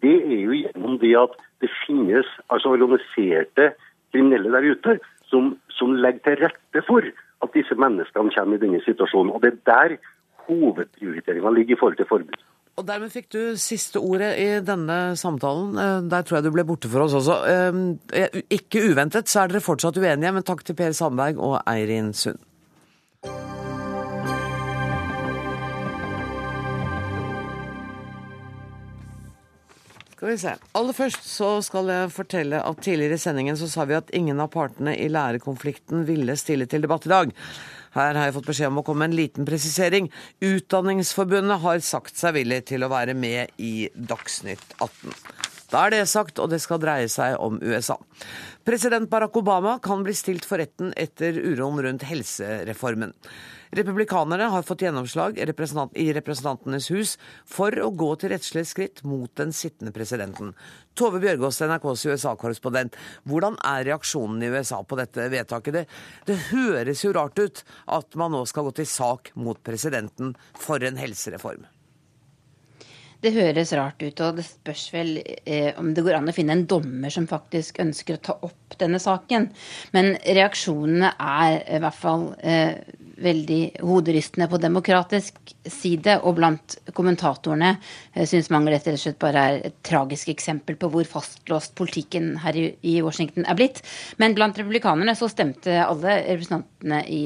det 0.05 0.15
er 0.23 0.43
jo 0.47 0.55
gjennom 0.55 0.99
det 1.03 1.15
at 1.19 1.35
det 1.63 1.71
finnes 1.83 2.29
altså 2.47 2.77
organiserte 2.77 3.73
kriminelle 4.15 4.53
der 4.55 4.69
ute 4.73 4.99
som, 5.29 5.57
som 5.75 5.97
legger 5.99 6.23
til 6.25 6.45
rette 6.47 6.85
for 6.87 7.09
at 7.45 7.55
disse 7.55 7.75
menneskene 7.79 8.33
kommer 8.35 8.59
i 8.59 8.63
denne 8.63 8.81
situasjonen. 8.87 9.35
Og 9.35 9.43
det 9.43 9.53
er 9.53 9.65
der 9.67 9.97
hovedprioriteringa 10.49 11.51
ligger 11.53 11.77
i 11.77 11.81
forhold 11.81 11.99
til 11.99 12.09
forbud. 12.09 12.47
Og 12.79 12.87
dermed 12.87 13.11
fikk 13.11 13.27
du 13.35 13.41
siste 13.59 13.99
ordet 13.99 14.31
i 14.39 14.49
denne 14.63 14.99
samtalen. 15.19 15.73
Eh, 15.83 16.01
Der 16.13 16.23
tror 16.23 16.39
jeg 16.39 16.47
du 16.47 16.53
ble 16.55 16.65
borte 16.69 16.91
for 16.93 17.07
oss 17.07 17.17
også. 17.19 17.39
Eh, 18.15 18.43
Ikke 18.55 18.85
uventet 18.87 19.27
så 19.31 19.43
er 19.43 19.49
dere 19.53 19.65
fortsatt 19.65 19.99
uenige, 19.99 20.33
men 20.33 20.47
takk 20.47 20.63
til 20.65 20.79
Per 20.79 20.95
Sandberg 20.95 21.43
og 21.43 21.59
Eirin 21.67 22.13
Sund. 22.15 22.39
Skal 30.19 30.29
vi 30.33 30.39
se. 30.43 30.53
Aller 30.75 30.97
først 30.99 31.27
så 31.31 31.49
skal 31.63 31.91
jeg 31.93 32.11
fortelle 32.11 32.59
at 32.67 32.81
tidligere 32.83 33.15
i 33.15 33.23
sendingen 33.23 33.59
så 33.59 33.69
sa 33.71 33.85
vi 33.87 33.95
at 33.95 34.09
ingen 34.19 34.41
av 34.43 34.51
partene 34.51 34.97
i 34.99 35.07
lærerkonflikten 35.15 36.03
ville 36.09 36.35
stille 36.39 36.67
til 36.67 36.83
debatt 36.83 37.07
i 37.07 37.13
dag. 37.13 37.31
Her 37.97 38.19
har 38.19 38.29
jeg 38.29 38.37
fått 38.39 38.51
beskjed 38.53 38.73
om 38.73 38.81
å 38.83 38.87
komme 38.87 39.05
med 39.07 39.13
en 39.13 39.21
liten 39.23 39.49
presisering. 39.49 40.11
Utdanningsforbundet 40.45 41.63
har 41.65 41.85
sagt 41.85 42.19
seg 42.21 42.37
villig 42.41 42.65
til 42.73 42.85
å 42.85 42.93
være 42.93 43.17
med 43.19 43.55
i 43.63 43.89
Dagsnytt 43.95 44.77
18. 44.81 45.48
Da 45.69 45.85
er 45.85 45.93
det 45.93 46.07
sagt, 46.09 46.41
og 46.41 46.49
det 46.49 46.63
skal 46.65 46.81
dreie 46.81 47.11
seg 47.13 47.37
om 47.45 47.59
USA. 47.61 47.99
President 48.65 49.11
Barack 49.11 49.37
Obama 49.37 49.77
kan 49.85 50.01
bli 50.05 50.15
stilt 50.17 50.49
for 50.49 50.61
retten 50.61 50.95
etter 50.97 51.37
uroen 51.37 51.83
rundt 51.85 52.07
helsereformen. 52.09 53.13
Republikanerne 53.77 54.49
har 54.49 54.65
fått 54.65 54.83
gjennomslag 54.87 55.37
i 55.39 55.45
Representantenes 56.17 56.89
hus 56.89 57.15
for 57.45 57.75
å 57.85 57.91
gå 57.93 58.11
til 58.17 58.33
rettslige 58.33 58.71
skritt 58.71 59.03
mot 59.05 59.29
den 59.37 59.53
sittende 59.53 59.93
presidenten. 59.93 60.55
Tove 60.97 61.21
Bjørgaas, 61.21 61.61
NRKs 61.69 62.07
USA-korrespondent. 62.09 62.97
Hvordan 63.29 63.61
er 63.61 63.85
reaksjonen 63.91 64.41
i 64.43 64.53
USA 64.55 64.81
på 64.81 64.97
dette 65.01 65.29
vedtaket? 65.33 65.83
Det, 65.83 65.87
det 66.31 66.43
høres 66.49 67.05
jo 67.05 67.13
rart 67.17 67.37
ut 67.37 67.65
at 68.01 68.17
man 68.17 68.33
nå 68.33 68.47
skal 68.49 68.71
gå 68.71 68.79
til 68.81 68.89
sak 68.89 69.35
mot 69.37 69.61
presidenten 69.61 70.33
for 70.57 70.81
en 70.81 70.97
helsereform. 70.97 71.69
Det 73.19 73.33
høres 73.35 73.73
rart 73.75 73.99
ut, 73.99 74.21
og 74.23 74.37
det 74.39 74.45
spørs 74.47 74.85
vel 74.95 75.17
eh, 75.19 75.73
om 75.81 75.91
det 75.95 76.05
går 76.07 76.21
an 76.21 76.31
å 76.31 76.35
finne 76.37 76.55
en 76.55 76.69
dommer 76.71 77.11
som 77.11 77.27
faktisk 77.27 77.81
ønsker 77.83 78.15
å 78.15 78.23
ta 78.29 78.37
opp 78.47 78.77
denne 78.79 79.01
saken. 79.03 79.49
Men 79.97 80.13
reaksjonene 80.23 81.11
er 81.19 81.57
i 81.67 81.81
hvert 81.83 81.99
fall 81.99 82.29
eh, 82.39 82.77
veldig 83.19 83.83
hoderystende 83.83 84.47
på 84.53 84.61
demokratisk 84.63 85.53
side, 85.67 86.21
og 86.23 86.39
blant 86.39 86.79
kommentatorene 86.95 87.73
eh, 87.73 88.23
syns 88.23 88.53
mange 88.55 88.71
rett 88.71 88.87
og 88.93 89.01
slett 89.03 89.19
bare 89.19 89.45
er 89.49 89.67
et 89.73 89.83
tragisk 89.83 90.31
eksempel 90.31 90.79
på 90.79 90.93
hvor 90.95 91.11
fastlåst 91.19 91.75
politikken 91.79 92.37
her 92.45 92.55
i, 92.55 92.69
i 92.87 93.01
Washington 93.03 93.51
er 93.51 93.59
blitt. 93.59 93.83
Men 94.23 94.39
blant 94.39 94.63
republikanerne 94.63 95.19
så 95.19 95.27
stemte 95.33 95.75
alle 95.83 96.21
representantene 96.23 97.03
i 97.11 97.25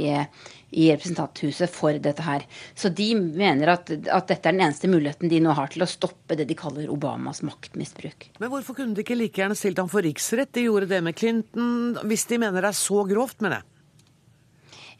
i 0.73 0.89
representanthuset 0.91 1.71
for 1.73 1.97
dette 2.03 2.25
her. 2.25 2.47
Så 2.75 2.91
de 2.93 3.13
mener 3.17 3.75
at, 3.75 3.93
at 3.93 4.31
dette 4.31 4.49
er 4.49 4.57
den 4.57 4.65
eneste 4.67 4.91
muligheten 4.91 5.33
de 5.33 5.41
nå 5.45 5.55
har 5.57 5.73
til 5.73 5.85
å 5.85 5.91
stoppe 5.91 6.39
det 6.39 6.49
de 6.49 6.59
kaller 6.59 6.91
Obamas 6.93 7.43
maktmisbruk. 7.47 8.31
Men 8.41 8.53
hvorfor 8.53 8.79
kunne 8.79 8.97
de 8.97 9.05
ikke 9.05 9.19
like 9.19 9.43
gjerne 9.43 9.59
stilt 9.59 9.81
ham 9.83 9.91
for 9.93 10.05
riksrett? 10.07 10.53
De 10.57 10.67
gjorde 10.67 10.91
det 10.91 11.03
med 11.05 11.19
Clinton, 11.19 12.01
hvis 12.09 12.27
de 12.31 12.41
mener 12.43 12.65
det 12.65 12.73
er 12.73 12.81
så 12.83 13.05
grovt, 13.09 13.41
mener 13.45 13.61
jeg. 13.61 13.69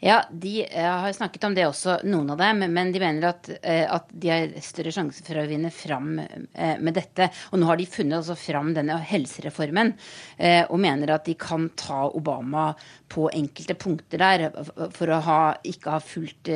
Ja, 0.05 0.23
de 0.31 0.67
har 0.73 1.13
snakket 1.13 1.43
om 1.47 1.53
det 1.55 1.63
også, 1.63 1.93
noen 2.03 2.33
av 2.33 2.41
dem. 2.41 2.65
Men 2.75 2.89
de 2.91 2.99
mener 2.99 3.29
at, 3.29 3.47
eh, 3.61 3.85
at 3.87 4.09
de 4.11 4.31
har 4.33 4.55
større 4.59 4.91
sjanse 4.91 5.23
for 5.23 5.39
å 5.39 5.45
vinne 5.47 5.69
fram 5.71 6.17
eh, 6.19 6.73
med 6.75 6.97
dette. 6.97 7.29
Og 7.53 7.61
nå 7.61 7.69
har 7.69 7.79
de 7.79 7.85
funnet 7.87 8.17
altså 8.17 8.35
fram 8.35 8.73
denne 8.75 8.97
helsereformen 8.99 9.93
eh, 10.35 10.65
og 10.65 10.81
mener 10.83 11.13
at 11.15 11.23
de 11.23 11.37
kan 11.39 11.69
ta 11.79 12.01
Obama 12.19 12.73
på 13.13 13.29
enkelte 13.31 13.77
punkter 13.79 14.19
der 14.19 14.43
for 14.91 15.13
å 15.13 15.21
ha, 15.23 15.39
ikke 15.63 15.93
ha 15.93 16.01
fulgt 16.03 16.49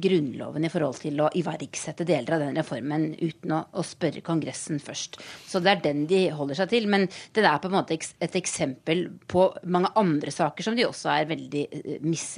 Grunnloven 0.00 0.64
i 0.64 0.70
forhold 0.70 1.00
til 1.02 1.20
å 1.20 1.28
iverksette 1.36 2.06
deler 2.06 2.36
av 2.36 2.44
den 2.46 2.56
reformen 2.56 3.08
uten 3.18 3.56
å, 3.58 3.60
å 3.76 3.84
spørre 3.84 4.22
Kongressen 4.24 4.80
først. 4.80 5.18
Så 5.50 5.60
det 5.60 5.74
er 5.74 5.84
den 5.84 6.04
de 6.08 6.22
holder 6.32 6.62
seg 6.62 6.72
til. 6.72 6.88
Men 6.88 7.08
det 7.36 7.44
er 7.44 7.60
på 7.60 7.68
en 7.68 7.76
måte 7.76 7.98
et 7.98 8.40
eksempel 8.40 9.08
på 9.28 9.50
mange 9.68 9.92
andre 10.00 10.32
saker 10.32 10.70
som 10.70 10.78
de 10.78 10.88
også 10.88 11.12
er 11.12 11.28
veldig, 11.34 11.66
mis, 12.06 12.28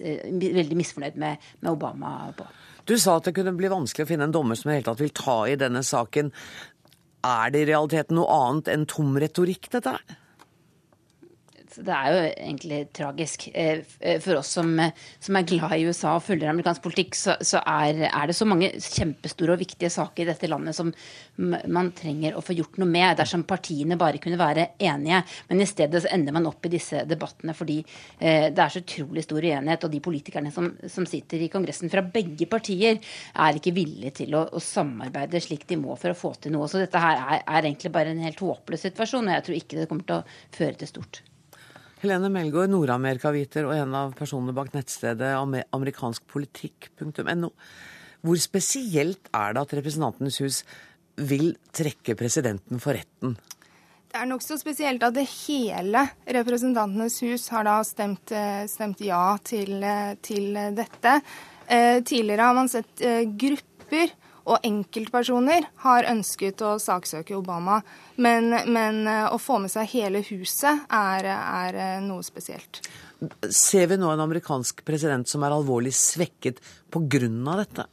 veldig 0.57 0.78
misfornøyd 0.78 1.18
med, 1.20 1.51
med 1.61 1.72
Obama 1.72 2.32
på. 2.36 2.46
Du 2.88 2.96
sa 3.01 3.18
at 3.18 3.28
det 3.28 3.34
kunne 3.36 3.57
bli 3.57 3.68
vanskelig 3.68 4.07
å 4.07 4.09
finne 4.09 4.28
en 4.28 4.34
dommer 4.34 4.57
som 4.57 4.70
i 4.70 4.78
hele 4.78 4.86
tatt 4.86 5.03
vil 5.03 5.12
ta 5.16 5.42
i 5.49 5.59
denne 5.61 5.82
saken. 5.84 6.32
Er 7.28 7.53
det 7.53 7.64
i 7.64 7.68
realiteten 7.68 8.16
noe 8.16 8.40
annet 8.46 8.70
enn 8.72 8.86
tom 8.88 9.18
retorikk, 9.20 9.68
dette 9.74 9.99
her? 9.99 10.18
Det 11.79 11.95
er 11.95 12.11
jo 12.11 12.22
egentlig 12.26 12.79
tragisk. 12.97 13.49
Eh, 13.55 13.83
For 14.20 14.41
oss 14.41 14.51
som, 14.59 14.72
eh, 14.81 14.93
som 15.20 15.37
er 15.39 15.47
glad 15.47 15.74
i 15.76 15.87
USA 15.87 16.16
og 16.16 16.24
følger 16.26 16.51
amerikansk 16.51 16.83
politikk, 16.83 17.14
så, 17.14 17.37
så 17.41 17.62
er, 17.62 18.09
er 18.09 18.26
det 18.26 18.37
så 18.37 18.47
mange 18.49 18.72
kjempestore 18.74 19.55
og 19.55 19.62
viktige 19.62 19.91
saker 19.93 20.24
i 20.24 20.29
dette 20.33 20.51
landet 20.51 20.76
som 20.76 20.91
man 21.39 21.93
trenger 21.95 22.35
å 22.35 22.43
få 22.43 22.57
gjort 22.59 22.81
noe 22.83 22.91
med 22.91 23.20
dersom 23.20 23.45
partiene 23.47 23.99
bare 24.01 24.18
kunne 24.22 24.41
være 24.41 24.72
enige. 24.83 25.22
Men 25.49 25.62
i 25.62 25.68
stedet 25.70 26.03
så 26.03 26.11
ender 26.14 26.35
man 26.35 26.49
opp 26.51 26.66
i 26.66 26.72
disse 26.72 27.05
debattene 27.07 27.55
fordi 27.55 27.79
eh, 27.81 28.51
det 28.51 28.64
er 28.64 28.74
så 28.74 28.83
utrolig 28.83 29.26
stor 29.26 29.45
uenighet. 29.45 29.87
Og 29.87 29.95
de 29.95 30.03
politikerne 30.05 30.53
som, 30.55 30.72
som 30.91 31.07
sitter 31.07 31.47
i 31.47 31.51
Kongressen 31.53 31.93
fra 31.93 32.03
begge 32.03 32.51
partier, 32.51 32.99
er 33.39 33.61
ikke 33.61 33.76
villige 33.76 34.16
til 34.24 34.35
å, 34.35 34.49
å 34.51 34.62
samarbeide 34.62 35.43
slik 35.45 35.68
de 35.70 35.79
må 35.79 35.95
for 36.01 36.11
å 36.11 36.18
få 36.18 36.35
til 36.43 36.57
noe. 36.57 36.66
Så 36.70 36.83
dette 36.83 37.03
her 37.03 37.22
er, 37.22 37.47
er 37.47 37.62
egentlig 37.62 37.95
bare 37.95 38.14
en 38.14 38.26
helt 38.26 38.43
håpløs 38.43 38.89
situasjon, 38.89 39.31
og 39.31 39.39
jeg 39.39 39.47
tror 39.47 39.61
ikke 39.62 39.81
det 39.83 39.91
kommer 39.91 40.09
til 40.09 40.20
å 40.20 40.57
føre 40.59 40.79
til 40.83 40.97
stort. 40.97 41.22
Helene 41.99 42.28
Melgaard, 42.30 42.70
Nord-Amerika-viter 42.70 43.66
og 43.66 43.72
en 43.74 43.94
av 43.99 44.12
personene 44.14 44.53
bak 44.55 44.68
nettstedet 44.70 45.32
amerikanskpolitikk.no. 45.74 47.51
Hvor 48.22 48.38
spesielt 48.38 49.26
er 49.34 49.57
det 49.57 49.64
at 49.64 49.74
Representantenes 49.80 50.38
hus 50.44 50.61
vil 51.18 51.57
trekke 51.74 52.14
presidenten 52.18 52.78
for 52.82 52.94
retten? 52.94 53.34
Det 54.09 54.16
er 54.22 54.30
nokså 54.30 54.61
spesielt 54.61 55.03
at 55.03 55.16
det 55.18 55.26
hele 55.26 56.05
Representantenes 56.38 57.18
hus 57.26 57.49
har 57.53 57.66
da 57.66 57.80
stemt, 57.82 58.30
eh, 58.30 58.62
stemt 58.70 59.03
ja 59.03 59.36
til, 59.42 59.82
eh, 59.82 60.14
til 60.22 60.55
dette. 60.78 61.20
Eh, 61.66 61.99
Tidligere 62.01 62.46
har 62.46 62.55
man 62.55 62.68
sett 62.68 62.94
grupper 63.36 64.14
og 64.49 64.64
enkeltpersoner 64.66 65.68
har 65.84 66.09
ønsket 66.09 66.64
å 66.64 66.76
saksøke 66.82 67.36
Obama, 67.36 67.80
men, 68.16 68.51
men 68.66 69.05
eh, 69.07 69.26
å 69.28 69.38
få 69.40 69.61
med 69.62 69.72
seg 69.72 69.90
hele 69.92 70.24
huset 70.30 70.88
er, 70.88 71.28
er 71.28 71.78
eh, 71.78 72.01
noe 72.05 72.24
spesielt. 72.26 72.82
Ser 73.51 73.88
vi 73.90 73.99
nå 73.99 74.11
en 74.12 74.26
amerikansk 74.26 74.84
president 74.86 75.28
som 75.28 75.44
er 75.44 75.55
alvorlig 75.55 75.94
svekket 75.96 76.62
pga. 76.94 77.28
dette? 77.59 77.88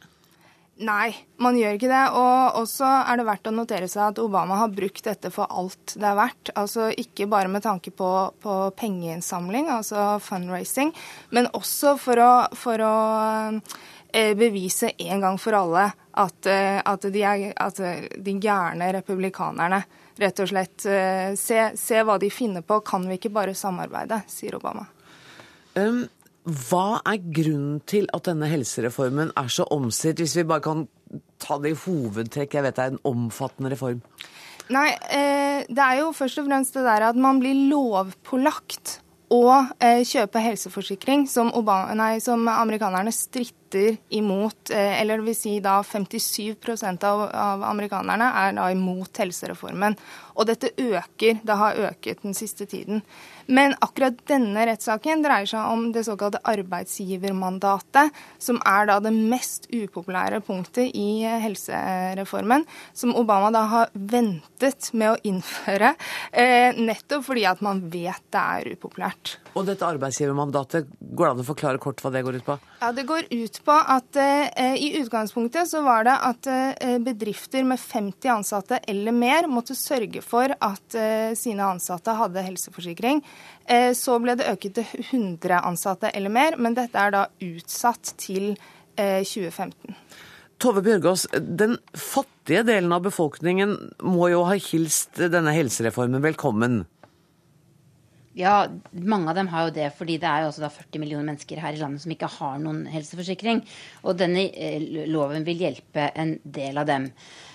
Nei, 0.75 1.13
man 1.39 1.55
gjør 1.55 1.77
ikke 1.77 1.87
det. 1.87 2.03
Og 2.19 2.57
også 2.59 2.87
er 3.07 3.19
det 3.19 3.25
verdt 3.29 3.47
å 3.47 3.53
notere 3.55 3.87
seg 3.87 4.09
at 4.09 4.19
Obama 4.19 4.57
har 4.59 4.73
brukt 4.75 5.05
dette 5.07 5.31
for 5.31 5.47
alt 5.47 5.95
det 5.95 6.09
er 6.09 6.17
verdt. 6.19 6.51
Altså 6.59 6.89
ikke 6.91 7.29
bare 7.31 7.51
med 7.51 7.63
tanke 7.63 7.93
på, 7.95 8.09
på 8.43 8.55
pengeinnsamling, 8.75 9.71
altså 9.71 10.17
fundraising, 10.23 10.91
men 11.31 11.47
også 11.55 11.95
for 12.01 12.19
å, 12.19 12.33
for 12.59 12.83
å 12.83 12.95
eh, 14.11 14.35
bevise 14.35 14.91
en 14.99 15.23
gang 15.23 15.39
for 15.39 15.55
alle 15.55 15.93
at, 16.15 16.49
eh, 16.49 16.79
at, 16.79 17.07
de, 17.11 17.21
er, 17.27 17.45
at 17.59 17.79
de 18.25 18.35
gærne 18.41 18.91
republikanerne 18.95 19.81
rett 20.21 20.41
og 20.43 20.51
slett 20.51 20.85
eh, 20.87 21.33
se, 21.39 21.61
se 21.79 22.03
hva 22.07 22.17
de 22.21 22.31
finner 22.31 22.63
på. 22.65 22.79
Kan 22.87 23.07
vi 23.09 23.19
ikke 23.19 23.33
bare 23.35 23.55
samarbeide, 23.57 24.21
sier 24.31 24.57
Obama. 24.59 24.87
Um, 25.75 26.05
Hva 26.45 27.01
er 27.09 27.23
grunnen 27.33 27.79
til 27.89 28.05
at 28.13 28.27
denne 28.29 28.47
helsereformen 28.51 29.31
er 29.35 29.47
så 29.49 29.65
omstridt, 29.73 30.21
hvis 30.21 30.37
vi 30.37 30.45
bare 30.45 30.61
kan 30.61 30.85
ta 31.41 31.57
det 31.57 31.73
i 31.73 31.79
hovedtrekk? 31.87 32.53
Jeg 32.53 32.65
vet 32.67 32.77
det 32.77 32.83
er 32.85 32.93
en 32.93 33.01
omfattende 33.09 33.73
reform. 33.73 34.03
Nei, 34.69 34.91
eh, 35.13 35.65
det 35.65 35.81
er 35.81 36.03
jo 36.03 36.13
først 36.13 36.39
og 36.41 36.47
fremst 36.47 36.77
det 36.77 36.85
der 36.85 37.09
at 37.09 37.17
man 37.17 37.41
blir 37.41 37.57
lovpålagt 37.71 38.99
å 39.33 39.41
eh, 39.81 40.05
kjøpe 40.05 40.41
helseforsikring, 40.41 41.25
som, 41.29 41.49
Obama, 41.57 41.93
nei, 41.97 42.19
som 42.21 42.45
amerikanerne 42.49 43.13
stritter 43.13 43.64
imot. 44.09 44.69
Eh, 44.69 45.01
eller 45.01 45.17
det 45.17 45.25
vil 45.25 45.35
si 45.35 45.59
da 45.59 45.81
57 45.83 46.55
av, 47.03 47.25
av 47.31 47.63
amerikanerne 47.63 48.31
er 48.43 48.53
da 48.53 48.69
imot 48.71 49.17
helsereformen. 49.17 49.97
Og 50.35 50.45
dette 50.45 50.73
øker. 50.77 51.39
Det 51.43 51.55
har 51.55 51.79
øket 51.89 52.21
den 52.21 52.33
siste 52.35 52.65
tiden. 52.65 53.01
Men 53.47 53.75
akkurat 53.81 54.17
denne 54.27 54.65
rettssaken 54.67 55.21
dreier 55.23 55.47
seg 55.49 55.69
om 55.71 55.91
det 55.93 56.05
såkalte 56.07 56.41
arbeidsgivermandatet, 56.49 58.13
som 58.41 58.59
er 58.65 58.89
da 58.89 58.97
det 59.03 59.13
mest 59.15 59.69
upopulære 59.69 60.41
punktet 60.45 60.91
i 60.97 61.23
helsereformen, 61.23 62.65
som 62.93 63.13
Obama 63.15 63.51
da 63.53 63.63
har 63.69 63.93
ventet 63.93 64.89
med 64.93 65.13
å 65.13 65.19
innføre, 65.23 65.93
eh, 66.31 66.73
nettopp 66.73 67.25
fordi 67.29 67.45
at 67.45 67.61
man 67.61 67.83
vet 67.89 68.23
det 68.33 68.41
er 68.41 68.75
upopulært. 68.75 69.37
Og 69.55 69.65
dette 69.69 69.87
arbeidsgivermandatet, 69.87 70.89
går 70.99 71.25
det 71.29 71.31
an 71.31 71.43
å 71.45 71.47
forklare 71.47 71.79
kort 71.79 72.01
hva 72.03 72.11
det 72.11 72.25
går 72.25 72.41
ut 72.41 72.45
på? 72.45 72.57
Ja, 72.81 72.91
Det 72.91 73.05
går 73.07 73.29
ut 73.31 73.54
på 73.63 73.73
at 73.75 74.17
eh, 74.19 74.75
i 74.75 74.89
utgangspunktet 74.99 75.69
så 75.69 75.81
var 75.85 76.05
det 76.07 76.15
at 76.29 76.49
eh, 76.51 76.97
bedrifter 77.03 77.63
med 77.67 77.79
50 77.79 78.31
ansatte 78.33 78.79
eller 78.87 79.15
mer 79.15 79.47
måtte 79.51 79.77
sørge 79.77 80.23
for 80.25 80.51
at 80.51 80.97
eh, 80.99 81.31
sine 81.37 81.67
ansatte 81.75 82.15
hadde 82.17 82.43
helseforsikring. 82.45 83.23
Eh, 83.65 83.91
så 83.95 84.17
ble 84.23 84.37
det 84.39 84.49
øket 84.51 84.79
til 84.79 85.03
100 85.09 85.61
ansatte 85.61 86.11
eller 86.11 86.33
mer, 86.33 86.57
men 86.57 86.77
dette 86.77 86.99
er 86.99 87.15
da 87.15 87.27
utsatt 87.43 88.15
til 88.21 88.55
2015. 88.95 89.75
Eh, 89.91 90.23
Tove 90.55 90.79
Bjørgaas, 90.85 91.25
den 91.35 91.75
fattige 91.99 92.63
delen 92.63 92.93
av 92.95 93.03
befolkningen 93.03 93.75
må 94.07 94.29
jo 94.31 94.45
ha 94.47 94.55
hilst 94.55 95.19
denne 95.19 95.51
helsereformen 95.51 96.23
velkommen? 96.23 96.85
Ja, 98.35 98.65
mange 98.91 99.31
av 99.31 99.37
dem 99.37 99.47
har 99.47 99.69
jo 99.69 99.73
det, 99.77 99.87
fordi 99.95 100.17
det 100.19 100.27
er 100.27 100.43
jo 100.43 100.49
også 100.49 100.67
40 100.67 100.99
millioner 100.99 101.29
mennesker 101.29 101.59
her 101.63 101.75
i 101.75 101.79
landet 101.79 102.03
som 102.03 102.11
ikke 102.11 102.27
har 102.33 102.57
noen 102.59 102.81
helseforsikring. 102.91 103.61
Og 104.03 104.17
denne 104.19 104.49
eh, 104.51 105.05
loven 105.07 105.45
vil 105.47 105.61
hjelpe 105.63 106.09
en 106.19 106.33
del 106.43 106.81
av 106.81 106.89
dem. 106.89 107.07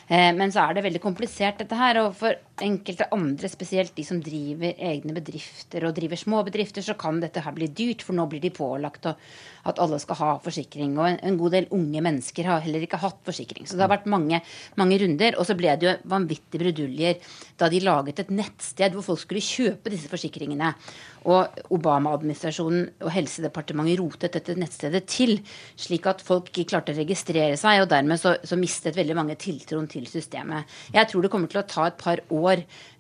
Eh, 0.09 0.31
men 0.39 0.55
så 0.55 0.65
er 0.65 0.79
det 0.79 0.87
veldig 0.89 1.03
komplisert, 1.05 1.61
dette 1.61 1.77
her. 1.77 2.01
Og 2.01 2.17
for 2.17 2.39
enkelte 2.65 3.09
andre, 3.15 3.49
spesielt 3.51 3.95
de 3.97 4.05
som 4.07 4.21
driver 4.25 4.79
egne 4.91 5.15
bedrifter 5.17 5.87
og 5.89 5.95
driver 5.97 6.21
små 6.21 6.43
bedrifter, 6.47 6.85
så 6.85 6.97
kan 6.99 7.21
dette 7.23 7.43
her 7.45 7.57
bli 7.57 7.71
dyrt, 7.73 8.05
for 8.07 8.17
nå 8.17 8.27
blir 8.31 8.43
de 8.43 8.53
pålagt 8.55 9.09
at 9.11 9.81
alle 9.83 9.99
skal 10.01 10.19
ha 10.21 10.31
forsikring. 10.45 10.97
Og 10.99 11.21
en 11.21 11.39
god 11.41 11.57
del 11.57 11.69
unge 11.77 12.03
mennesker 12.05 12.49
har 12.49 12.65
heller 12.65 12.85
ikke 12.87 13.01
hatt 13.03 13.21
forsikring. 13.27 13.69
Så 13.69 13.77
det 13.77 13.85
har 13.85 13.93
vært 13.93 14.09
mange, 14.11 14.41
mange 14.81 14.99
runder. 15.03 15.37
Og 15.39 15.49
så 15.49 15.57
ble 15.59 15.77
det 15.81 15.89
jo 15.89 15.97
vanvittige 16.11 16.65
bruduljer 16.65 17.37
da 17.61 17.69
de 17.69 17.83
laget 17.85 18.23
et 18.23 18.33
nettsted 18.33 18.97
hvor 18.97 19.05
folk 19.11 19.25
skulle 19.25 19.45
kjøpe 19.45 19.93
disse 19.93 20.11
forsikringene. 20.11 20.73
Og 21.29 21.61
Obama-administrasjonen 21.77 22.87
og 23.05 23.13
Helsedepartementet 23.13 24.01
rotet 24.01 24.37
dette 24.39 24.57
nettstedet 24.57 25.03
til, 25.11 25.37
slik 25.77 26.09
at 26.09 26.25
folk 26.25 26.49
ikke 26.49 26.71
klarte 26.73 26.95
å 26.95 26.97
registrere 26.97 27.59
seg, 27.61 27.83
og 27.83 27.91
dermed 27.93 28.21
så, 28.21 28.39
så 28.41 28.57
mistet 28.57 28.97
veldig 28.97 29.17
mange 29.19 29.37
tiltroen 29.41 29.89
til 29.91 30.09
systemet. 30.09 30.65
Jeg 30.95 31.11
tror 31.11 31.27
det 31.27 31.33
kommer 31.33 31.53
til 31.53 31.61
å 31.61 31.67
ta 31.69 31.91
et 31.91 32.01
par 32.01 32.25
år 32.33 32.50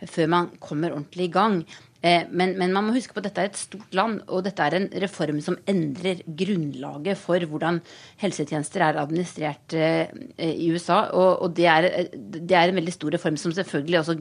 før 0.08 0.28
man 0.30 0.50
kommer 0.62 0.94
ordentlig 0.96 1.28
i 1.28 1.34
gang. 1.34 1.62
Eh, 2.00 2.24
men, 2.32 2.54
men, 2.56 2.72
man 2.72 2.86
må 2.86 2.94
huske 2.94 3.12
på 3.12 3.20
at 3.20 3.26
dette 3.28 3.42
er 3.42 3.50
et 3.50 3.58
stort 3.60 3.96
land, 3.96 4.22
og 4.32 4.44
dette 4.46 4.64
er 4.64 4.76
en 4.78 4.86
reform 5.02 5.40
som 5.44 5.58
endrer 5.68 6.22
grunnlaget 6.24 7.20
for 7.20 7.44
hvordan 7.50 7.80
helsetjenester 8.22 8.84
er 8.86 9.00
administrert 9.02 9.76
eh, 9.76 10.12
i 10.40 10.70
USA. 10.72 11.02
Og, 11.12 11.44
og 11.44 11.56
det, 11.58 11.66
er, 11.68 11.88
det, 12.14 12.56
er, 12.56 12.70
en 12.70 12.80
veldig 12.80 12.94
stor 12.96 13.12
reform 13.16 13.36
som 13.40 13.54
selvfølgelig 13.56 14.00
også 14.00 14.16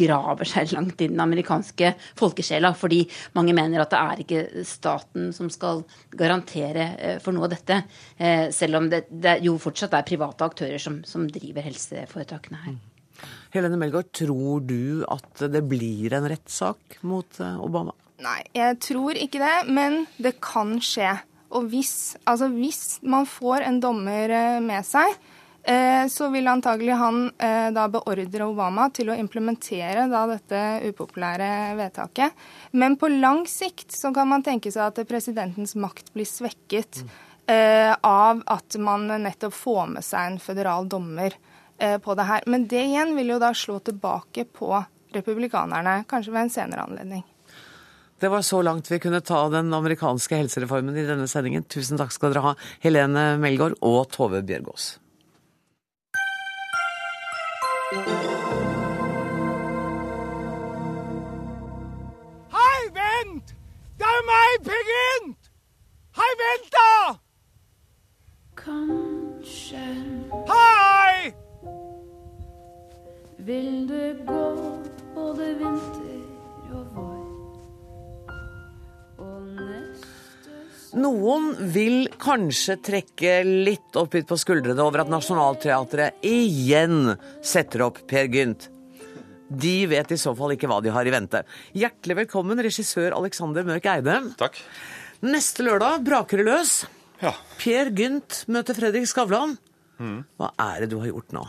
graver 0.00 0.50
seg 0.50 0.74
langt 0.74 1.04
i 1.04 1.10
den 1.12 1.22
amerikanske 1.22 1.92
folkesjela. 2.18 2.74
Fordi 2.76 3.04
mange 3.38 3.54
mener 3.56 3.84
at 3.84 3.94
det 3.94 4.02
er 4.02 4.24
ikke 4.26 4.66
staten 4.66 5.30
som 5.36 5.52
skal 5.52 5.84
garantere 6.18 6.90
eh, 6.98 7.22
for 7.22 7.36
noe 7.36 7.46
av 7.46 7.54
dette. 7.54 7.82
Selv 8.56 8.78
om 8.80 8.90
det, 8.90 9.04
det 9.10 9.38
jo 9.44 9.54
fortsatt 9.60 9.94
er 9.94 10.06
private 10.06 10.46
aktører 10.46 10.80
som, 10.82 10.98
som 11.06 11.28
driver 11.30 11.64
helseforetakene 11.66 12.62
her. 12.66 12.76
Helene 13.56 13.78
Melgaard, 13.80 14.10
tror 14.12 14.60
du 14.68 15.04
at 15.08 15.46
det 15.48 15.62
blir 15.64 16.12
en 16.12 16.26
rettssak 16.28 16.98
mot 17.08 17.40
eh, 17.40 17.62
Obama? 17.64 17.94
Nei, 18.20 18.42
jeg 18.56 18.76
tror 18.84 19.16
ikke 19.16 19.40
det, 19.40 19.54
men 19.72 20.04
det 20.20 20.34
kan 20.44 20.76
skje. 20.84 21.14
Og 21.56 21.70
hvis, 21.72 22.18
altså 22.28 22.50
hvis 22.52 22.98
man 23.06 23.24
får 23.28 23.64
en 23.64 23.80
dommer 23.80 24.34
eh, 24.36 24.58
med 24.60 24.84
seg, 24.84 25.14
eh, 25.64 26.04
så 26.12 26.28
vil 26.34 26.52
antagelig 26.52 26.98
han 27.00 27.22
da 27.72 27.86
beordre 27.92 28.50
Obama 28.50 28.90
til 28.92 29.08
å 29.08 29.16
implementere 29.16 30.04
da 30.12 30.26
dette 30.28 30.62
upopulære 30.90 31.50
vedtaket. 31.80 32.36
Men 32.76 33.00
på 33.00 33.08
lang 33.14 33.46
sikt 33.48 33.96
så 33.96 34.12
kan 34.16 34.28
man 34.34 34.44
tenke 34.44 34.72
seg 34.74 34.90
at 34.90 35.08
presidentens 35.08 35.76
makt 35.80 36.12
blir 36.12 36.28
svekket 36.28 37.02
mm. 37.02 37.12
av 38.04 38.44
at 38.52 38.76
man 38.82 39.08
nettopp 39.24 39.54
får 39.56 39.92
med 39.96 40.04
seg 40.04 40.32
en 40.32 40.42
føderal 40.42 40.88
dommer. 40.92 41.36
Eh, 41.78 41.98
på 41.98 42.14
det 42.14 42.22
her. 42.22 42.42
Men 42.46 42.66
det 42.66 42.82
igjen 42.88 43.16
vil 43.16 43.34
jo 43.34 43.38
da 43.38 43.52
slå 43.54 43.78
tilbake 43.84 44.46
på 44.48 44.72
republikanerne, 45.12 46.04
kanskje 46.08 46.32
ved 46.32 46.46
en 46.46 46.50
senere 46.50 46.86
anledning. 46.88 47.24
Det 48.20 48.28
var 48.32 48.42
så 48.42 48.62
langt 48.62 48.90
vi 48.90 48.98
kunne 48.98 49.20
ta 49.20 49.48
den 49.52 49.74
amerikanske 49.74 50.36
helsereformen 50.40 50.96
i 50.96 51.04
denne 51.04 51.28
sendingen. 51.28 51.66
Tusen 51.68 52.00
takk 52.00 52.14
skal 52.16 52.32
dere 52.32 52.44
ha, 52.46 52.54
Helene 52.80 53.34
Melgaard 53.40 53.76
og 53.84 54.08
Tove 54.14 54.40
Bjørgaas. 54.40 54.96
Hei, 62.56 62.80
vent! 62.96 63.52
Det 64.00 64.08
er 64.08 64.26
meg, 64.32 64.64
Piggynt! 64.64 65.52
Hei, 66.16 66.32
vent, 66.40 66.72
da! 66.72 66.90
Kanskje 68.64 69.84
Hei! 70.48 71.25
Noen 81.06 81.52
vil 81.70 82.08
kanskje 82.18 82.74
trekke 82.82 83.38
litt 83.46 83.94
opp 84.00 84.16
hit 84.16 84.26
på 84.26 84.38
skuldrene 84.40 84.82
over 84.82 85.04
at 85.04 85.10
Nationaltheatret 85.12 86.24
igjen 86.26 87.12
setter 87.46 87.84
opp 87.86 88.00
Per 88.10 88.26
Gynt. 88.32 88.66
De 89.46 89.74
vet 89.86 90.10
i 90.10 90.18
så 90.18 90.32
fall 90.34 90.56
ikke 90.56 90.66
hva 90.66 90.80
de 90.82 90.90
har 90.90 91.06
i 91.06 91.12
vente. 91.14 91.44
Hjertelig 91.78 92.16
velkommen, 92.24 92.58
regissør 92.66 93.14
Alexander 93.14 93.62
Mørk 93.68 93.86
Eide. 93.92 94.16
Takk. 94.40 94.58
Neste 95.22 95.62
lørdag 95.68 96.02
braker 96.08 96.42
det 96.42 96.48
løs. 96.48 96.72
Ja. 97.22 97.36
Per 97.60 97.92
Gynt 97.94 98.40
møter 98.50 98.74
Fredrik 98.74 99.06
Skavlan. 99.06 99.54
Mm. 100.02 100.24
Hva 100.40 100.50
er 100.64 100.82
det 100.82 100.88
du 100.90 100.96
har 101.04 101.12
gjort 101.12 101.36
nå? 101.36 101.44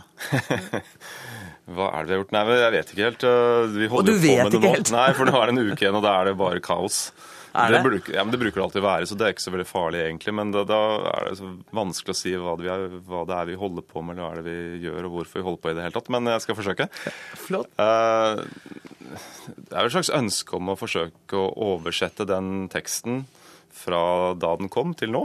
Hva 1.74 1.88
er 1.96 2.06
det 2.06 2.12
vi 2.12 2.14
har 2.14 2.22
gjort? 2.22 2.36
Nei, 2.36 2.44
jeg 2.62 2.76
vet 2.76 2.94
ikke 2.94 3.08
helt. 3.08 3.26
Vi 3.74 3.90
og 3.90 4.06
du 4.06 4.14
vet 4.22 4.54
ikke 4.54 4.72
helt? 4.76 4.94
Nei, 4.94 5.08
for 5.18 5.26
nå 5.26 5.34
er 5.34 5.50
det 5.50 5.56
en 5.56 5.74
uke 5.74 5.82
igjen, 5.82 5.98
og 5.98 6.06
da 6.06 6.14
er 6.20 6.30
det 6.30 6.38
bare 6.38 6.62
kaos. 6.62 7.08
Det? 7.52 7.68
Det, 7.72 7.80
bruker, 7.82 8.14
ja, 8.14 8.24
men 8.24 8.32
det 8.32 8.40
bruker 8.42 8.60
det 8.60 8.64
alltid 8.64 8.84
være, 8.84 9.06
så 9.08 9.16
det 9.18 9.26
er 9.26 9.34
ikke 9.34 9.44
så 9.44 9.52
veldig 9.54 9.68
farlig 9.68 10.00
egentlig. 10.04 10.34
Men 10.36 10.52
da, 10.54 10.64
da 10.68 10.80
er 11.14 11.28
det 11.30 11.38
så 11.40 11.52
vanskelig 11.74 12.14
å 12.14 12.18
si 12.18 12.34
hva 12.38 12.54
det, 12.60 12.68
er, 12.72 12.98
hva 13.08 13.22
det, 13.28 13.38
er, 13.38 13.48
vi 13.48 13.58
holder 13.62 13.86
på 13.88 14.02
med, 14.04 14.18
eller 14.18 14.26
hva 14.26 14.30
er 14.34 14.42
det 14.42 14.52
vi 14.52 14.82
gjør, 14.84 15.08
og 15.08 15.16
hvorfor 15.16 15.40
vi 15.40 15.46
holder 15.46 15.62
på 15.62 15.72
i 15.72 15.78
det 15.78 15.86
hele 15.86 15.96
tatt. 15.96 16.10
Men 16.14 16.32
jeg 16.34 16.44
skal 16.44 16.58
forsøke. 16.58 16.88
Flott. 17.46 17.70
Uh, 17.80 18.44
det 19.56 19.72
er 19.72 19.80
jo 19.80 19.90
et 19.90 19.96
slags 19.96 20.12
ønske 20.18 20.58
om 20.58 20.72
å 20.72 20.78
forsøke 20.78 21.40
å 21.40 21.48
oversette 21.72 22.28
den 22.28 22.68
teksten 22.72 23.24
fra 23.78 24.02
da 24.36 24.52
den 24.60 24.70
kom, 24.72 24.92
til 24.98 25.14
nå. 25.14 25.24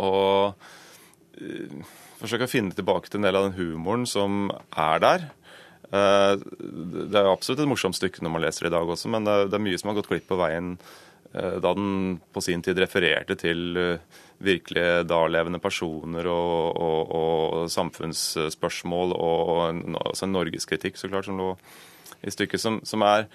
Og 0.00 0.66
uh, 1.38 1.94
forsøke 2.22 2.48
å 2.48 2.54
finne 2.54 2.76
tilbake 2.76 3.10
til 3.10 3.20
en 3.20 3.28
del 3.28 3.38
av 3.38 3.50
den 3.50 3.58
humoren 3.60 4.08
som 4.08 4.48
er 4.72 5.04
der. 5.04 5.30
Eh, 5.92 6.34
det 7.10 7.18
er 7.18 7.26
jo 7.26 7.34
absolutt 7.34 7.64
et 7.64 7.70
morsomt 7.70 7.96
stykke 7.98 8.24
når 8.24 8.34
man 8.34 8.44
leser 8.46 8.66
det 8.66 8.72
i 8.72 8.76
dag 8.76 8.92
også, 8.94 9.10
men 9.12 9.26
det 9.28 9.52
er 9.52 9.64
mye 9.64 9.80
som 9.80 9.92
har 9.92 9.98
gått 10.00 10.10
glipp 10.12 10.28
på 10.30 10.38
veien 10.40 10.74
eh, 11.32 11.56
da 11.62 11.74
den 11.76 12.20
på 12.32 12.42
sin 12.44 12.64
tid 12.64 12.80
refererte 12.80 13.36
til 13.40 13.80
eh, 13.80 14.20
virkelig 14.44 15.04
dalevende 15.08 15.60
personer 15.62 16.28
og, 16.30 16.80
og, 16.80 17.12
og 17.18 17.72
samfunnsspørsmål 17.72 19.14
og, 19.16 19.52
og 19.54 19.98
altså 20.02 20.28
norgeskritikk 20.30 20.98
så 20.98 21.10
klart 21.12 21.28
som 21.28 21.38
lå 21.38 21.52
i 22.24 22.32
stykket, 22.32 22.60
som, 22.60 22.80
som 22.88 23.04
er 23.06 23.28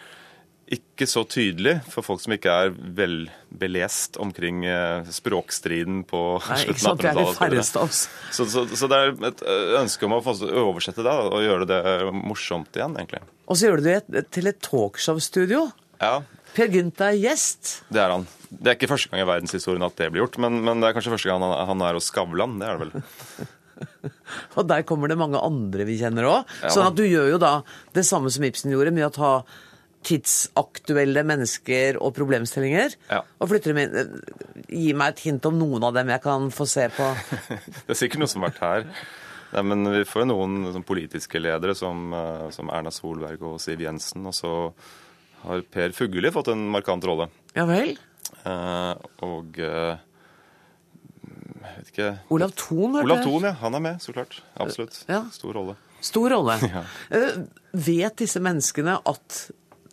ikke 0.70 1.08
så 1.10 1.24
tydelig 1.26 1.80
for 1.90 2.06
folk 2.06 2.22
som 2.22 2.34
ikke 2.36 2.54
er 2.64 2.74
velbelest 2.74 4.20
omkring 4.22 4.62
eh, 4.70 5.08
språkstriden 5.14 6.04
på 6.10 6.22
Nei, 6.46 6.58
slutten 6.64 6.90
av 6.92 7.22
1800-tallet. 7.24 8.02
Så, 8.36 8.46
så, 8.46 8.66
så, 8.70 8.90
det 8.92 9.00
er 9.00 9.14
et 9.32 9.44
eh, 9.46 9.76
ønske 9.82 10.06
om 10.06 10.18
å 10.18 10.22
oversette 10.22 11.06
det 11.06 11.14
og 11.14 11.40
gjøre 11.42 11.70
det 11.70 11.82
morsomt 12.14 12.78
igjen, 12.78 12.98
egentlig. 13.02 13.24
Og 13.50 13.58
så 13.58 13.70
gjør 13.70 13.82
du 13.82 13.88
det 13.90 14.26
til 14.36 14.52
et 14.52 14.60
talkshow-studio. 14.66 15.64
Ja. 16.00 16.20
Per 16.54 16.74
Gynt 16.74 17.02
er 17.06 17.16
gjest. 17.18 17.80
Det 17.90 18.02
er 18.04 18.14
han. 18.14 18.28
Det 18.50 18.72
er 18.72 18.78
ikke 18.78 18.90
første 18.92 19.12
gang 19.12 19.24
i 19.24 19.30
verdenshistorien 19.30 19.86
at 19.86 19.98
det 19.98 20.10
blir 20.14 20.24
gjort, 20.26 20.38
men, 20.42 20.62
men 20.66 20.82
det 20.82 20.90
er 20.90 20.98
kanskje 20.98 21.14
første 21.14 21.32
gang 21.32 21.46
han, 21.46 21.56
han 21.70 21.86
er 21.86 21.98
hos 21.98 22.10
Skavlan. 22.10 22.60
Det 22.62 22.70
er 22.70 22.78
det 22.78 22.86
vel. 22.86 23.50
Og 24.60 24.68
der 24.68 24.84
kommer 24.88 25.10
det 25.10 25.18
mange 25.20 25.42
andre 25.42 25.86
vi 25.88 25.98
kjenner 26.02 26.28
òg. 26.30 26.54
Ja. 26.62 26.74
Sånn 26.74 26.90
at 26.90 26.98
du 26.98 27.06
gjør 27.08 27.34
jo 27.34 27.42
da 27.42 27.54
det 27.96 28.06
samme 28.08 28.32
som 28.34 28.46
Ibsen 28.46 28.74
gjorde, 28.74 28.94
med 28.96 29.08
å 29.08 29.14
ta 29.16 29.34
tidsaktuelle 30.06 31.24
mennesker 31.28 31.98
og 32.00 32.14
problemstillinger 32.16 32.94
Ja. 33.12 33.22
og 33.40 33.50
flytter 33.52 33.74
dem 33.74 33.82
inn. 33.84 34.22
Gi 34.70 34.94
meg 34.94 35.16
et 35.16 35.24
hint 35.26 35.46
om 35.50 35.58
noen 35.60 35.84
av 35.84 35.94
dem 35.98 36.08
jeg 36.14 36.22
kan 36.24 36.50
få 36.56 36.68
se 36.70 36.88
på. 36.96 37.10
Det 37.88 37.96
er 37.96 38.00
sikkert 38.00 38.20
noe 38.24 38.32
som 38.32 38.46
har 38.46 38.52
vært 38.54 38.64
her. 38.64 38.88
Nei, 39.50 39.64
men 39.66 39.84
vi 39.92 40.04
får 40.06 40.24
jo 40.24 40.30
noen 40.30 40.60
sånn, 40.74 40.86
politiske 40.86 41.40
ledere 41.42 41.74
som, 41.76 42.12
eh, 42.14 42.50
som 42.54 42.70
Erna 42.70 42.92
Solberg 42.94 43.42
og 43.42 43.58
Siv 43.64 43.82
Jensen. 43.82 44.28
Og 44.30 44.36
så 44.38 44.52
har 45.44 45.64
Per 45.74 45.92
Fugelli 45.98 46.30
fått 46.32 46.52
en 46.54 46.68
markant 46.70 47.04
rolle. 47.10 47.30
Ja 47.58 47.66
vel? 47.66 47.96
Eh, 48.46 48.94
og 49.26 49.58
eh, 49.58 49.98
jeg 51.60 51.76
vet 51.80 51.90
ikke 51.92 52.10
Olav 52.36 52.54
Thon, 52.58 52.94
hørte 52.96 53.06
Olav. 53.10 53.24
Thon, 53.26 53.48
ja. 53.50 53.54
Han 53.64 53.76
er 53.80 53.84
med, 53.84 54.02
så 54.04 54.14
klart. 54.16 54.40
Absolutt. 54.62 55.02
Ja. 55.10 55.24
Stor 55.34 55.58
rolle. 55.58 55.76
Stor 56.06 56.30
rolle. 56.38 56.56
Ja. 56.70 56.84
Eh, 57.12 57.42
Vet 57.74 58.16
disse 58.22 58.40
menneskene 58.42 58.96
at 59.06 59.40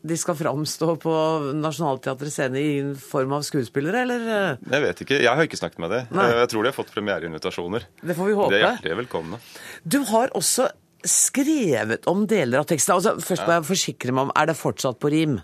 de 0.07 0.17
skal 0.21 0.37
framstå 0.39 0.95
på 1.03 1.13
Nationaltheatrets 1.59 2.37
scene 2.39 2.61
i 2.63 2.73
form 3.01 3.33
av 3.37 3.45
skuespillere, 3.47 4.05
eller? 4.07 4.27
eh? 4.37 4.65
Jeg 4.73 4.85
vet 4.87 5.03
ikke. 5.05 5.21
Jeg 5.25 5.33
har 5.39 5.49
ikke 5.49 5.61
snakket 5.61 5.83
med 5.85 5.95
dem. 5.95 6.21
Jeg 6.23 6.51
tror 6.53 6.63
de 6.67 6.71
har 6.73 6.77
fått 6.77 6.93
premiereinvitasjoner. 6.95 7.87
Det 8.03 8.17
får 8.19 8.31
vi 8.31 8.37
håpe. 8.39 8.53
De 8.55 8.61
er 8.61 8.67
hjertelig 8.69 9.01
velkomne. 9.05 9.41
Du 9.85 9.99
har 10.13 10.33
også 10.39 10.69
skrevet 11.07 12.07
om 12.11 12.25
deler 12.31 12.63
av 12.63 12.69
teksten. 12.71 12.97
Altså, 12.97 13.17
først 13.23 13.47
må 13.47 13.59
jeg 13.59 13.67
forsikre 13.69 14.15
meg 14.15 14.29
om, 14.29 14.33
er 14.39 14.51
det 14.51 14.57
fortsatt 14.59 14.99
på 15.03 15.11
rim? 15.13 15.37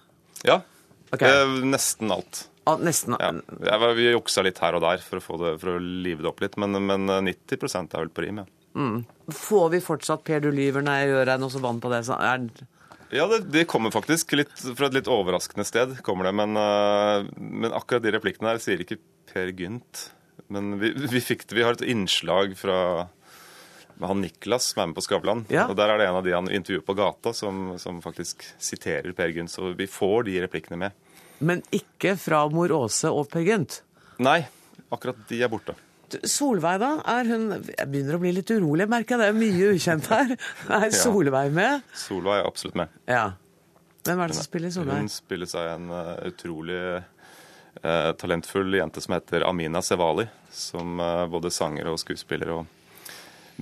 Ja. 0.46 0.60
Okay. 1.12 1.28
Eh, 1.28 1.58
nesten 1.68 2.10
alt. 2.14 2.46
Ah, 2.66 2.78
nesten. 2.78 3.16
Ja. 3.18 3.32
Var- 3.78 3.94
vi 3.98 4.10
juksa 4.12 4.42
litt 4.46 4.58
her 4.62 4.78
og 4.78 4.82
der 4.84 5.02
for 5.02 5.18
å, 5.18 5.22
få 5.24 5.38
det, 5.40 5.56
for 5.60 5.74
å 5.74 5.78
live 5.82 6.22
det 6.22 6.30
opp 6.30 6.40
litt, 6.44 6.56
men, 6.62 6.78
men 6.86 7.06
90% 7.26 7.94
er 7.94 8.04
vel 8.04 8.12
på 8.14 8.22
rim, 8.26 8.42
ja. 8.42 8.46
Mm. 8.78 9.02
Får 9.28 9.66
vi 9.74 9.80
fortsatt 9.84 10.22
Per, 10.24 10.40
du 10.40 10.48
lyver 10.54 10.80
når 10.80 11.02
jeg 11.02 11.10
gjør 11.10 11.26
deg 11.28 11.40
noe 11.42 11.52
så 11.52 11.60
vant 11.60 11.82
på 11.82 11.90
det? 11.92 11.98
Så 12.08 12.16
er... 12.16 12.46
Ja, 13.12 13.26
det, 13.28 13.42
det 13.52 13.66
kommer 13.68 13.92
faktisk 13.92 14.32
litt, 14.38 14.54
fra 14.56 14.88
et 14.88 14.96
litt 14.96 15.08
overraskende 15.10 15.66
sted, 15.68 15.98
kommer 16.06 16.24
det. 16.28 16.32
Men, 16.38 16.56
eh, 16.56 17.26
men 17.36 17.74
akkurat 17.76 18.04
de 18.04 18.14
replikkene 18.14 18.54
der 18.54 18.62
sier 18.64 18.80
ikke 18.80 18.96
Per 19.28 19.52
Gynt. 19.58 20.06
Men 20.52 20.78
vi, 20.80 20.94
vi, 20.96 21.20
fikk 21.20 21.44
vi 21.52 21.64
har 21.64 21.76
et 21.76 21.84
innslag 21.92 22.56
fra 22.56 22.78
han 24.02 24.24
Niklas 24.24 24.72
som 24.72 24.82
er 24.82 24.90
med 24.90 24.96
på 24.96 25.04
Skavlan. 25.04 25.44
Ja. 25.52 25.66
Og 25.68 25.76
der 25.78 25.92
er 25.92 26.00
det 26.00 26.08
en 26.08 26.18
av 26.22 26.24
de 26.24 26.34
han 26.34 26.48
intervjuer 26.48 26.84
på 26.88 26.96
gata, 26.98 27.34
som, 27.36 27.76
som 27.78 28.00
faktisk 28.04 28.44
siterer 28.56 29.12
Per 29.16 29.36
Gynt. 29.36 29.52
Så 29.52 29.74
vi 29.76 29.86
får 29.86 30.28
de 30.30 30.40
replikkene 30.46 30.80
med. 30.80 30.96
Men 31.44 31.62
ikke 31.74 32.16
fra 32.16 32.46
mor 32.48 32.72
Åse 32.74 33.12
og 33.12 33.28
Per 33.32 33.44
Gynt? 33.44 33.82
Nei, 34.22 34.40
akkurat 34.88 35.20
de 35.28 35.44
er 35.44 35.52
borte. 35.52 35.76
Solveig, 36.28 36.80
da? 36.82 36.90
Er 37.08 37.28
hun 37.30 37.46
Jeg 37.54 37.88
begynner 37.90 38.18
å 38.18 38.22
bli 38.22 38.32
litt 38.36 38.50
urolig, 38.52 38.86
merker 38.90 39.16
jeg. 39.16 39.22
Det 39.22 39.28
er 39.30 39.38
mye 39.38 39.70
ukjent 39.76 40.10
her. 40.12 40.34
Er 40.82 40.90
Solveig 40.96 41.52
med? 41.56 41.86
Solveig 41.96 42.42
er 42.42 42.48
absolutt 42.48 42.78
med. 42.82 42.92
Ja. 43.10 43.24
Hvem 44.02 44.20
er 44.22 44.32
det 44.32 44.36
som 44.38 44.46
spiller 44.48 44.72
Solveig? 44.74 45.02
Hun 45.04 45.12
spiller 45.12 45.50
seg 45.50 45.68
en 45.76 45.90
eh, 45.94 46.14
utrolig 46.32 46.80
eh, 46.98 48.10
talentfull 48.18 48.74
jente 48.80 49.02
som 49.04 49.14
heter 49.14 49.46
Amina 49.46 49.82
Sevali. 49.84 50.26
Som 50.50 50.98
eh, 51.00 51.26
både 51.30 51.52
sanger 51.54 51.92
og 51.92 52.00
skuespiller 52.02 52.50
og 52.56 52.66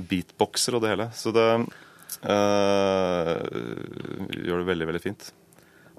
beatboxer 0.01 0.79
og 0.79 0.85
det 0.85 0.95
hele. 0.95 1.11
Så 1.17 1.35
det 1.37 1.47
eh, 2.25 3.35
gjør 4.41 4.63
det 4.63 4.71
veldig, 4.73 4.89
veldig 4.95 5.05
fint. 5.05 5.31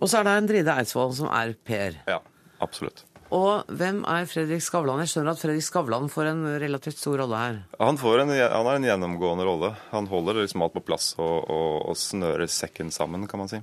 Og 0.02 0.10
så 0.10 0.20
er 0.20 0.26
det 0.26 0.36
en 0.40 0.50
Dride 0.50 0.76
Eidsvoll 0.82 1.14
som 1.14 1.30
er 1.30 1.54
Per. 1.68 2.02
Ja, 2.10 2.18
absolutt. 2.64 3.06
Og 3.32 3.70
hvem 3.80 4.02
er 4.12 4.26
Fredrik 4.28 4.64
Skavlan? 4.64 5.00
Jeg 5.06 5.14
skjønner 5.14 5.32
at 5.32 5.40
Fredrik 5.40 5.64
Skavlan 5.64 6.10
får 6.12 6.32
en 6.34 6.42
relativt 6.60 7.00
stor 7.00 7.22
rolle 7.24 7.38
her. 7.40 7.60
Han, 7.80 8.00
får 8.00 8.26
en, 8.26 8.34
han 8.36 8.68
har 8.68 8.76
en 8.80 8.88
gjennomgående 8.90 9.46
rolle. 9.48 9.70
Han 9.94 10.10
holder 10.12 10.42
liksom 10.42 10.66
alt 10.66 10.76
på 10.76 10.84
plass 10.84 11.14
og, 11.18 11.38
og, 11.48 11.78
og 11.94 12.00
snører 12.00 12.52
sekken 12.52 12.92
sammen, 12.92 13.24
kan 13.32 13.40
man 13.40 13.52
si. 13.52 13.62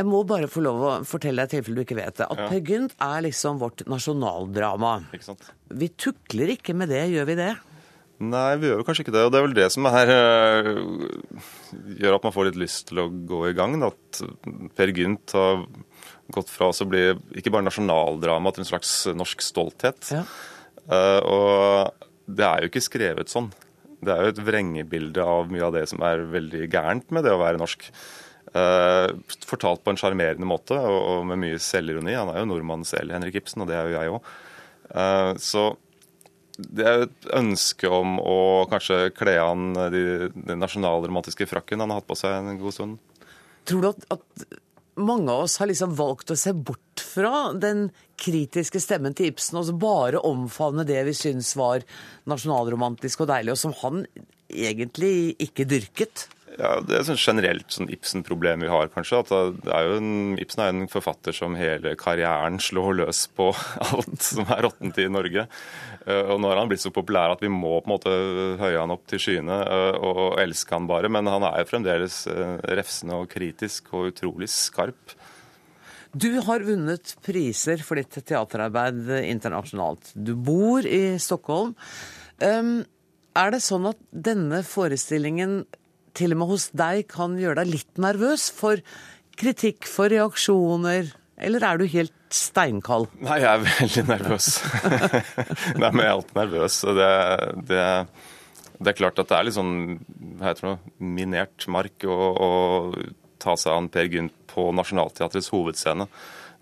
Jeg 0.00 0.06
må 0.08 0.20
bare 0.28 0.48
få 0.48 0.62
lov 0.64 0.84
å 0.84 0.92
fortelle 1.08 1.42
deg 1.44 1.50
i 1.50 1.56
tilfelle 1.58 1.80
du 1.80 1.84
ikke 1.84 1.98
vet 1.98 2.20
det, 2.20 2.28
at 2.28 2.38
Ja. 2.40 2.46
Per 2.52 2.60
Gynt 2.68 2.94
er 3.04 3.24
liksom 3.26 3.58
vårt 3.60 3.82
nasjonaldrama. 3.90 4.92
Ikke 5.16 5.26
sant? 5.32 5.50
Vi 5.68 5.90
tukler 5.92 6.54
ikke 6.54 6.76
med 6.76 6.92
det, 6.92 7.02
gjør 7.12 7.28
vi 7.32 7.36
det? 7.40 7.50
Nei, 8.20 8.56
vi 8.60 8.68
gjør 8.68 8.82
jo 8.82 8.84
kanskje 8.84 9.04
ikke 9.06 9.14
det. 9.16 9.24
Og 9.24 9.32
det 9.32 9.38
er 9.40 9.44
vel 9.46 9.56
det 9.56 9.66
som 9.72 9.88
er, 9.88 10.10
eh, 10.12 10.66
gjør 12.00 12.18
at 12.18 12.26
man 12.28 12.34
får 12.36 12.50
litt 12.50 12.58
lyst 12.60 12.90
til 12.90 13.00
å 13.00 13.08
gå 13.08 13.40
i 13.48 13.54
gang. 13.56 13.76
At 13.88 14.20
Per 14.76 14.92
Gynt 14.92 15.32
har 15.36 15.64
gått 16.34 16.52
fra 16.52 16.70
å 16.70 16.88
bli 16.88 17.02
ikke 17.38 17.52
bare 17.52 17.66
nasjonaldrama 17.66 18.52
til 18.54 18.64
en 18.64 18.70
slags 18.70 18.94
norsk 19.16 19.44
stolthet. 19.44 20.12
Eh, 20.14 21.20
og 21.26 22.06
det 22.30 22.46
er 22.46 22.62
jo 22.62 22.70
ikke 22.70 22.84
skrevet 22.84 23.32
sånn. 23.32 23.50
Det 24.00 24.14
er 24.14 24.24
jo 24.24 24.32
et 24.32 24.42
vrengebilde 24.46 25.24
av 25.24 25.52
mye 25.52 25.66
av 25.66 25.76
det 25.76 25.84
som 25.90 26.02
er 26.06 26.24
veldig 26.32 26.66
gærent 26.72 27.12
med 27.12 27.26
det 27.26 27.34
å 27.36 27.42
være 27.42 27.60
norsk. 27.60 27.90
Uh, 28.50 29.12
fortalt 29.46 29.84
på 29.84 29.92
en 29.92 29.98
sjarmerende 30.00 30.46
måte 30.48 30.74
og, 30.74 30.96
og 30.96 31.26
med 31.28 31.38
mye 31.38 31.58
selvironi. 31.62 32.16
Han 32.16 32.32
er 32.32 32.40
jo 32.40 32.48
nordmann 32.50 32.82
selv, 32.88 33.12
Henrik 33.14 33.36
Ibsen, 33.38 33.62
og 33.62 33.68
det 33.70 33.76
er 33.78 33.86
jo 33.86 33.94
jeg 33.94 34.14
òg. 34.16 34.32
så 35.38 35.68
det 36.58 36.86
er 36.86 36.96
jo 36.96 37.06
et 37.06 37.28
ønske 37.38 37.90
om 37.94 38.16
å 38.18 38.38
kanskje 38.70 39.12
kle 39.16 39.36
an 39.42 39.70
de, 39.92 40.02
den 40.34 40.60
nasjonalromantiske 40.60 41.46
frakken 41.48 41.82
han 41.82 41.92
har 41.92 42.00
hatt 42.00 42.08
på 42.10 42.18
seg 42.18 42.34
en 42.36 42.58
god 42.60 42.76
stund. 42.76 42.98
Tror 43.68 43.84
du 43.84 43.88
at, 43.92 44.04
at 44.16 44.60
mange 44.98 45.30
av 45.32 45.44
oss 45.46 45.58
har 45.60 45.70
liksom 45.70 45.94
valgt 45.98 46.32
å 46.32 46.38
se 46.38 46.52
bort 46.52 47.02
fra 47.04 47.50
den 47.56 47.88
kritiske 48.20 48.80
stemmen 48.82 49.14
til 49.16 49.30
Ibsen, 49.30 49.60
og 49.60 49.70
bare 49.80 50.22
omfavne 50.26 50.86
det 50.88 51.00
vi 51.08 51.14
syns 51.16 51.54
var 51.58 51.84
nasjonalromantisk 52.30 53.24
og 53.24 53.30
deilig, 53.32 53.54
og 53.54 53.62
som 53.62 53.76
han 53.82 54.04
egentlig 54.50 55.36
ikke 55.42 55.68
dyrket? 55.68 56.26
Ja, 56.58 56.80
Det 56.82 56.96
er 56.96 57.04
sånn 57.06 57.20
generelt 57.20 57.70
sånn 57.70 57.90
Ibsen-problem 57.92 58.64
vi 58.64 58.70
har, 58.72 58.88
kanskje. 58.90 59.20
er 59.70 59.92
en, 59.96 60.36
Ibsen 60.40 60.62
er 60.64 60.72
en 60.72 60.88
forfatter 60.90 61.32
som 61.36 61.54
hele 61.54 61.94
karrieren 62.00 62.58
slår 62.58 62.96
løs 63.04 63.26
på 63.36 63.50
alt 63.90 64.18
som 64.24 64.48
er 64.50 64.64
råttent 64.66 64.98
i 64.98 65.08
Norge. 65.12 65.46
Eh, 66.06 66.22
Og 66.32 66.40
nå 66.40 66.50
har 66.50 66.58
han 66.58 66.68
blitt 66.72 66.82
så 66.82 66.90
populær 66.90 67.36
at 67.36 67.44
vi 67.44 67.52
må 67.52 67.78
på 67.80 67.86
en 67.86 67.94
måte 67.94 68.14
høye 68.60 68.80
han 68.80 68.90
opp 68.90 69.06
til 69.10 69.22
skyene 69.22 69.60
og, 69.62 70.00
og 70.10 70.40
elske 70.42 70.74
han 70.74 70.90
bare. 70.90 71.08
Men 71.12 71.30
han 71.30 71.46
er 71.46 71.62
jo 71.62 71.70
fremdeles 71.70 72.24
eh, 72.26 72.56
refsende 72.80 73.20
og 73.20 73.30
kritisk 73.30 73.92
og 73.94 74.10
utrolig 74.10 74.50
skarp. 74.50 75.14
Du 76.10 76.40
har 76.42 76.64
vunnet 76.66 77.12
priser 77.22 77.84
for 77.86 78.00
ditt 78.00 78.16
teaterarbeid 78.26 79.06
internasjonalt. 79.22 80.10
Du 80.18 80.34
bor 80.34 80.82
i 80.82 81.14
Stockholm. 81.22 81.76
Um, 82.42 82.80
er 83.38 83.52
det 83.54 83.60
sånn 83.62 83.86
at 83.86 84.00
denne 84.10 84.64
forestillingen 84.66 85.60
til 86.16 86.34
og 86.34 86.42
med 86.42 86.50
hos 86.52 86.68
deg 86.76 87.06
kan 87.10 87.36
gjøre 87.40 87.62
deg 87.62 87.72
litt 87.74 88.00
nervøs 88.02 88.48
for 88.54 88.82
kritikk, 89.40 89.86
for 89.88 90.12
reaksjoner, 90.12 91.12
eller 91.40 91.64
er 91.64 91.80
du 91.80 91.86
helt 91.88 92.16
steinkald? 92.34 93.08
Nei, 93.24 93.38
jeg 93.40 93.50
er 93.50 93.62
veldig 93.64 94.04
nervøs. 94.10 94.50
Nei, 95.80 95.88
men 95.88 96.02
jeg 96.02 96.10
er 96.10 96.16
alltid 96.16 96.36
nervøs. 96.36 96.76
og 96.84 97.00
det, 97.00 97.14
det, 97.70 97.86
det 98.78 98.92
er 98.92 98.98
klart 98.98 99.22
at 99.22 99.30
det 99.30 99.38
er 99.38 99.48
litt 99.48 99.56
sånn 99.56 99.72
hva 100.40 100.50
heter 100.50 100.68
det, 100.68 100.76
minert 101.00 101.66
mark 101.72 102.04
å, 102.04 102.18
å 102.30 102.50
ta 103.40 103.56
seg 103.58 103.72
an 103.72 103.88
Per 103.92 104.12
Gynt 104.12 104.36
på 104.52 104.68
Nationaltheatrets 104.76 105.50
hovedscene. 105.54 106.06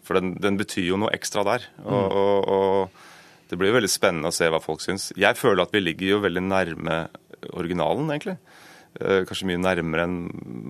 For 0.07 0.17
den, 0.17 0.37
den 0.41 0.57
betyr 0.61 0.93
jo 0.93 1.01
noe 1.03 1.13
ekstra 1.17 1.45
der. 1.47 1.67
Og, 1.85 2.17
og, 2.23 2.49
og 2.49 3.51
det 3.51 3.59
blir 3.59 3.73
jo 3.73 3.79
veldig 3.81 3.91
spennende 3.93 4.31
å 4.31 4.37
se 4.37 4.49
hva 4.51 4.63
folk 4.63 4.83
syns. 4.85 5.11
Jeg 5.19 5.37
føler 5.41 5.65
at 5.65 5.75
vi 5.75 5.83
ligger 5.83 6.15
jo 6.15 6.23
veldig 6.25 6.45
nærme 6.47 6.99
originalen, 7.59 8.09
egentlig. 8.13 8.39
Eh, 9.01 9.25
Kanskje 9.29 9.49
mye 9.51 9.61
nærmere 9.63 10.07
enn 10.09 10.21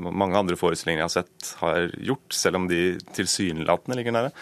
mange 0.09 0.39
andre 0.39 0.59
forestillinger 0.59 1.05
jeg 1.05 1.09
har 1.09 1.15
sett 1.21 1.53
har 1.63 1.93
gjort, 2.11 2.27
selv 2.35 2.61
om 2.61 2.67
de 2.71 2.83
tilsynelatende 3.17 3.99
ligger 3.99 4.17
nære. 4.17 4.33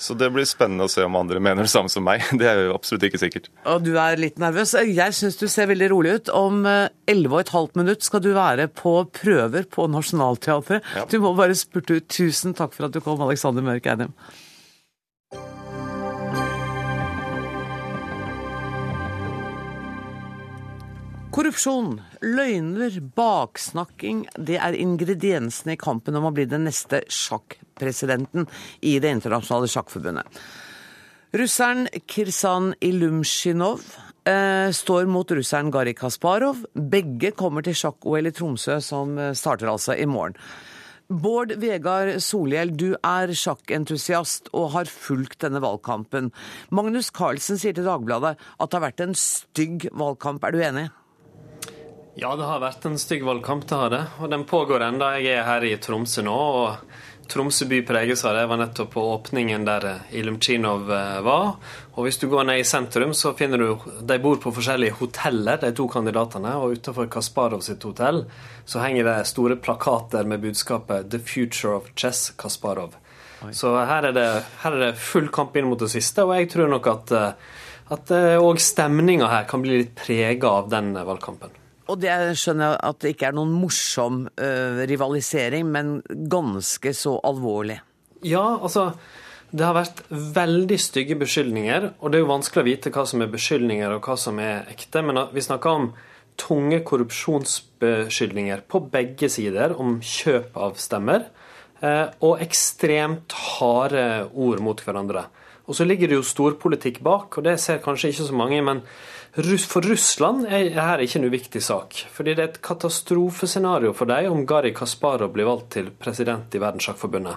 Så 0.00 0.14
det 0.16 0.30
blir 0.32 0.46
spennende 0.48 0.86
å 0.88 0.90
se 0.90 1.04
om 1.04 1.16
andre 1.18 1.42
mener 1.44 1.66
det 1.66 1.72
samme 1.72 1.92
som 1.92 2.06
meg. 2.06 2.24
Det 2.40 2.46
er 2.48 2.62
jo 2.64 2.76
absolutt 2.78 3.04
ikke 3.10 3.20
sikkert. 3.20 3.50
Og 3.68 3.82
du 3.84 3.92
er 4.00 4.16
litt 4.16 4.40
nervøs. 4.40 4.72
Jeg 4.88 5.16
syns 5.16 5.36
du 5.36 5.44
ser 5.52 5.68
veldig 5.68 5.90
rolig 5.92 6.14
ut. 6.16 6.30
Om 6.32 6.62
eh, 6.64 6.86
11 7.12 7.34
og 7.34 7.40
et 7.42 7.52
halvt 7.52 7.76
minutt 7.82 8.06
skal 8.06 8.24
du 8.24 8.30
være 8.32 8.70
på 8.72 8.94
prøver 9.20 9.68
på 9.68 9.84
Nationaltheatret. 9.92 10.86
Ja. 10.96 11.04
Du 11.04 11.18
må 11.20 11.34
bare 11.36 11.58
spurte 11.58 12.00
ut. 12.00 12.08
Tusen 12.08 12.56
takk 12.56 12.72
for 12.76 12.88
at 12.88 12.96
du 12.96 13.02
kom, 13.04 13.20
Alexander 13.26 13.66
Mørk 13.66 13.90
Eidem. 13.92 14.16
Korrupsjon, 21.30 22.00
løgner, 22.26 22.96
baksnakking, 23.14 24.24
det 24.34 24.56
er 24.58 24.74
ingrediensene 24.74 25.76
i 25.76 25.78
kampen 25.78 26.18
om 26.18 26.24
å 26.26 26.32
bli 26.34 26.42
den 26.50 26.64
neste 26.66 27.04
sjakkpresidenten 27.06 28.48
i 28.82 28.96
Det 28.98 29.12
internasjonale 29.14 29.70
sjakkforbundet. 29.70 30.40
Russeren 31.38 31.86
Kirsan 32.10 32.72
Ilumsjinov 32.82 33.86
eh, 34.26 34.74
står 34.74 35.06
mot 35.06 35.30
russeren 35.30 35.70
Garri 35.70 35.94
Kasparov. 35.94 36.64
Begge 36.74 37.30
kommer 37.38 37.62
til 37.62 37.78
sjakk-OL 37.78 38.26
i 38.26 38.34
Tromsø, 38.34 38.80
som 38.82 39.14
eh, 39.14 39.30
starter 39.38 39.70
altså 39.70 39.94
i 39.94 40.10
morgen. 40.10 40.34
Bård 41.10 41.54
Vegard 41.62 42.16
Solhjell, 42.26 42.74
du 42.74 42.96
er 43.06 43.30
sjakkentusiast 43.30 44.50
og 44.50 44.72
har 44.74 44.90
fulgt 44.90 45.44
denne 45.46 45.62
valgkampen. 45.62 46.34
Magnus 46.74 47.14
Carlsen 47.14 47.58
sier 47.58 47.78
til 47.78 47.86
Dagbladet 47.86 48.34
at 48.34 48.66
det 48.66 48.80
har 48.80 48.90
vært 48.90 49.06
en 49.06 49.14
stygg 49.14 49.92
valgkamp. 49.94 50.42
Er 50.42 50.58
du 50.58 50.66
enig? 50.66 50.90
Ja, 52.18 52.34
det 52.36 52.44
har 52.44 52.58
vært 52.58 52.84
en 52.88 52.98
stygg 52.98 53.22
valgkamp, 53.22 53.68
det 53.68 53.76
har 53.78 53.90
det. 53.92 54.02
Og 54.18 54.30
den 54.32 54.42
pågår 54.44 54.82
enda. 54.82 55.12
Jeg 55.18 55.38
er 55.38 55.46
her 55.46 55.64
i 55.64 55.76
Tromsø 55.78 56.24
nå. 56.26 56.34
og 56.34 57.30
Tromsø 57.30 57.68
by 57.70 57.84
preges 57.86 58.24
av 58.26 58.34
det. 58.34 58.40
Jeg 58.42 58.50
var 58.50 58.58
nettopp 58.58 58.90
på 58.96 59.04
åpningen 59.12 59.66
der 59.68 59.86
Ilumchinov 60.18 60.90
var. 61.22 61.52
Og 61.94 62.08
hvis 62.08 62.18
du 62.18 62.26
går 62.32 62.48
ned 62.48 62.62
i 62.62 62.66
sentrum, 62.66 63.14
så 63.14 63.30
finner 63.38 63.62
du 63.62 63.92
De 64.02 64.18
bor 64.18 64.40
på 64.42 64.50
forskjellige 64.56 64.96
hoteller, 64.98 65.60
de 65.62 65.70
to 65.76 65.86
kandidatene. 65.92 66.56
Og 66.58 66.80
utenfor 66.80 67.06
Kasparov 67.12 67.62
sitt 67.62 67.86
hotell 67.86 68.24
så 68.66 68.82
henger 68.82 69.06
det 69.06 69.30
store 69.30 69.60
plakater 69.62 70.26
med 70.26 70.42
budskapet 70.42 71.10
'The 71.10 71.22
future 71.22 71.76
of 71.76 71.88
chess 71.94 72.32
Kasparov'. 72.36 72.98
Oi. 73.46 73.54
Så 73.54 73.70
her 73.86 74.10
er, 74.10 74.12
det, 74.12 74.26
her 74.64 74.72
er, 74.72 74.80
det, 74.90 74.98
full 74.98 75.30
kamp 75.32 75.56
inn 75.56 75.70
mot 75.70 75.78
det 75.78 75.88
siste, 75.94 76.26
og 76.26 76.34
jeg 76.36 76.50
tror 76.50 76.68
nok 76.68 76.86
at 76.86 77.12
at 77.90 78.10
òg 78.38 78.60
stemninga 78.62 79.26
her 79.26 79.48
kan 79.50 79.62
bli 79.62 79.80
litt 79.80 79.96
prega 79.98 80.48
av 80.60 80.68
den 80.70 80.92
valgkampen. 80.94 81.59
Og 81.90 81.98
det 81.98 82.12
skjønner 82.38 82.68
jeg 82.68 82.82
at 82.90 83.00
det 83.02 83.14
ikke 83.14 83.30
er 83.30 83.36
noen 83.36 83.54
morsom 83.56 84.22
uh, 84.28 84.82
rivalisering, 84.86 85.66
men 85.66 85.96
ganske 86.30 86.92
så 86.96 87.16
alvorlig. 87.26 87.80
Ja, 88.26 88.60
altså 88.60 88.92
Det 89.50 89.64
har 89.66 89.74
vært 89.74 90.04
veldig 90.10 90.76
stygge 90.78 91.16
beskyldninger, 91.18 91.88
og 91.98 92.12
det 92.12 92.20
er 92.20 92.22
jo 92.22 92.30
vanskelig 92.30 92.62
å 92.62 92.68
vite 92.68 92.92
hva 92.94 93.02
som 93.10 93.24
er 93.24 93.32
beskyldninger 93.32 93.96
og 93.96 94.06
hva 94.06 94.14
som 94.20 94.38
er 94.38 94.68
ekte, 94.70 95.02
men 95.02 95.18
vi 95.34 95.42
snakker 95.42 95.70
om 95.74 95.88
tunge 96.38 96.78
korrupsjonsbeskyldninger 96.86 98.62
på 98.70 98.82
begge 98.92 99.26
sider 99.32 99.74
om 99.74 99.98
kjøp 99.98 100.54
av 100.54 100.78
stemmer, 100.78 101.26
uh, 101.82 102.06
og 102.22 102.38
ekstremt 102.46 103.34
harde 103.56 104.06
ord 104.30 104.62
mot 104.62 104.86
hverandre. 104.86 105.26
Og 105.66 105.74
så 105.78 105.86
ligger 105.86 106.10
det 106.10 106.20
jo 106.20 106.26
storpolitikk 106.26 107.02
bak, 107.06 107.34
og 107.38 107.46
det 107.46 107.58
ser 107.62 107.82
kanskje 107.82 108.10
ikke 108.10 108.30
så 108.30 108.38
mange, 108.38 108.62
men 108.66 108.84
for 109.30 109.86
Russland 109.86 110.46
er 110.50 110.72
dette 110.74 111.04
ikke 111.06 111.18
en 111.20 111.26
uviktig 111.30 111.60
sak. 111.62 111.94
Fordi 112.10 112.34
det 112.34 112.42
er 112.42 112.48
et 112.50 112.62
katastrofescenario 112.66 113.92
for 113.94 114.10
dem 114.10 114.32
om 114.32 114.46
Garri 114.46 114.72
Kasparov 114.74 115.30
blir 115.30 115.46
valgt 115.46 115.70
til 115.76 115.92
president 115.94 116.50
i 116.54 116.58
Verdenssjakkforbundet. 116.58 117.36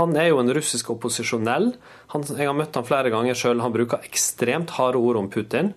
Han 0.00 0.16
er 0.18 0.32
jo 0.32 0.40
en 0.42 0.50
russisk 0.52 0.90
opposisjonell. 0.90 1.76
Han, 2.12 2.26
jeg 2.26 2.50
har 2.50 2.58
møtt 2.58 2.74
han 2.74 2.88
flere 2.88 3.12
ganger 3.14 3.38
sjøl. 3.38 3.62
Han 3.62 3.72
bruker 3.72 4.02
ekstremt 4.04 4.74
harde 4.80 4.98
ord 4.98 5.20
om 5.22 5.30
Putin. 5.30 5.72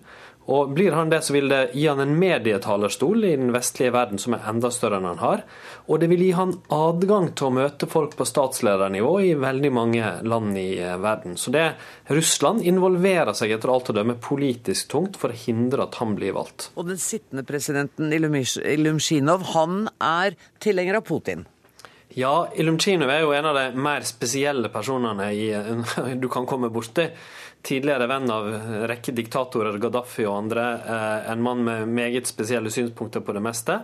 Og 0.50 0.72
Blir 0.74 0.92
han 0.92 1.10
det, 1.10 1.20
så 1.22 1.36
vil 1.36 1.48
det 1.52 1.60
gi 1.76 1.84
han 1.86 2.00
en 2.02 2.16
medietalerstol 2.18 3.24
i 3.24 3.36
den 3.38 3.52
vestlige 3.54 3.92
verden 3.94 4.18
som 4.18 4.34
er 4.34 4.48
enda 4.50 4.72
større 4.74 4.98
enn 4.98 5.06
han 5.06 5.20
har. 5.22 5.44
Og 5.86 6.00
det 6.02 6.08
vil 6.10 6.24
gi 6.24 6.32
han 6.34 6.56
adgang 6.74 7.30
til 7.38 7.48
å 7.48 7.54
møte 7.60 7.86
folk 7.90 8.16
på 8.18 8.26
statsledernivå 8.26 9.12
i 9.22 9.32
veldig 9.38 9.72
mange 9.74 10.10
land 10.26 10.58
i 10.58 10.66
eh, 10.82 10.98
verden. 11.02 11.38
Så 11.38 11.54
det 11.54 11.68
Russland 12.10 12.66
involverer 12.66 13.36
seg 13.38 13.54
etter 13.54 13.70
alt 13.70 13.92
å 13.92 13.96
dømme 13.96 14.18
politisk 14.22 14.90
tungt 14.92 15.18
for 15.20 15.30
å 15.30 15.40
hindre 15.44 15.86
at 15.86 16.00
han 16.02 16.16
blir 16.18 16.34
valgt. 16.34 16.72
Og 16.74 16.90
den 16.90 17.00
sittende 17.02 17.46
presidenten 17.46 18.10
Ilumshinov, 18.12 19.46
han 19.54 19.86
er 20.02 20.38
tilhenger 20.62 20.98
av 20.98 21.06
Putin? 21.06 21.46
Ja, 22.18 22.48
Ilumsjinov 22.58 23.08
er 23.08 23.22
jo 23.22 23.30
en 23.32 23.46
av 23.48 23.56
de 23.56 23.68
mer 23.78 24.04
spesielle 24.04 24.68
personene 24.72 25.30
i, 25.32 25.46
du 26.22 26.28
kan 26.32 26.48
komme 26.50 26.68
borti 26.72 27.06
tidligere 27.62 28.08
venn 28.10 28.30
av 28.30 28.48
en 28.54 28.86
rekke 28.90 29.14
diktatorer, 29.16 29.78
Gaddafi 29.82 30.26
og 30.26 30.38
andre. 30.44 30.64
Eh, 30.82 31.30
en 31.32 31.44
mann 31.44 31.62
med 31.66 31.88
meget 31.88 32.30
spesielle 32.30 32.70
synspunkter 32.70 33.24
på 33.24 33.36
det 33.36 33.44
meste. 33.44 33.78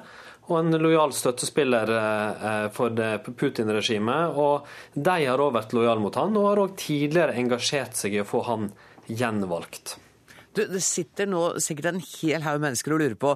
Og 0.48 0.58
en 0.62 0.78
lojal 0.80 1.12
støttespiller 1.12 1.94
eh, 1.98 2.66
for 2.74 2.94
Putin-regimet. 3.28 4.34
Og 4.34 4.66
de 4.94 5.16
har 5.28 5.44
òg 5.44 5.54
vært 5.58 5.76
lojale 5.76 6.02
mot 6.02 6.20
han, 6.20 6.36
og 6.36 6.50
har 6.50 6.64
òg 6.64 6.76
tidligere 6.80 7.38
engasjert 7.38 7.96
seg 7.98 8.18
i 8.18 8.22
å 8.24 8.28
få 8.28 8.44
han 8.48 8.70
gjenvalgt. 9.08 9.98
Du, 10.58 10.64
det 10.66 10.80
sitter 10.82 11.28
nå 11.28 11.42
sikkert 11.62 11.92
en 11.92 12.00
hel 12.02 12.42
haug 12.42 12.62
mennesker 12.62 12.94
og 12.94 13.02
lurer 13.02 13.18
på 13.20 13.34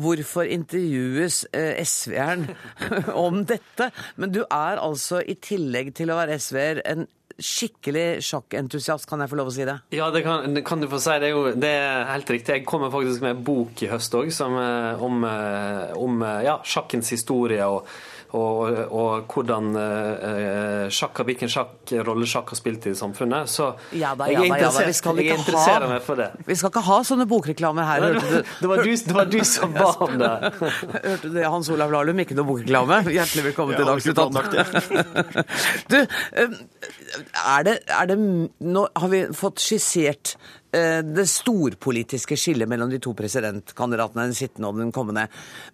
hvorfor 0.00 0.48
intervjues 0.48 1.42
eh, 1.52 1.82
SV-eren 1.82 2.46
om 3.26 3.42
dette? 3.48 3.90
Men 4.16 4.32
du 4.32 4.40
er 4.46 4.80
altså, 4.80 5.20
i 5.20 5.36
tillegg 5.36 5.92
til 5.98 6.12
å 6.12 6.20
være 6.22 6.38
SV-er, 6.40 6.80
en 6.88 7.04
skikkelig 7.38 8.22
sjakkentusiast, 8.26 9.08
kan 9.08 9.22
jeg 9.22 9.32
få 9.32 9.38
lov 9.40 9.50
å 9.50 9.54
si 9.54 9.66
det? 9.68 9.76
Ja, 9.94 10.10
det 10.14 10.24
kan, 10.26 10.54
det 10.54 10.64
kan 10.66 10.82
du 10.82 10.88
få 10.90 11.00
si. 11.02 11.18
Det 11.22 11.30
er 11.30 11.34
jo 11.36 11.44
det 11.56 11.72
er 11.78 12.08
helt 12.10 12.32
riktig. 12.34 12.58
Jeg 12.60 12.66
kommer 12.68 12.92
faktisk 12.92 13.24
med 13.24 13.36
en 13.36 13.44
bok 13.46 13.84
i 13.84 13.90
høst 13.92 14.16
òg 14.18 14.32
eh, 14.32 15.04
om, 15.08 15.22
eh, 15.28 15.92
om 15.98 16.24
eh, 16.26 16.40
ja, 16.48 16.58
sjakkens 16.64 17.12
historie. 17.14 17.64
og 17.66 17.86
og, 18.32 18.78
og, 18.88 19.26
hvordan 19.28 19.74
eh, 19.76 20.86
sjakk, 20.92 21.20
hvilken 21.28 21.50
sjakk, 21.52 21.92
rolle 22.06 22.26
sjakk 22.28 22.52
har 22.54 22.58
spilt 22.58 22.86
i 22.88 22.94
samfunnet. 22.96 23.50
Så 23.50 23.66
ja 23.92 24.14
da, 24.16 24.28
ja 24.32 24.40
da, 24.40 24.58
ja 24.62 24.70
da. 24.72 24.84
Vi 24.88 24.94
skal 24.96 25.20
ikke 25.20 25.36
ha, 25.52 25.74
meg 25.90 26.00
for 26.06 26.20
det. 26.20 26.30
Vi 26.46 26.56
skal 26.56 26.72
ikke 26.72 26.84
ha 26.86 26.98
sånne 27.04 27.26
bokreklamer 27.28 27.88
her. 27.88 28.06
Det, 28.06 28.22
det, 28.22 28.40
det, 28.62 28.70
var, 28.70 28.82
du, 28.82 28.94
det 29.08 29.18
var 29.18 29.28
du 29.32 29.38
som 29.48 29.76
ba 29.76 29.90
om 30.06 30.16
det. 30.22 30.32
Hørte 31.10 31.28
du 31.28 31.36
det, 31.36 31.44
Hans 31.44 31.68
Olav 31.74 31.92
Lahlum? 31.92 32.24
Ikke 32.24 32.38
noe 32.38 32.48
bokreklame? 32.48 33.02
Hjertelig 33.12 33.46
velkommen 33.50 33.76
til 33.76 33.90
Dagsnytt 33.90 34.18
18. 34.24 35.44
Du, 35.92 35.98
er 36.00 37.68
det, 37.68 37.78
er 37.92 38.08
det 38.08 38.18
Nå 38.18 38.86
har 38.96 39.12
vi 39.12 39.24
fått 39.36 39.60
skissert 39.60 40.36
eh, 40.36 40.61
det 40.72 41.26
storpolitiske 41.28 42.36
skillet 42.40 42.70
mellom 42.70 42.88
de 42.88 42.96
to 43.02 43.12
presidentkandidatene, 43.16 44.30
den 44.30 44.36
sittende 44.36 44.70
og 44.70 44.78
den 44.80 44.92
kommende. 44.94 45.26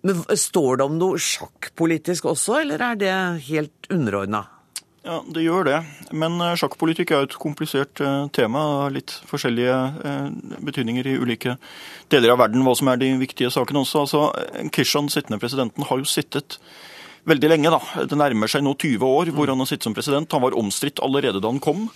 Men 0.03 0.25
Står 0.35 0.81
det 0.81 0.87
om 0.89 0.97
noe 0.99 1.21
sjakkpolitisk 1.23 2.27
også, 2.33 2.61
eller 2.65 2.83
er 2.83 2.99
det 2.99 3.13
helt 3.47 3.87
underordna? 3.95 4.43
Ja, 5.09 5.23
det 5.25 5.45
gjør 5.45 5.65
det. 5.65 5.79
Men 6.13 6.37
eh, 6.43 6.57
sjakkpolitikk 6.59 7.15
er 7.15 7.25
et 7.25 7.37
komplisert 7.41 8.03
eh, 8.05 8.27
tema. 8.35 8.61
Litt 8.93 9.15
forskjellige 9.31 9.79
betydninger 10.67 11.09
i 11.09 11.17
ulike 11.17 11.55
deler 12.13 12.35
av 12.35 12.43
verden, 12.43 12.65
hva 12.67 12.75
som 12.77 12.91
er 12.93 13.01
de 13.01 13.15
viktige 13.21 13.53
sakene 13.55 13.85
også. 13.85 14.05
Altså, 14.05 14.69
Kishan, 14.75 15.09
sittende 15.13 15.41
presidenten, 15.41 15.87
har 15.89 16.03
jo 16.03 16.09
sittet 16.09 16.59
veldig 17.29 17.53
lenge. 17.55 17.73
da. 17.73 18.05
Det 18.11 18.19
nærmer 18.19 18.51
seg 18.51 18.65
nå 18.67 18.75
20 18.75 19.07
år 19.07 19.33
hvor 19.37 19.53
han 19.53 19.63
har 19.63 19.71
sittet 19.71 19.89
som 19.89 19.97
president. 19.97 20.33
Han 20.33 20.45
var 20.45 20.59
omstridt 20.59 21.01
allerede 21.05 21.41
da 21.41 21.53
han 21.53 21.63
kom. 21.63 21.89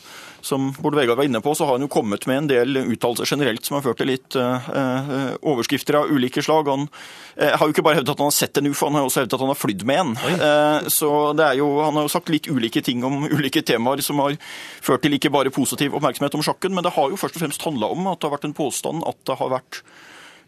Som 0.42 0.72
Bård 0.78 0.96
Vegar 0.98 1.16
var 1.16 1.24
inne 1.24 1.40
på, 1.40 1.54
så 1.54 1.64
har 1.64 1.76
han 1.76 1.84
jo 1.84 1.90
kommet 1.92 2.26
med 2.26 2.40
en 2.40 2.48
del 2.50 2.80
uttalelser 2.82 3.30
generelt 3.30 3.64
som 3.64 3.76
har 3.76 3.84
ført 3.84 4.00
til 4.02 4.10
litt 4.10 4.34
uh, 4.34 5.38
overskrifter 5.38 6.00
av 6.00 6.10
ulike 6.10 6.42
slag. 6.42 6.66
Han 6.66 6.88
uh, 6.88 7.52
har 7.54 7.62
jo 7.62 7.74
ikke 7.74 7.84
bare 7.86 8.00
hevdet 8.00 8.14
at 8.16 8.22
han 8.22 8.30
har 8.30 8.36
sett 8.36 8.58
en 8.58 8.70
ufo, 8.72 8.88
han 8.88 8.98
har 8.98 9.06
også 9.06 9.22
hevdet 9.22 9.38
at 9.38 9.44
han 9.44 9.52
har 9.52 9.60
flydd 9.60 9.86
med 9.86 10.02
en. 10.02 10.14
Uh, 10.42 10.90
så 10.90 11.10
det 11.38 11.46
er 11.46 11.60
jo, 11.62 11.70
Han 11.86 11.98
har 11.98 12.08
jo 12.08 12.14
sagt 12.16 12.32
litt 12.34 12.50
ulike 12.50 12.82
ting 12.82 13.04
om 13.06 13.22
ulike 13.36 13.62
temaer 13.62 14.02
som 14.02 14.22
har 14.24 14.34
ført 14.82 15.06
til 15.06 15.14
ikke 15.18 15.32
bare 15.32 15.54
positiv 15.54 15.94
oppmerksomhet 15.98 16.38
om 16.38 16.44
sjakken, 16.44 16.74
men 16.74 16.86
det 16.86 16.96
har 16.98 17.12
jo 17.12 17.20
først 17.20 17.38
og 17.38 17.46
fremst 17.46 17.68
handla 17.68 17.92
om 17.94 18.10
at 18.10 18.18
det 18.18 18.28
har 18.28 18.36
vært 18.36 18.50
en 18.50 18.58
påstand 18.58 19.06
at 19.06 19.22
det 19.28 19.38
har 19.38 19.54
vært 19.60 19.84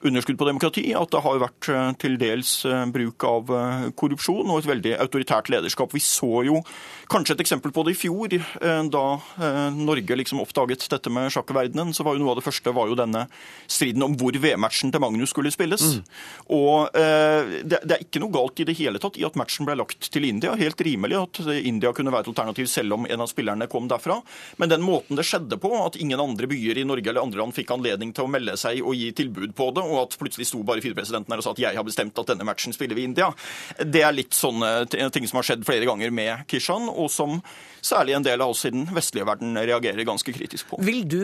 underskudd 0.04 0.38
på 0.38 0.48
demokrati, 0.48 0.84
at 0.96 1.12
det 1.12 1.22
har 1.24 1.40
vært 1.42 1.68
eh, 1.72 1.90
til 2.02 2.18
dels 2.20 2.52
eh, 2.68 2.84
bruk 2.92 3.24
av 3.28 3.52
eh, 3.54 3.86
korrupsjon 3.96 4.50
og 4.50 4.60
et 4.60 4.68
veldig 4.68 4.92
autoritært 5.04 5.50
lederskap. 5.52 5.94
Vi 5.94 6.02
så 6.04 6.44
jo 6.46 6.60
kanskje 7.10 7.36
et 7.36 7.44
eksempel 7.44 7.72
på 7.74 7.84
det 7.86 7.94
i 7.94 7.98
fjor, 7.98 8.32
da 8.88 9.02
Norge 9.76 10.16
liksom 10.16 10.38
oppdaget 10.40 10.86
dette 10.88 11.10
med 11.12 11.28
sjakkverdenen. 11.34 11.92
Så 11.94 12.02
var 12.06 12.16
jo 12.16 12.22
noe 12.22 12.32
av 12.32 12.38
det 12.38 12.46
første 12.46 12.72
var 12.74 12.88
jo 12.88 12.96
denne 12.96 13.26
striden 13.70 14.02
om 14.06 14.14
hvor 14.18 14.32
VM-matchen 14.32 14.90
til 14.90 15.02
Magnus 15.04 15.34
skulle 15.34 15.52
spilles. 15.52 15.84
Mm. 15.84 16.00
Og 16.56 16.96
det, 16.96 17.82
er 17.84 18.00
ikke 18.00 18.22
noe 18.24 18.32
galt 18.34 18.62
i 18.64 18.66
det 18.66 18.76
hele 18.80 19.02
tatt 19.02 19.18
i 19.20 19.26
at 19.28 19.36
matchen 19.36 19.68
ble 19.68 19.76
lagt 19.78 20.08
til 20.16 20.24
India. 20.26 20.56
Helt 20.58 20.80
rimelig 20.80 21.20
at 21.20 21.42
India 21.60 21.92
kunne 21.94 22.14
være 22.14 22.24
et 22.24 22.32
alternativ 22.32 22.72
selv 22.72 22.96
om 22.96 23.04
en 23.04 23.26
av 23.26 23.30
spillerne 23.30 23.68
kom 23.70 23.86
derfra. 23.92 24.16
Men 24.56 24.72
den 24.72 24.82
måten 24.82 25.20
det 25.20 25.28
skjedde 25.28 25.60
på, 25.60 25.74
at 25.84 26.00
ingen 26.00 26.24
andre 26.24 26.48
byer 26.50 26.80
i 26.80 26.88
Norge 26.88 27.12
eller 27.12 27.28
andre 27.28 27.44
land 27.44 27.54
fikk 27.54 27.76
anledning 27.76 28.16
til 28.16 28.24
å 28.24 28.32
melde 28.32 28.56
seg 28.58 28.80
og 28.80 28.96
gi 28.96 29.12
tilbud 29.20 29.52
på 29.54 29.70
det, 29.76 29.84
og 29.84 29.93
at 30.02 30.16
plutselig 30.20 30.48
sto 30.48 30.62
bare 30.66 30.82
Fifa-presidenten 30.84 31.32
her 31.34 31.42
og 31.42 31.46
sa 31.46 31.54
at 31.54 31.62
jeg 31.64 31.78
har 31.78 31.86
bestemt 31.86 32.18
at 32.20 32.32
denne 32.32 32.46
matchen 32.48 32.74
spiller 32.76 32.98
vi 32.98 33.06
i 33.06 33.10
India. 33.10 33.30
Det 33.78 34.04
er 34.04 34.16
litt 34.16 34.36
sånne 34.36 34.86
ting 35.14 35.28
som 35.30 35.40
har 35.40 35.48
skjedd 35.48 35.66
flere 35.66 35.88
ganger 35.88 36.14
med 36.14 36.46
Kishan, 36.50 36.88
og 36.90 37.10
som 37.12 37.40
særlig 37.84 38.16
en 38.18 38.26
del 38.26 38.44
av 38.44 38.54
oss 38.54 38.64
i 38.68 38.72
den 38.74 38.86
vestlige 38.94 39.28
verden 39.28 39.56
reagerer 39.58 40.06
ganske 40.06 40.34
kritisk 40.36 40.70
på. 40.70 40.80
Vil 40.84 41.04
du 41.08 41.20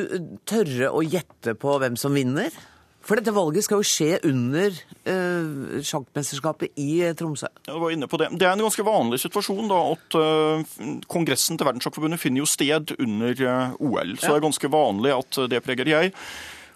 tørre 0.48 0.92
å 0.92 1.04
gjette 1.04 1.56
på 1.58 1.78
hvem 1.80 1.98
som 2.00 2.16
vinner? 2.16 2.52
For 3.00 3.16
dette 3.16 3.32
valget 3.32 3.64
skal 3.64 3.80
jo 3.80 3.88
skje 3.88 4.18
under 4.28 4.74
uh, 5.08 5.80
sjakkmesterskapet 5.80 6.76
i 6.78 7.00
Tromsø. 7.16 7.48
Tromsø. 7.48 7.72
du 7.72 7.80
var 7.80 7.94
inne 7.94 8.08
på 8.10 8.20
Det 8.20 8.28
Det 8.36 8.46
er 8.46 8.52
en 8.52 8.66
ganske 8.66 8.84
vanlig 8.84 9.22
situasjon 9.22 9.70
da, 9.72 9.80
at 9.94 10.18
uh, 10.20 11.00
Kongressen 11.10 11.56
til 11.58 11.68
Verdenssjakkforbundet 11.68 12.20
finner 12.20 12.44
jo 12.44 12.50
sted 12.50 12.92
under 12.98 13.44
OL. 13.80 14.16
Så 14.18 14.28
ja. 14.28 14.34
det 14.34 14.36
er 14.36 14.46
ganske 14.46 14.72
vanlig 14.72 15.16
at 15.16 15.40
det 15.50 15.62
preger 15.64 15.94
jeg. 15.94 16.12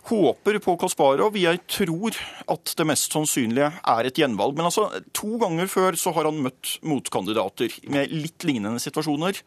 Håper 0.08 0.58
på 0.60 0.74
Kasparov. 0.80 1.36
Jeg 1.38 1.62
tror 1.70 2.16
at 2.52 2.74
det 2.76 2.86
mest 2.88 3.14
sannsynlige 3.14 3.70
er 3.80 4.08
et 4.08 4.18
gjenvalg. 4.20 4.56
Men 4.58 4.68
altså, 4.68 4.88
to 5.16 5.38
ganger 5.40 5.70
før 5.70 5.96
så 5.98 6.12
har 6.16 6.28
han 6.28 6.42
møtt 6.44 6.76
motkandidater 6.84 7.72
med 7.92 8.12
litt 8.12 8.44
lignende 8.44 8.82
situasjoner. 8.82 9.40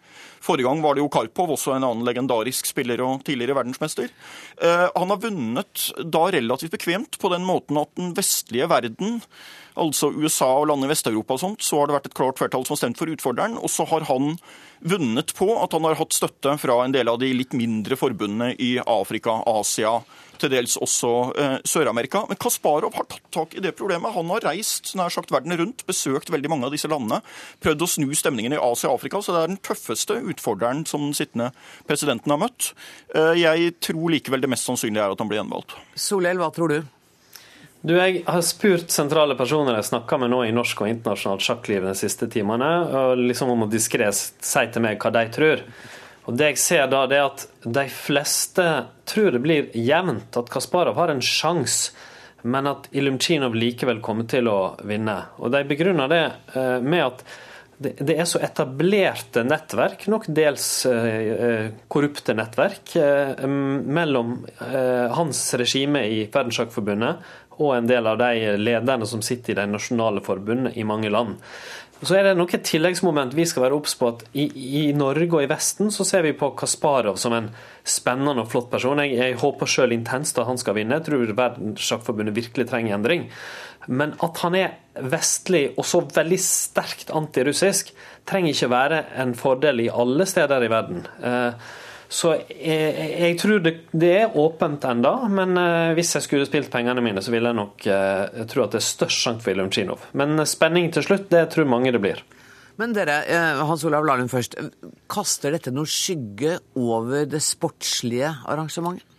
Forrige 0.44 0.70
gang 0.70 0.82
var 0.86 0.98
det 0.98 1.04
jo 1.06 1.12
Karpov, 1.14 1.54
også 1.54 1.76
en 1.76 1.86
annen 1.86 2.08
legendarisk 2.08 2.70
spiller 2.70 3.04
og 3.06 3.22
tidligere 3.28 3.60
verdensmester. 3.60 4.10
Eh, 4.58 4.88
han 4.96 5.14
har 5.14 5.22
vunnet 5.28 5.88
da 6.04 6.26
relativt 6.34 6.74
bekvemt 6.74 7.22
på 7.22 7.34
den 7.34 7.46
måten 7.48 7.78
at 7.82 7.94
den 8.00 8.16
vestlige 8.18 8.70
verden 8.72 9.22
altså 9.78 10.12
USA 10.12 10.50
og 10.60 10.68
land 10.72 10.86
i 10.86 10.92
Vest-Europa 10.92 11.38
og 11.38 11.44
sånt, 11.44 11.66
så 11.66 11.82
har 11.82 11.90
det 11.90 11.98
vært 11.98 12.10
et 12.12 12.18
klart 12.18 12.40
flertall 12.42 12.66
som 12.68 12.76
har 12.76 12.84
stemt 12.84 13.00
for 13.00 13.12
utfordreren. 13.14 13.58
Og 13.62 13.72
så 13.72 13.86
har 13.90 14.08
han 14.10 14.36
vunnet 14.80 15.34
på 15.38 15.50
at 15.58 15.74
han 15.74 15.88
har 15.88 15.98
hatt 16.00 16.16
støtte 16.16 16.54
fra 16.62 16.82
en 16.84 16.94
del 16.94 17.10
av 17.10 17.20
de 17.22 17.32
litt 17.34 17.56
mindre 17.58 17.98
forbundene 18.00 18.54
i 18.62 18.76
Afrika, 18.82 19.40
Asia, 19.50 20.00
til 20.38 20.52
dels 20.54 20.76
også 20.78 21.12
eh, 21.34 21.56
Sør-Amerika. 21.66 22.24
Men 22.30 22.40
Kasparov 22.42 22.94
har 22.98 23.08
tatt 23.10 23.30
tak 23.34 23.56
i 23.58 23.64
det 23.64 23.74
problemet. 23.78 24.14
Han 24.14 24.30
har 24.34 24.46
reist 24.52 24.94
nær 24.98 25.14
sagt 25.14 25.34
verden 25.34 25.56
rundt, 25.58 25.86
besøkt 25.88 26.32
veldig 26.34 26.52
mange 26.54 26.70
av 26.70 26.76
disse 26.76 26.90
landene, 26.92 27.24
prøvd 27.64 27.86
å 27.86 27.90
snu 27.90 28.12
stemningen 28.18 28.54
i 28.54 28.62
Asia 28.62 28.92
og 28.92 29.00
Afrika. 29.00 29.22
Så 29.24 29.34
det 29.34 29.44
er 29.44 29.54
den 29.54 29.64
tøffeste 29.66 30.20
utfordreren 30.22 30.86
som 30.90 31.08
den 31.08 31.18
sittende 31.18 31.50
presidenten 31.90 32.34
har 32.34 32.44
møtt. 32.46 32.74
Eh, 33.16 33.34
jeg 33.42 33.74
tror 33.90 34.14
likevel 34.14 34.46
det 34.46 34.52
mest 34.54 34.70
sannsynlige 34.70 35.08
er 35.08 35.18
at 35.18 35.24
han 35.24 35.32
blir 35.32 35.42
gjenvalgt. 35.42 35.78
Solhjell, 35.98 36.42
hva 36.42 36.54
tror 36.54 36.76
du? 36.76 36.80
Du, 37.88 37.94
Jeg 37.96 38.24
har 38.28 38.42
spurt 38.44 38.92
sentrale 38.92 39.38
personer 39.40 39.78
jeg 39.78 39.88
snakka 39.88 40.18
med 40.20 40.34
nå 40.34 40.42
i 40.44 40.56
norsk 40.56 40.82
og 40.84 40.90
internasjonalt 40.90 41.46
sjakkliv 41.46 41.86
de 41.88 41.94
siste 41.96 42.28
timene, 42.32 42.68
liksom 43.22 43.54
om 43.54 43.64
å 43.64 43.70
diskré 43.72 44.10
si 44.12 44.64
til 44.74 44.84
meg 44.84 45.00
hva 45.00 45.14
de 45.16 45.24
tror. 45.32 45.64
Og 46.28 46.36
Det 46.36 46.50
jeg 46.50 46.60
ser 46.60 46.90
da, 46.92 47.06
det 47.08 47.22
er 47.22 47.30
at 47.30 47.46
de 47.64 47.86
fleste 47.94 48.68
tror 49.08 49.32
det 49.38 49.44
blir 49.46 49.72
jevnt, 49.72 50.36
at 50.36 50.52
Kasparov 50.52 51.00
har 51.00 51.14
en 51.14 51.24
sjanse, 51.24 51.96
men 52.44 52.68
at 52.68 52.92
Ilumchinov 52.92 53.56
likevel 53.56 54.04
kommer 54.04 54.28
til 54.28 54.52
å 54.52 54.76
vinne. 54.84 55.22
Og 55.40 55.56
De 55.56 55.64
begrunner 55.72 56.12
det 56.12 56.24
eh, 56.60 56.80
med 56.84 57.06
at 57.06 57.28
det 57.78 58.16
er 58.18 58.26
så 58.26 58.40
etablerte 58.42 59.44
nettverk, 59.46 60.08
nok 60.10 60.24
dels 60.34 60.66
eh, 60.90 61.68
korrupte 61.88 62.34
nettverk, 62.34 62.96
eh, 62.98 63.44
mellom 63.48 64.40
hans 65.14 65.42
regime 65.62 66.02
i 66.10 66.24
Verdenssjakkforbundet 66.34 67.46
og 67.58 67.74
en 67.76 67.90
del 67.90 68.08
av 68.10 68.20
de 68.22 68.56
lederne 68.60 69.08
som 69.10 69.24
sitter 69.26 69.54
i 69.54 69.60
de 69.62 69.68
nasjonale 69.72 70.24
forbundene 70.26 70.76
i 70.78 70.86
mange 70.88 71.12
land. 71.14 71.38
Så 71.98 72.14
er 72.14 72.28
det 72.28 72.36
nok 72.38 72.52
et 72.54 72.66
tilleggsmoment 72.68 73.34
vi 73.34 73.46
skal 73.50 73.64
være 73.66 73.78
obs 73.78 73.96
på. 73.98 74.12
at 74.12 74.26
i, 74.38 74.46
i, 74.46 74.82
Norge 74.94 75.32
og 75.32 75.42
i 75.42 75.50
Vesten 75.50 75.90
så 75.94 76.06
ser 76.06 76.22
vi 76.28 76.36
på 76.38 76.52
Kasparov 76.58 77.18
som 77.18 77.34
en 77.34 77.50
spennende 77.82 78.44
og 78.44 78.52
flott 78.52 78.70
person. 78.70 79.02
Jeg, 79.02 79.16
jeg 79.18 79.40
håper 79.42 79.72
sjøl 79.72 79.96
intenst 79.96 80.38
at 80.38 80.46
han 80.46 80.62
skal 80.62 80.78
vinne. 80.78 81.00
Jeg 81.00 81.08
tror 81.08 81.34
Verdenssjakkforbundet 81.40 82.38
virkelig 82.38 82.68
trenger 82.70 83.00
endring. 83.00 83.26
Men 83.88 84.14
at 84.22 84.44
han 84.44 84.60
er 84.60 84.78
vestlig 85.10 85.72
og 85.74 85.88
så 85.88 86.04
veldig 86.14 86.40
sterkt 86.44 87.10
antirussisk, 87.16 87.90
trenger 88.28 88.54
ikke 88.54 88.72
være 88.74 89.04
en 89.24 89.34
fordel 89.38 89.86
i 89.86 89.90
alle 89.90 90.28
steder 90.30 90.68
i 90.68 90.72
verden. 90.72 91.06
Eh, 91.24 91.70
så 92.10 92.34
jeg, 92.38 92.94
jeg 93.20 93.38
tror 93.42 93.60
det, 93.64 93.74
det, 93.92 94.12
er 94.22 94.38
åpent 94.40 94.86
enda, 94.88 95.12
men 95.32 95.60
uh, 95.60 95.94
hvis 95.98 96.14
jeg 96.16 96.26
skulle 96.26 96.48
spilt 96.48 96.72
pengene 96.74 97.04
mine, 97.04 97.24
så 97.24 97.34
ville 97.34 97.52
jeg 97.52 97.60
nok 97.60 97.88
jeg 97.88 98.48
tro 98.52 98.64
at 98.64 98.76
det 98.76 98.82
er 98.82 98.88
størst 98.88 99.26
sjanse 99.26 99.44
for 99.44 99.74
Kinov. 99.74 100.08
Men 100.18 100.40
spenning 100.48 100.92
til 100.96 101.06
slutt, 101.06 101.28
det 101.34 101.50
tror 101.54 101.68
mange 101.70 101.92
det 101.96 102.04
blir. 102.04 102.24
Men 102.78 102.94
dere, 102.94 103.24
Hans 103.66 103.84
Olav 103.90 104.06
Lahlum 104.06 104.30
først. 104.30 104.54
Kaster 105.10 105.56
dette 105.56 105.74
noe 105.74 105.90
skygge 105.90 106.60
over 106.78 107.26
det 107.26 107.42
sportslige 107.42 108.30
arrangementet? 108.46 109.17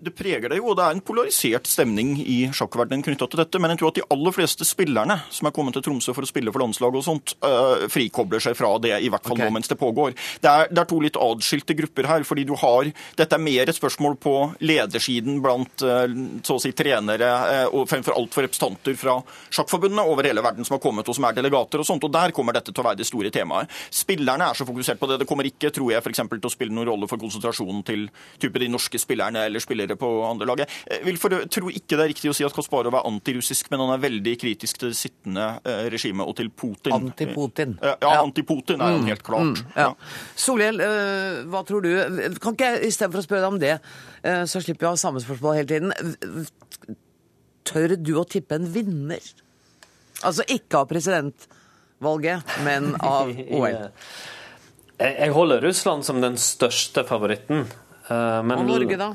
Det 0.00 0.12
preger 0.16 0.48
det 0.48 0.58
jo, 0.60 0.70
og 0.72 0.78
det 0.78 0.84
er 0.86 0.96
en 0.96 1.02
polarisert 1.04 1.68
stemning 1.68 2.14
i 2.22 2.38
sjakkverdenen 2.56 3.04
knytta 3.04 3.28
til 3.30 3.42
dette. 3.42 3.60
Men 3.60 3.74
jeg 3.74 3.80
tror 3.82 3.92
at 3.92 3.98
de 4.00 4.06
aller 4.14 4.34
fleste 4.34 4.66
spillerne 4.66 5.16
som 5.30 5.48
er 5.48 5.54
kommet 5.56 5.76
til 5.76 5.84
Tromsø 5.84 6.14
for 6.16 6.26
å 6.26 6.30
spille 6.30 6.52
for 6.52 6.64
landslaget 6.64 7.00
og 7.00 7.06
sånt, 7.06 7.34
uh, 7.44 7.86
frikobler 7.92 8.42
seg 8.42 8.56
fra 8.58 8.72
det, 8.82 8.94
i 9.00 9.10
hvert 9.12 9.26
fall 9.26 9.36
okay. 9.36 9.50
nå 9.50 9.56
mens 9.56 9.70
det 9.70 9.78
pågår. 9.80 10.16
Det 10.40 10.50
er, 10.50 10.70
det 10.72 10.82
er, 10.82 10.88
to 10.90 11.00
litt 11.04 11.18
adskilte 11.20 11.76
grupper 11.78 12.08
her. 12.10 12.24
fordi 12.26 12.46
du 12.48 12.54
har, 12.60 12.90
Dette 13.18 13.36
er 13.36 13.44
mer 13.44 13.70
et 13.70 13.76
spørsmål 13.76 14.16
på 14.20 14.34
ledersiden 14.64 15.40
blant 15.44 15.84
uh, 15.84 16.06
så 16.46 16.56
å 16.56 16.62
si 16.62 16.72
trenere 16.76 17.28
uh, 17.28 17.76
og 17.76 17.88
fremfor 17.90 18.16
alt 18.16 18.34
for 18.34 18.46
representanter 18.46 18.96
fra 18.98 19.18
sjakkforbundene 19.52 20.06
over 20.08 20.26
hele 20.26 20.44
verden 20.44 20.66
som 20.66 20.78
har 20.78 20.82
kommet 20.82 21.08
og 21.08 21.16
som 21.16 21.28
er 21.28 21.36
delegater 21.36 21.82
og 21.82 21.88
sånt. 21.88 22.08
og 22.08 22.14
Der 22.16 22.34
kommer 22.36 22.56
dette 22.56 22.72
til 22.72 22.82
å 22.82 22.88
være 22.88 23.02
det 23.02 23.08
store 23.08 23.32
temaet. 23.34 23.70
Spillerne 23.92 24.48
er 24.50 24.58
så 24.58 24.66
fokusert 24.68 25.00
på 25.00 25.10
det. 25.10 25.20
Det 25.22 25.28
kommer 25.28 25.48
ikke, 25.48 25.72
tror 25.74 25.92
jeg, 25.92 26.02
for 26.04 26.16
til 26.30 26.48
å 26.48 26.52
spille 26.52 26.74
noen 26.74 26.88
rolle 26.88 27.08
for 27.10 27.20
konsentrasjonen 27.20 27.84
til 27.86 28.08
type 28.40 28.60
de 28.60 28.68
norske 28.70 28.98
spillerne 29.00 29.44
eller 29.46 29.62
spillere 29.62 29.89
spillere 29.90 29.96
på 29.98 30.24
andre 30.24 30.46
laget. 30.46 30.70
Jeg 30.88 31.04
vil 31.04 31.18
for, 31.18 31.34
tror 31.50 31.70
ikke 31.70 31.96
det 31.96 32.04
er 32.04 32.10
riktig 32.12 32.30
å 32.30 32.34
si 32.36 32.44
at 32.44 32.54
Kasparov 32.54 32.94
er 32.94 33.06
antirussisk, 33.08 33.70
men 33.70 33.80
han 33.80 33.94
er 33.94 34.02
veldig 34.02 34.36
kritisk 34.40 34.78
til 34.78 34.92
det 34.92 34.98
sittende 34.98 35.60
eh, 35.64 35.88
regimet 35.90 36.26
og 36.26 36.36
til 36.36 36.50
Putin. 36.50 36.92
Anti-Putin. 36.94 37.76
Ja, 37.82 37.96
ja, 38.00 38.14
anti-Putin 38.22 38.80
er 38.80 38.94
jo 38.94 39.02
mm. 39.02 39.08
helt 39.10 39.24
klart. 39.26 39.60
Mm, 39.60 39.76
ja. 39.76 39.90
Solhjell, 40.36 40.80
hva 41.50 41.62
tror 41.66 41.84
du? 41.84 41.92
Kan 42.40 42.56
ikke 42.56 42.72
jeg 42.72 42.90
istedenfor 42.90 43.22
å 43.22 43.26
spørre 43.26 43.44
deg 43.44 43.54
om 43.54 43.60
det, 43.60 43.76
så 44.50 44.62
slipper 44.62 44.86
jeg 44.86 44.90
å 44.90 44.96
ha 44.96 45.00
samme 45.00 45.22
spørsmål 45.22 45.60
hele 45.60 45.70
tiden. 45.70 46.96
Tør 47.68 47.96
du 47.96 48.14
å 48.20 48.26
tippe 48.28 48.58
en 48.58 48.68
vinner? 48.72 49.22
Altså 50.26 50.44
ikke 50.52 50.82
av 50.82 50.90
presidentvalget, 50.90 52.58
men 52.66 52.92
av 52.98 53.30
OL. 53.56 53.86
Jeg 55.00 55.32
holder 55.32 55.62
Russland 55.64 56.04
som 56.04 56.18
den 56.20 56.36
største 56.36 57.06
favoritten. 57.08 57.64
Men, 58.10 58.58
og 58.58 58.66
Norge, 58.68 58.98
da? 59.00 59.14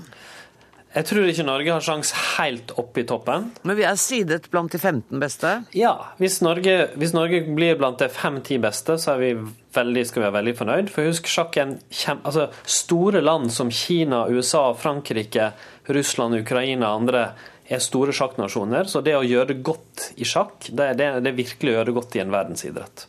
Jeg 0.96 1.10
tror 1.10 1.28
ikke 1.28 1.44
Norge 1.44 1.74
har 1.76 1.84
sjans 1.84 2.14
helt 2.38 2.72
opp 2.80 2.96
i 2.96 3.04
toppen. 3.08 3.50
Men 3.68 3.76
vi 3.76 3.84
er 3.84 3.98
sidet 4.00 4.46
blant 4.52 4.72
de 4.72 4.80
15 4.80 5.20
beste? 5.20 5.50
Ja. 5.76 5.92
Hvis 6.22 6.38
Norge, 6.46 6.76
hvis 6.96 7.12
Norge 7.16 7.42
blir 7.58 7.76
blant 7.82 8.00
de 8.00 8.08
5-10 8.08 8.62
beste, 8.64 8.96
så 9.04 9.18
vi 9.20 9.34
veldig, 9.76 10.06
skal 10.08 10.22
vi 10.22 10.26
være 10.30 10.38
veldig 10.38 10.54
fornøyd. 10.62 10.92
For 10.94 11.10
husk, 11.10 11.28
sjakk 11.28 11.60
er 11.60 11.74
altså, 12.16 12.48
Store 12.64 13.20
land 13.20 13.52
som 13.52 13.74
Kina, 13.76 14.24
USA, 14.32 14.70
Frankrike, 14.80 15.50
Russland, 15.92 16.40
Ukraina 16.40 16.94
og 16.94 17.04
andre 17.04 17.26
er 17.68 17.84
store 17.84 18.16
sjakknasjoner. 18.16 18.88
Så 18.88 19.02
det 19.04 19.18
å 19.18 19.26
gjøre 19.26 19.52
det 19.52 19.66
godt 19.68 20.14
i 20.16 20.28
sjakk, 20.28 20.70
det, 20.70 20.94
det, 21.02 21.10
det 21.26 21.34
er 21.34 21.42
virkelig 21.42 21.74
å 21.74 21.76
gjøre 21.80 21.90
det 21.92 21.98
godt 22.00 22.16
i 22.16 22.24
en 22.24 22.32
verdensidrett. 22.32 23.06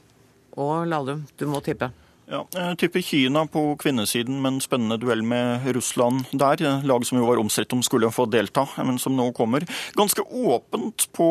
Og 0.58 0.88
Lahlum, 0.90 1.22
du 1.38 1.46
må 1.52 1.62
tippe. 1.62 1.92
Ja, 2.26 2.40
jeg 2.50 2.78
tipper 2.80 3.04
Kina 3.06 3.44
på 3.46 3.60
kvinnesiden 3.78 4.40
med 4.42 4.56
en 4.56 4.62
spennende 4.64 4.96
duell 4.98 5.20
med 5.22 5.62
Russland 5.76 6.24
der. 6.34 6.58
Lag 6.82 7.04
som 7.06 7.20
jo 7.20 7.26
var 7.28 7.38
omstridt 7.38 7.70
om 7.76 7.84
skulle 7.86 8.08
få 8.10 8.24
delta, 8.26 8.64
men 8.82 8.96
som 8.98 9.14
nå 9.14 9.28
kommer. 9.36 9.62
Ganske 9.94 10.24
åpent 10.26 11.06
på, 11.14 11.28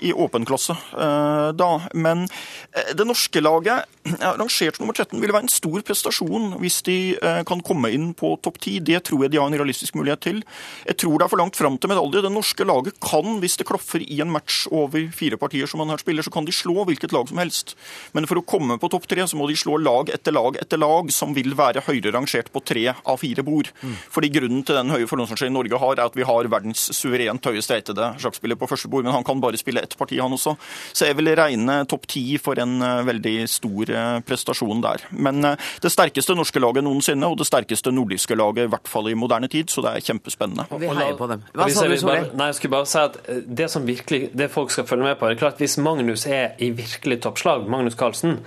i 0.00 0.14
åpen 0.16 0.48
klasse 0.48 0.72
eh, 0.72 1.50
da. 1.52 1.68
Men 1.92 2.24
eh, 2.24 2.94
det 2.96 3.04
norske 3.04 3.42
laget, 3.44 3.84
rangert 4.22 4.80
nummer 4.80 4.96
13, 4.96 5.20
ville 5.20 5.36
være 5.36 5.50
en 5.50 5.52
stor 5.52 5.84
prestasjon 5.84 6.56
hvis 6.62 6.80
de 6.88 6.96
eh, 7.18 7.42
kan 7.44 7.60
komme 7.60 7.92
inn 7.92 8.14
på 8.16 8.32
topp 8.40 8.56
10. 8.62 8.80
Det 8.88 9.02
tror 9.10 9.26
jeg 9.26 9.34
de 9.34 9.42
har 9.42 9.52
en 9.52 9.58
realistisk 9.60 10.00
mulighet 10.00 10.24
til. 10.30 10.40
Jeg 10.88 10.96
tror 11.04 11.20
det 11.20 11.28
er 11.28 11.34
for 11.34 11.42
langt 11.42 11.60
fram 11.60 11.76
til 11.76 11.92
medalje. 11.92 12.24
Det 12.24 12.32
norske 12.32 12.68
laget 12.70 12.96
kan, 13.04 13.36
hvis 13.44 13.58
det 13.60 13.68
klaffer 13.68 14.00
i 14.00 14.22
en 14.24 14.32
match 14.32 14.64
over 14.72 15.12
fire 15.12 15.36
partier 15.36 15.68
som 15.68 15.84
man 15.84 15.92
her 15.92 16.00
spiller, 16.00 16.24
så 16.24 16.32
kan 16.32 16.48
de 16.48 16.56
slå 16.56 16.88
hvilket 16.88 17.12
lag 17.12 17.28
som 17.28 17.44
helst. 17.44 17.76
Men 18.16 18.30
for 18.32 18.40
å 18.40 18.46
komme 18.48 18.80
på 18.80 18.94
topp 18.96 19.12
tre, 19.12 19.28
så 19.28 19.36
må 19.36 19.52
de 19.52 19.60
slå 19.60 19.76
lag 19.76 20.08
etter 20.08 20.21
etter 20.22 20.34
lag 20.36 20.56
etter 20.62 20.80
lag 20.80 21.10
som 21.12 21.34
vil 21.34 21.56
være 21.58 21.82
høyere 21.86 22.14
rangert 22.14 22.50
på 22.54 22.62
tre 22.64 22.86
av 22.92 23.18
fire 23.20 23.42
bord. 23.46 23.68
Mm. 23.82 23.96
Fordi 24.14 24.30
Grunnen 24.32 24.62
til 24.66 24.78
den 24.78 24.92
høye 24.94 25.08
forlånsrangeringen 25.10 25.58
Norge 25.58 25.80
har, 25.82 25.98
er 25.98 26.06
at 26.06 26.16
vi 26.16 26.26
har 26.26 26.48
verdens 26.52 26.86
suverent 26.94 27.44
høyeste 27.50 27.76
etede 27.82 28.12
sjakkspiller 28.22 28.58
på 28.60 28.68
første 28.70 28.90
bord, 28.92 29.04
men 29.04 29.14
han 29.14 29.26
kan 29.26 29.42
bare 29.42 29.58
spille 29.60 29.82
ett 29.82 29.96
parti, 29.98 30.20
han 30.22 30.32
også. 30.32 30.54
Så 30.94 31.08
jeg 31.08 31.18
vil 31.18 31.32
regne 31.36 31.82
topp 31.90 32.06
ti 32.10 32.22
for 32.42 32.58
en 32.62 32.78
uh, 32.82 33.02
veldig 33.06 33.34
stor 33.50 33.92
uh, 33.92 34.20
prestasjon 34.26 34.82
der. 34.84 35.06
Men 35.12 35.42
uh, 35.44 35.70
det 35.82 35.92
sterkeste 35.92 36.36
norske 36.38 36.62
laget 36.62 36.86
noensinne, 36.86 37.28
og 37.28 37.40
det 37.40 37.48
sterkeste 37.48 37.92
nordiske 37.94 38.38
laget, 38.38 38.68
i 38.68 38.72
hvert 38.72 38.90
fall 38.90 39.10
i 39.10 39.16
moderne 39.18 39.50
tid, 39.52 39.72
så 39.72 39.84
det 39.84 39.96
er 39.96 40.06
kjempespennende. 40.12 40.68
Og 40.70 40.82
Vi 40.82 40.90
heier 40.92 41.18
på 41.18 41.28
dem. 41.30 41.44
Hva 41.56 41.68
sa 41.72 41.86
du, 41.88 41.96
Solveig? 42.00 42.30
Nei, 42.38 42.50
jeg 42.52 42.60
skulle 42.60 42.76
bare 42.78 42.90
si 42.92 43.02
at 43.02 43.18
det 43.62 43.70
som 43.72 43.88
virkelig, 43.88 44.30
det 44.38 44.50
folk 44.52 44.72
skal 44.72 44.88
følge 44.88 45.10
med 45.10 45.18
på, 45.20 45.28
er 45.28 45.40
klart 45.40 45.60
hvis 45.62 45.78
Magnus 45.82 46.26
er 46.30 46.54
i 46.62 46.70
virkelig 46.76 47.22
toppslag, 47.26 47.66
Magnus 47.70 47.98
Carlsen, 47.98 48.40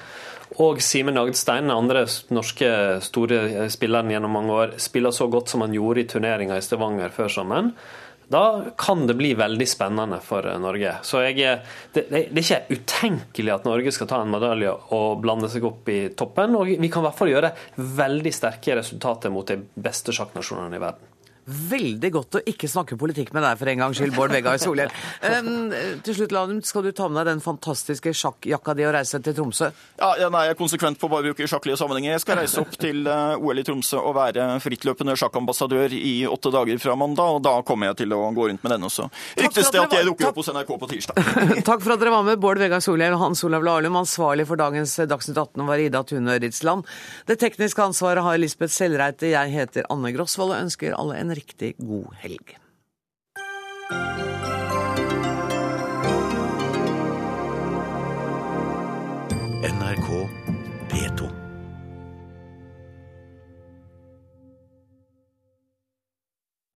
og 0.62 0.82
Simen 0.84 1.18
Agdstein, 1.20 1.72
andre 1.74 2.06
norske 2.34 2.72
store 3.04 3.68
spilleren 3.74 4.12
gjennom 4.14 4.36
mange 4.38 4.56
år, 4.56 4.74
spiller 4.82 5.14
så 5.16 5.28
godt 5.32 5.52
som 5.52 5.66
han 5.66 5.74
gjorde 5.76 6.04
i 6.04 6.10
turneringa 6.10 6.58
i 6.58 6.66
Stavanger 6.66 7.14
før 7.16 7.32
sommeren. 7.39 7.72
Da 8.28 8.66
kan 8.78 9.04
det 9.08 9.14
bli 9.20 9.34
veldig 9.38 9.68
spennende 9.70 10.18
for 10.24 10.48
Norge. 10.62 10.96
Så 11.06 11.22
jeg, 11.28 11.60
det, 11.93 12.08
det, 12.10 12.24
er 12.32 12.41
ikke 12.41 12.80
utenkelig 12.80 13.54
at 13.54 13.68
Norge 13.70 13.93
skal 13.93 14.10
ta 14.10 14.22
en 14.24 14.34
medalje 14.34 14.72
og 14.98 15.20
blande 15.22 15.50
seg 15.52 15.68
opp 15.68 15.89
i 15.93 16.00
toppen. 16.18 16.58
Og 16.58 16.72
vi 16.74 16.89
kan 16.89 17.04
i 17.04 17.08
hvert 17.10 17.20
fall 17.20 17.34
gjøre 17.34 17.54
veldig 17.76 18.34
sterke 18.34 18.80
resultater 18.80 19.34
mot 19.34 19.46
de 19.50 19.60
beste 19.78 20.16
sjakknasjonene 20.16 20.80
i 20.80 20.82
verden. 20.82 21.14
Veldig 21.46 22.10
godt 22.10 22.39
å 22.39 22.41
ikke 22.50 22.66
snakke 22.70 22.98
politikk 22.98 23.30
med 23.36 23.43
deg 23.46 23.60
for 23.60 23.70
en 23.70 23.82
gangs 23.84 24.00
skyld, 24.00 24.16
Bård 24.16 24.34
Vegar 24.34 24.58
Solhjell. 24.58 24.89
Um, 25.22 25.70
til 26.06 26.18
slutt, 26.18 26.34
Lanum, 26.34 26.62
skal 26.66 26.88
du 26.88 26.89
ta 26.96 27.06
med 27.06 27.20
deg 27.20 27.36
den 27.36 27.43
fantastiske 27.43 28.14
sjakkjakka 28.18 28.74
di 28.74 28.88
og 28.88 28.96
reise 28.96 29.20
til 29.22 29.36
Tromsø? 29.38 29.70
Ja, 30.00 30.10
ja, 30.24 30.30
nei, 30.34 30.48
Jeg 30.48 30.56
er 30.56 30.58
konsekvent 30.58 30.98
på 30.98 31.06
å 31.06 31.14
bare 31.14 31.30
bruke 31.30 31.46
sjakklige 31.50 31.78
sammenhenger. 31.78 32.16
Jeg 32.16 32.24
skal 32.24 32.39
reise 32.41 32.64
opp 32.64 32.74
til 32.82 33.06
uh, 33.06 33.38
OL 33.38 33.62
i 33.62 33.66
Tromsø 33.68 34.02
og 34.02 34.16
være 34.18 34.48
frittløpende 34.64 35.14
sjakkambassadør 35.22 35.93
i 35.93 36.16
åtte 36.26 36.50
dager 36.56 36.82
fra 36.82 36.98
mandag, 36.98 37.38
og 37.38 37.46
da 37.46 37.54
kommer 37.68 37.91
jeg 37.91 38.02
til 38.02 38.18
å 38.18 38.24
gå 38.34 38.50
rundt 38.50 38.66
med 38.66 38.74
den 38.74 38.89
også. 38.89 39.06
Ryktes 39.38 39.70
det 39.70 39.84
at 39.84 39.93
jeg 40.00 40.10
dukker 40.10 40.32
opp 40.32 40.41
hos 40.41 40.50
NRK 40.50 40.74
på 40.82 40.91
tirsdag. 40.96 41.22
Takk 41.70 41.86
for 41.86 41.93
at 41.93 42.02
dere 42.02 42.16
var 42.16 42.26
med, 42.26 42.41
Bård 42.41 42.62
Vegar 42.64 42.82
Solhjell 42.82 43.14
og 43.20 43.22
Hans 43.22 43.46
Olav 43.46 43.66
Lahlum. 43.68 44.02
Ansvarlig 44.02 44.48
for 44.50 44.58
dagens 44.58 44.98
Dagsnytt 45.06 45.38
18 45.38 45.70
var 45.70 45.86
Ida 45.86 46.02
Tune 46.10 46.39
Øritsland. 46.39 46.89
Det 47.30 47.38
tekniske 47.41 47.86
ansvaret 47.86 48.26
har 48.26 48.41
Lisbeth 48.41 48.74
Sellreite. 48.74 49.30
Jeg 49.30 49.54
heter 49.54 49.86
Anne 49.93 50.10
Grosvold 50.16 50.56
og 50.56 50.66
ønsker 50.66 50.98
alle 50.98 51.22
en 51.22 51.34
riktig 51.36 51.75
god 51.77 52.13
helg. 52.23 52.55